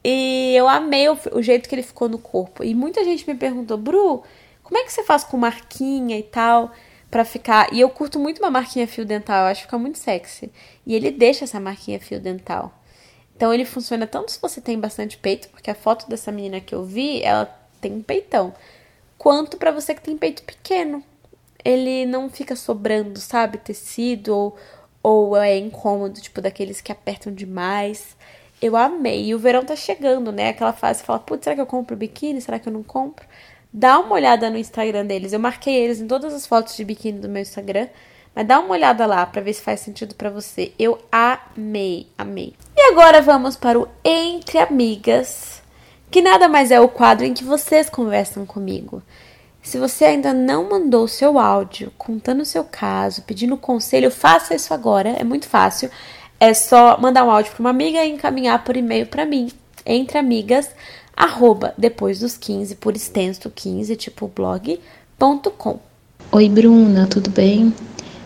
[0.06, 2.62] E eu amei o, o, jeito que ele ficou no corpo.
[2.62, 4.22] E muita gente me perguntou, Bru,
[4.62, 6.70] como é que você faz com marquinha e tal?
[7.14, 7.72] para ficar.
[7.72, 10.50] E eu curto muito uma marquinha fio dental, eu acho que fica muito sexy.
[10.84, 12.76] E ele deixa essa marquinha fio dental.
[13.36, 16.74] Então ele funciona tanto se você tem bastante peito, porque a foto dessa menina que
[16.74, 17.46] eu vi, ela
[17.80, 18.52] tem um peitão,
[19.18, 21.02] quanto para você que tem peito pequeno.
[21.64, 24.56] Ele não fica sobrando, sabe, tecido ou,
[25.02, 28.16] ou é incômodo, tipo daqueles que apertam demais.
[28.60, 29.26] Eu amei.
[29.26, 30.50] E o verão tá chegando, né?
[30.50, 32.40] Aquela fase que fala, putz, será que eu compro biquíni?
[32.40, 33.26] Será que eu não compro?
[33.72, 35.32] Dá uma olhada no Instagram deles.
[35.32, 37.88] Eu marquei eles em todas as fotos de biquíni do meu Instagram.
[38.34, 40.72] Mas dá uma olhada lá para ver se faz sentido para você.
[40.78, 42.54] Eu amei, amei.
[42.76, 45.63] E agora vamos para o Entre Amigas
[46.14, 49.02] que nada mais é o quadro em que vocês conversam comigo.
[49.60, 54.54] Se você ainda não mandou o seu áudio contando o seu caso, pedindo conselho, faça
[54.54, 55.90] isso agora, é muito fácil.
[56.38, 59.50] É só mandar um áudio para uma amiga e encaminhar por e-mail para mim,
[59.84, 60.70] entre amigas,
[61.16, 65.80] arroba depois dos 15, por extenso 15, tipo blog.com.
[66.30, 67.74] Oi Bruna, tudo bem?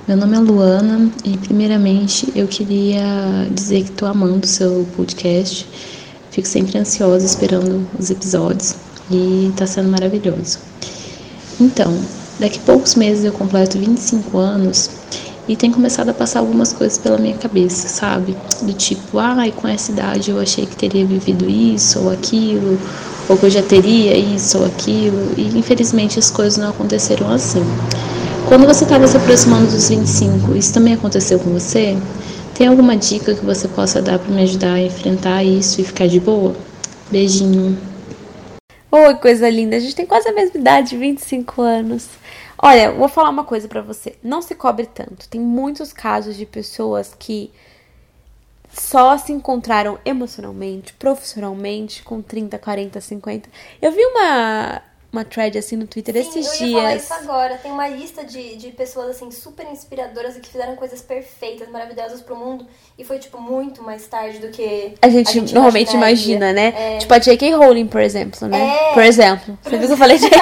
[0.06, 5.97] Meu nome é Luana e primeiramente eu queria dizer que estou amando o seu podcast.
[6.38, 8.76] Fico sempre ansiosa esperando os episódios
[9.10, 10.60] e está sendo maravilhoso.
[11.60, 11.92] Então,
[12.38, 14.88] daqui a poucos meses eu completo 25 anos
[15.48, 18.36] e tem começado a passar algumas coisas pela minha cabeça, sabe?
[18.62, 22.78] Do tipo, ai, ah, com essa idade eu achei que teria vivido isso ou aquilo,
[23.28, 27.64] ou que eu já teria isso ou aquilo, e infelizmente as coisas não aconteceram assim.
[28.46, 31.98] Quando você estava se aproximando dos 25, isso também aconteceu com você?
[32.58, 36.08] Tem alguma dica que você possa dar para me ajudar a enfrentar isso e ficar
[36.08, 36.56] de boa?
[37.08, 37.78] Beijinho.
[38.90, 39.76] Oi, coisa linda.
[39.76, 42.08] A gente tem quase a mesma idade, 25 anos.
[42.60, 44.16] Olha, vou falar uma coisa para você.
[44.24, 45.28] Não se cobre tanto.
[45.28, 47.52] Tem muitos casos de pessoas que
[48.72, 53.48] só se encontraram emocionalmente, profissionalmente com 30, 40, 50.
[53.80, 54.82] Eu vi uma
[55.12, 56.72] uma thread assim no Twitter Sim, esses eu ia dias.
[56.72, 57.56] falar isso agora.
[57.56, 62.20] Tem uma lista de, de pessoas assim super inspiradoras e que fizeram coisas perfeitas, maravilhosas
[62.20, 62.66] pro mundo.
[62.98, 64.94] E foi, tipo, muito mais tarde do que.
[65.00, 66.74] A gente, a gente normalmente imagina, né?
[66.76, 66.98] É...
[66.98, 67.54] Tipo a J.K.
[67.54, 68.90] Rowling, por exemplo, né?
[68.90, 68.94] É...
[68.94, 69.58] Por exemplo.
[69.62, 70.28] Você viu que eu falei de.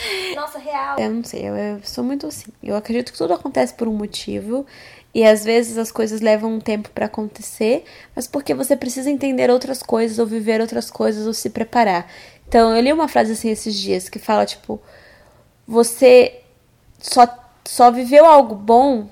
[0.34, 0.98] Nossa, real.
[0.98, 2.46] Eu não sei, eu, eu sou muito assim.
[2.62, 4.66] Eu acredito que tudo acontece por um motivo.
[5.12, 9.50] E às vezes as coisas levam um tempo para acontecer, mas porque você precisa entender
[9.50, 12.08] outras coisas, ou viver outras coisas, ou se preparar.
[12.50, 14.82] Então, eu li uma frase assim esses dias que fala tipo:
[15.64, 16.40] você
[16.98, 17.28] só,
[17.64, 19.08] só viveu algo bom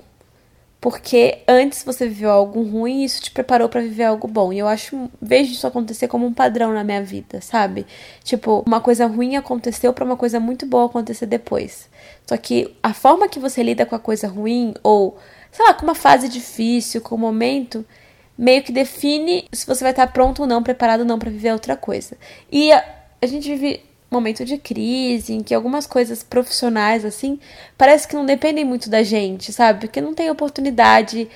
[0.81, 4.51] porque antes você viveu algo ruim e isso te preparou para viver algo bom.
[4.51, 7.85] E eu acho, vejo isso acontecer como um padrão na minha vida, sabe?
[8.25, 11.89] Tipo, uma coisa ruim aconteceu para uma coisa muito boa acontecer depois.
[12.27, 15.17] Só que a forma que você lida com a coisa ruim ou,
[15.49, 17.85] sei lá, com uma fase difícil, com um momento,
[18.37, 21.53] meio que define se você vai estar pronto ou não, preparado ou não para viver
[21.53, 22.17] outra coisa.
[22.51, 22.71] E
[23.21, 27.39] a, gente vive momento de crise, em que algumas coisas profissionais, assim,
[27.77, 29.81] parece que não dependem muito da gente, sabe?
[29.81, 31.29] Porque não tem oportunidade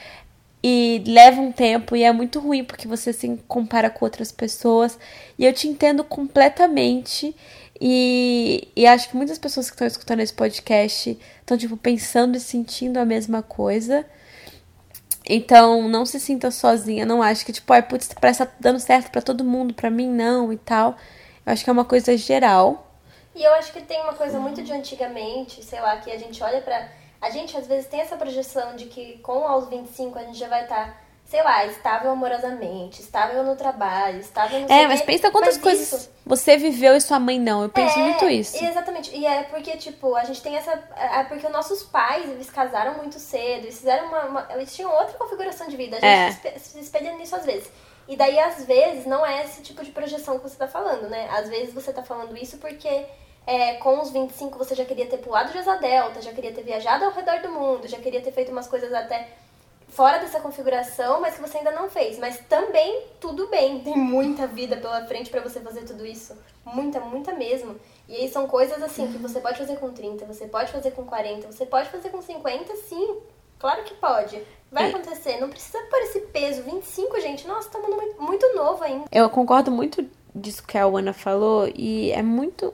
[0.63, 4.97] e leva um tempo e é muito ruim porque você se compara com outras pessoas.
[5.37, 7.35] E eu te entendo completamente.
[7.79, 12.39] E, e acho que muitas pessoas que estão escutando esse podcast estão, tipo, pensando e
[12.39, 14.05] sentindo a mesma coisa.
[15.29, 18.79] Então, não se sinta sozinha, não acho que, tipo, ai, putz, parece que tá dando
[18.79, 20.97] certo para todo mundo, para mim não e tal.
[21.45, 22.87] Eu acho que é uma coisa geral.
[23.35, 26.41] E eu acho que tem uma coisa muito de antigamente, sei lá, que a gente
[26.43, 26.87] olha pra.
[27.19, 30.47] A gente às vezes tem essa projeção de que com aos 25 a gente já
[30.49, 35.31] vai estar, tá, sei lá, estável amorosamente, estável no trabalho, estável no É, mas pensa
[35.31, 36.11] quantas coisas isso...
[36.25, 37.63] você viveu e sua mãe não.
[37.63, 38.63] Eu penso é, muito isso.
[38.63, 39.15] Exatamente.
[39.15, 40.71] E é porque, tipo, a gente tem essa.
[40.95, 44.25] É porque nossos pais, eles casaram muito cedo, eles fizeram uma.
[44.25, 45.97] uma eles tinham outra configuração de vida.
[45.97, 46.59] A gente é.
[46.59, 47.69] se espelha nisso às vezes.
[48.07, 51.29] E daí, às vezes, não é esse tipo de projeção que você tá falando, né?
[51.31, 53.05] Às vezes você tá falando isso porque
[53.45, 56.63] é, com os 25 você já queria ter pulado de asa delta, já queria ter
[56.63, 59.29] viajado ao redor do mundo, já queria ter feito umas coisas até
[59.93, 62.17] fora dessa configuração, mas que você ainda não fez.
[62.17, 66.35] Mas também tudo bem, tem muita vida pela frente para você fazer tudo isso.
[66.65, 67.79] Muita, muita mesmo.
[68.07, 71.05] E aí são coisas assim que você pode fazer com 30, você pode fazer com
[71.05, 73.21] 40, você pode fazer com 50, sim.
[73.63, 74.41] Claro que pode.
[74.69, 75.39] Vai acontecer.
[75.39, 76.63] Não precisa por esse peso.
[76.63, 77.47] 25, gente.
[77.47, 79.05] Nossa, tá muito, muito novo ainda.
[79.09, 81.71] Eu concordo muito disso que a Ana falou.
[81.73, 82.73] E é muito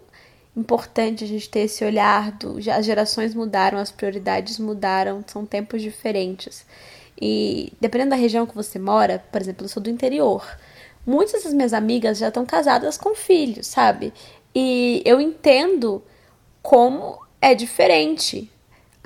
[0.57, 2.57] importante a gente ter esse olhar do.
[2.71, 6.65] As gerações mudaram, as prioridades mudaram, são tempos diferentes.
[7.21, 10.43] E dependendo da região que você mora, por exemplo, eu sou do interior.
[11.05, 14.11] Muitas das minhas amigas já estão casadas com filhos, sabe?
[14.55, 16.01] E eu entendo
[16.63, 18.51] como é diferente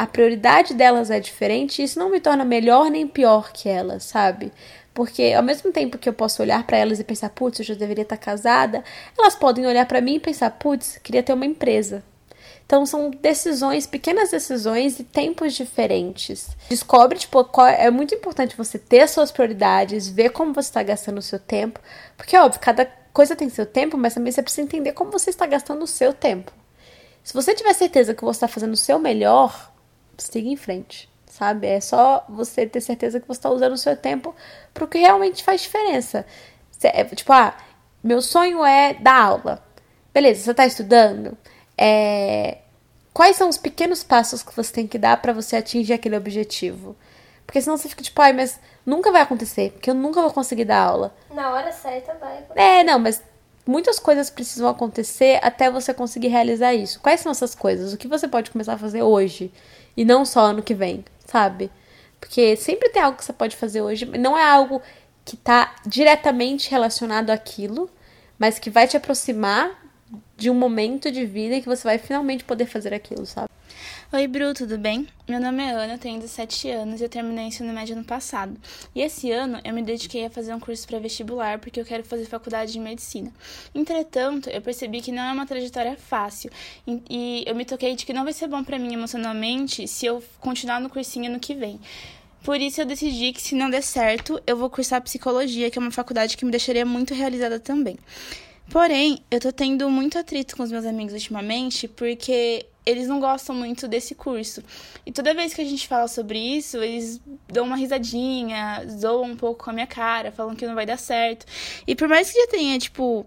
[0.04, 4.52] a prioridade delas é diferente, isso não me torna melhor nem pior que elas, sabe?
[4.94, 7.74] Porque ao mesmo tempo que eu posso olhar para elas e pensar, putz, eu já
[7.74, 8.84] deveria estar casada,
[9.18, 12.04] elas podem olhar para mim e pensar, putz, queria ter uma empresa.
[12.66, 16.50] Então são decisões, pequenas decisões e tempos diferentes.
[16.70, 20.84] Descobre, tipo, qual, é muito importante você ter as suas prioridades, ver como você está
[20.84, 21.80] gastando o seu tempo.
[22.18, 25.46] Porque, óbvio, cada coisa tem seu tempo, mas também você precisa entender como você está
[25.46, 26.52] gastando o seu tempo.
[27.24, 29.73] Se você tiver certeza que você está fazendo o seu melhor,
[30.18, 31.68] siga em frente, sabe?
[31.68, 34.35] É só você ter certeza que você está usando o seu tempo
[34.73, 36.26] para o que realmente faz diferença.
[36.84, 37.56] É, tipo, ah,
[38.03, 39.64] meu sonho é dar aula.
[40.14, 41.38] Beleza, você está estudando?
[41.77, 42.57] É...
[43.14, 46.95] Quais são os pequenos passos que você tem que dar para você atingir aquele objetivo?
[47.45, 50.65] Porque senão você fica tipo, ai, mas nunca vai acontecer, porque eu nunca vou conseguir
[50.65, 51.15] dar aula.
[51.31, 52.60] Na hora certa vai acontecer.
[52.60, 53.22] É, não, mas
[53.65, 56.99] muitas coisas precisam acontecer até você conseguir realizar isso.
[56.99, 57.94] Quais são essas coisas?
[57.94, 59.52] O que você pode começar a fazer hoje?
[59.95, 61.70] E não só ano que vem, sabe?
[62.20, 64.82] Porque sempre tem algo que você pode fazer hoje, não é algo
[65.26, 67.90] que tá diretamente relacionado àquilo,
[68.38, 69.72] mas que vai te aproximar
[70.36, 73.49] de um momento de vida em que você vai finalmente poder fazer aquilo, sabe?
[74.15, 75.07] Oi, Bru, tudo bem?
[75.27, 78.56] Meu nome é Ana, tenho 17 anos e eu terminei o ensino médio ano passado.
[78.94, 82.03] E esse ano eu me dediquei a fazer um curso para vestibular porque eu quero
[82.03, 83.34] fazer faculdade de medicina.
[83.73, 86.52] Entretanto, eu percebi que não é uma trajetória fácil
[87.10, 90.23] e eu me toquei de que não vai ser bom para mim emocionalmente se eu
[90.40, 91.80] continuar no cursinho ano que vem.
[92.44, 95.81] Por isso eu decidi que se não der certo, eu vou cursar psicologia, que é
[95.81, 97.98] uma faculdade que me deixaria muito realizada também.
[98.69, 103.56] Porém, eu tô tendo muito atrito com os meus amigos ultimamente, porque eles não gostam
[103.56, 104.64] muito desse curso.
[105.06, 109.35] E toda vez que a gente fala sobre isso, eles dão uma risadinha, zoam um
[109.35, 111.45] pouco com a minha cara, falam que não vai dar certo.
[111.88, 113.26] E por mais que já tenha, tipo,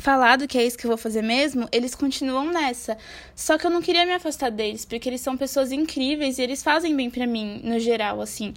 [0.00, 2.96] falado que é isso que eu vou fazer mesmo, eles continuam nessa.
[3.34, 6.62] Só que eu não queria me afastar deles, porque eles são pessoas incríveis e eles
[6.62, 8.54] fazem bem para mim, no geral, assim.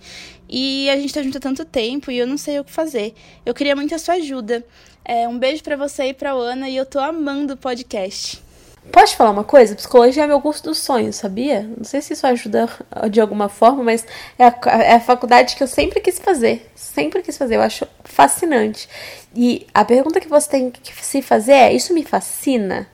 [0.48, 3.14] E a gente tá junto há tanto tempo e eu não sei o que fazer.
[3.46, 4.66] Eu queria muito a sua ajuda.
[5.04, 8.49] É, um beijo para você e pra Ana e eu tô amando o podcast.
[8.92, 9.76] Posso falar uma coisa?
[9.76, 11.62] Psicologia é meu curso dos sonhos, sabia?
[11.62, 12.68] Não sei se isso ajuda
[13.12, 14.06] de alguma forma, mas
[14.38, 16.72] é a, é a faculdade que eu sempre quis fazer.
[16.76, 17.56] Sempre quis fazer.
[17.56, 18.90] Eu acho fascinante.
[19.36, 22.88] E a pergunta que você tem que se fazer é: isso me fascina?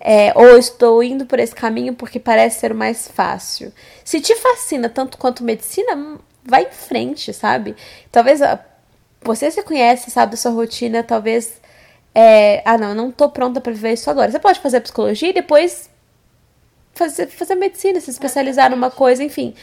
[0.00, 3.72] É, ou estou indo por esse caminho porque parece ser o mais fácil?
[4.04, 7.76] Se te fascina tanto quanto medicina, vai em frente, sabe?
[8.10, 8.40] Talvez
[9.20, 11.60] você se conhece, sabe da sua rotina, talvez.
[12.20, 14.28] É, ah, não, eu não tô pronta para viver isso agora.
[14.28, 15.88] Você pode fazer psicologia e depois
[16.92, 19.54] fazer, fazer medicina, se especializar numa coisa, enfim.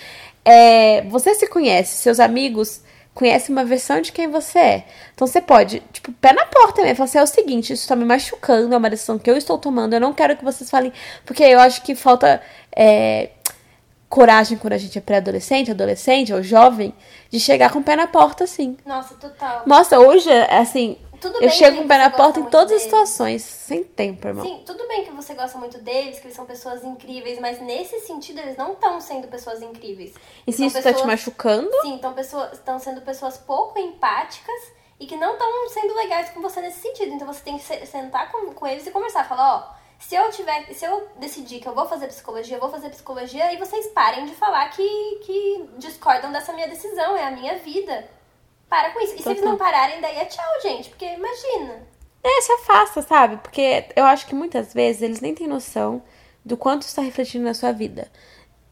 [0.45, 2.79] É, você se conhece, seus amigos
[3.13, 4.85] conhecem uma versão de quem você é.
[5.13, 7.95] Então você pode, tipo, pé na porta mesmo, falar assim, é o seguinte, isso tá
[7.95, 10.93] me machucando, é uma decisão que eu estou tomando, eu não quero que vocês falem,
[11.25, 12.41] porque eu acho que falta
[12.73, 13.31] é,
[14.07, 16.93] coragem quando a gente é pré-adolescente, adolescente ou jovem,
[17.29, 18.77] de chegar com o pé na porta, assim.
[18.85, 19.63] Nossa, total.
[19.65, 20.97] Nossa, hoje, assim,
[21.31, 24.45] tudo eu chego com o pé na porta em todas as situações, sem tempo, irmão.
[24.45, 27.99] Sim, tudo bem que você gosta muito deles, que eles são pessoas incríveis, mas nesse
[28.01, 30.13] sentido eles não estão sendo pessoas incríveis.
[30.45, 31.71] E se isso pessoas, tá te machucando?
[31.81, 31.99] Sim,
[32.51, 37.13] estão sendo pessoas pouco empáticas e que não estão sendo legais com você nesse sentido.
[37.13, 40.73] Então você tem que sentar com, com eles e conversar, falar, ó se eu tiver,
[40.73, 44.25] se eu decidir que eu vou fazer psicologia, eu vou fazer psicologia e vocês parem
[44.25, 48.07] de falar que, que discordam dessa minha decisão, é a minha vida.
[48.75, 49.15] Para com isso.
[49.15, 51.87] E se eles não pararem, daí é tchau, gente, porque imagina.
[52.21, 53.37] É, se afasta, sabe?
[53.37, 56.03] Porque eu acho que muitas vezes eles nem têm noção
[56.43, 58.11] do quanto está refletindo na sua vida.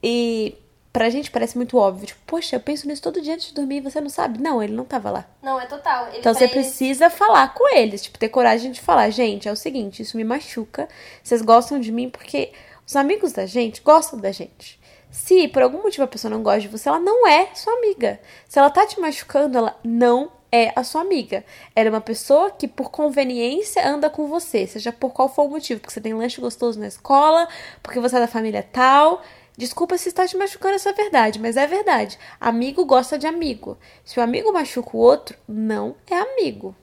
[0.02, 0.58] E
[0.92, 2.08] pra gente parece muito óbvio.
[2.08, 4.42] Tipo, poxa, eu penso nisso todo dia antes de dormir e você não sabe.
[4.42, 5.26] Não, ele não tava lá.
[5.42, 6.08] Não, é total.
[6.10, 6.54] Ele, então você eles...
[6.54, 8.04] precisa falar com eles.
[8.04, 10.90] Tipo, ter coragem de falar, gente, é o seguinte, isso me machuca.
[11.24, 12.52] Vocês gostam de mim porque
[12.86, 14.83] os amigos da gente gostam da gente.
[15.14, 18.20] Se por algum motivo a pessoa não gosta de você, ela não é sua amiga.
[18.50, 21.46] Se ela tá te machucando, ela não é a sua amiga.
[21.76, 25.50] Ela é uma pessoa que, por conveniência, anda com você, seja por qual for o
[25.50, 25.80] motivo.
[25.80, 27.48] Porque você tem lanche gostoso na escola,
[27.84, 29.22] porque você é da família tal.
[29.56, 32.18] Desculpa se está te machucando essa verdade, mas é verdade.
[32.42, 33.78] Amigo gosta de amigo.
[34.04, 36.76] Se o amigo machuca o outro, não é amigo.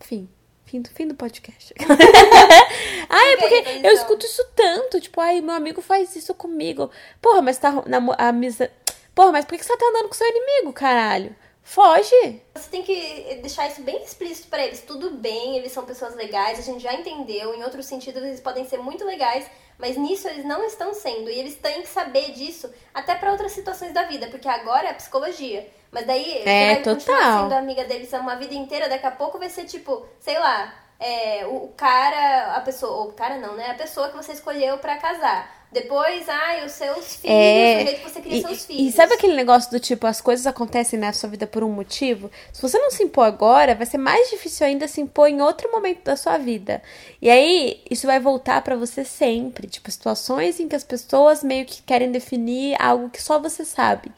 [0.00, 0.26] Fim.
[0.68, 1.72] Fim do, fim do podcast.
[3.08, 5.00] ai, é porque eu escuto isso tanto.
[5.00, 6.90] Tipo, ai, meu amigo faz isso comigo.
[7.22, 8.70] Porra, mas tá na a misa.
[9.14, 11.34] Porra, mas por que você tá andando com seu inimigo, caralho?
[11.62, 12.42] Foge!
[12.54, 14.82] Você tem que deixar isso bem explícito para eles.
[14.82, 17.54] Tudo bem, eles são pessoas legais, a gente já entendeu.
[17.54, 19.46] Em outros sentidos, eles podem ser muito legais,
[19.78, 21.30] mas nisso eles não estão sendo.
[21.30, 24.92] E eles têm que saber disso até para outras situações da vida, porque agora é
[24.92, 25.66] psicologia.
[25.90, 27.42] Mas daí é, vai total.
[27.42, 31.46] sendo amiga deles uma vida inteira, daqui a pouco vai ser tipo, sei lá, é,
[31.46, 33.70] o cara, a pessoa, ou o cara não, né?
[33.70, 35.58] A pessoa que você escolheu para casar.
[35.70, 37.82] Depois, ai, os seus filhos, é...
[37.82, 38.94] o jeito que você cria e, seus filhos.
[38.94, 42.30] E sabe aquele negócio do tipo, as coisas acontecem na sua vida por um motivo?
[42.52, 45.70] Se você não se impor agora, vai ser mais difícil ainda se impor em outro
[45.70, 46.82] momento da sua vida.
[47.20, 49.66] E aí, isso vai voltar para você sempre.
[49.66, 54.10] Tipo, situações em que as pessoas meio que querem definir algo que só você sabe.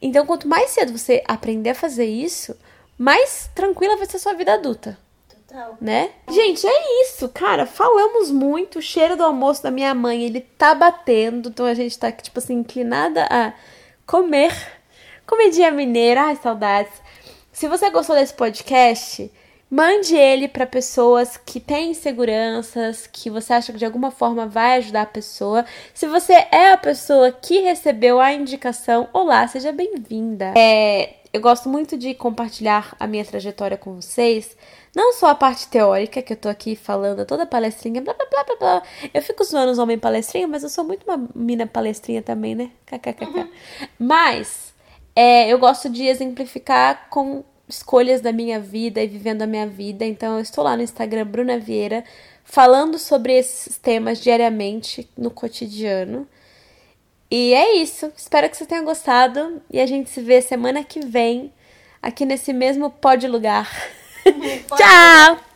[0.00, 2.56] Então, quanto mais cedo você aprender a fazer isso,
[2.96, 4.98] mais tranquila vai ser a sua vida adulta.
[5.80, 6.10] Né?
[6.28, 7.64] Gente, é isso, cara.
[7.64, 8.78] Falamos muito.
[8.78, 11.48] O cheiro do almoço da minha mãe, ele tá batendo.
[11.48, 13.54] Então a gente tá, tipo assim, inclinada a
[14.06, 14.54] comer.
[15.26, 16.24] Comidinha mineira.
[16.24, 16.92] Ai, saudades.
[17.50, 19.30] Se você gostou desse podcast,
[19.70, 24.78] mande ele para pessoas que têm inseguranças, que você acha que de alguma forma vai
[24.78, 25.64] ajudar a pessoa.
[25.92, 30.54] Se você é a pessoa que recebeu a indicação, olá, seja bem-vinda.
[30.56, 34.56] É, eu gosto muito de compartilhar a minha trajetória com vocês
[34.94, 38.44] não só a parte teórica, que eu tô aqui falando toda palestrinha, blá blá blá
[38.44, 38.82] blá blá.
[39.12, 42.70] Eu fico zoando os homens palestrinha, mas eu sou muito uma mina palestrinha também, né?
[42.86, 43.28] KKKK.
[43.38, 43.48] Uhum.
[43.98, 44.74] Mas
[45.14, 50.04] é, eu gosto de exemplificar com escolhas da minha vida e vivendo a minha vida.
[50.04, 52.04] Então eu estou lá no Instagram Bruna Vieira
[52.44, 56.26] falando sobre esses temas diariamente no cotidiano.
[57.30, 58.10] E é isso.
[58.16, 61.52] Espero que você tenha gostado e a gente se vê semana que vem
[62.02, 63.70] aqui nesse mesmo pó de lugar.
[64.76, 65.47] Tchau!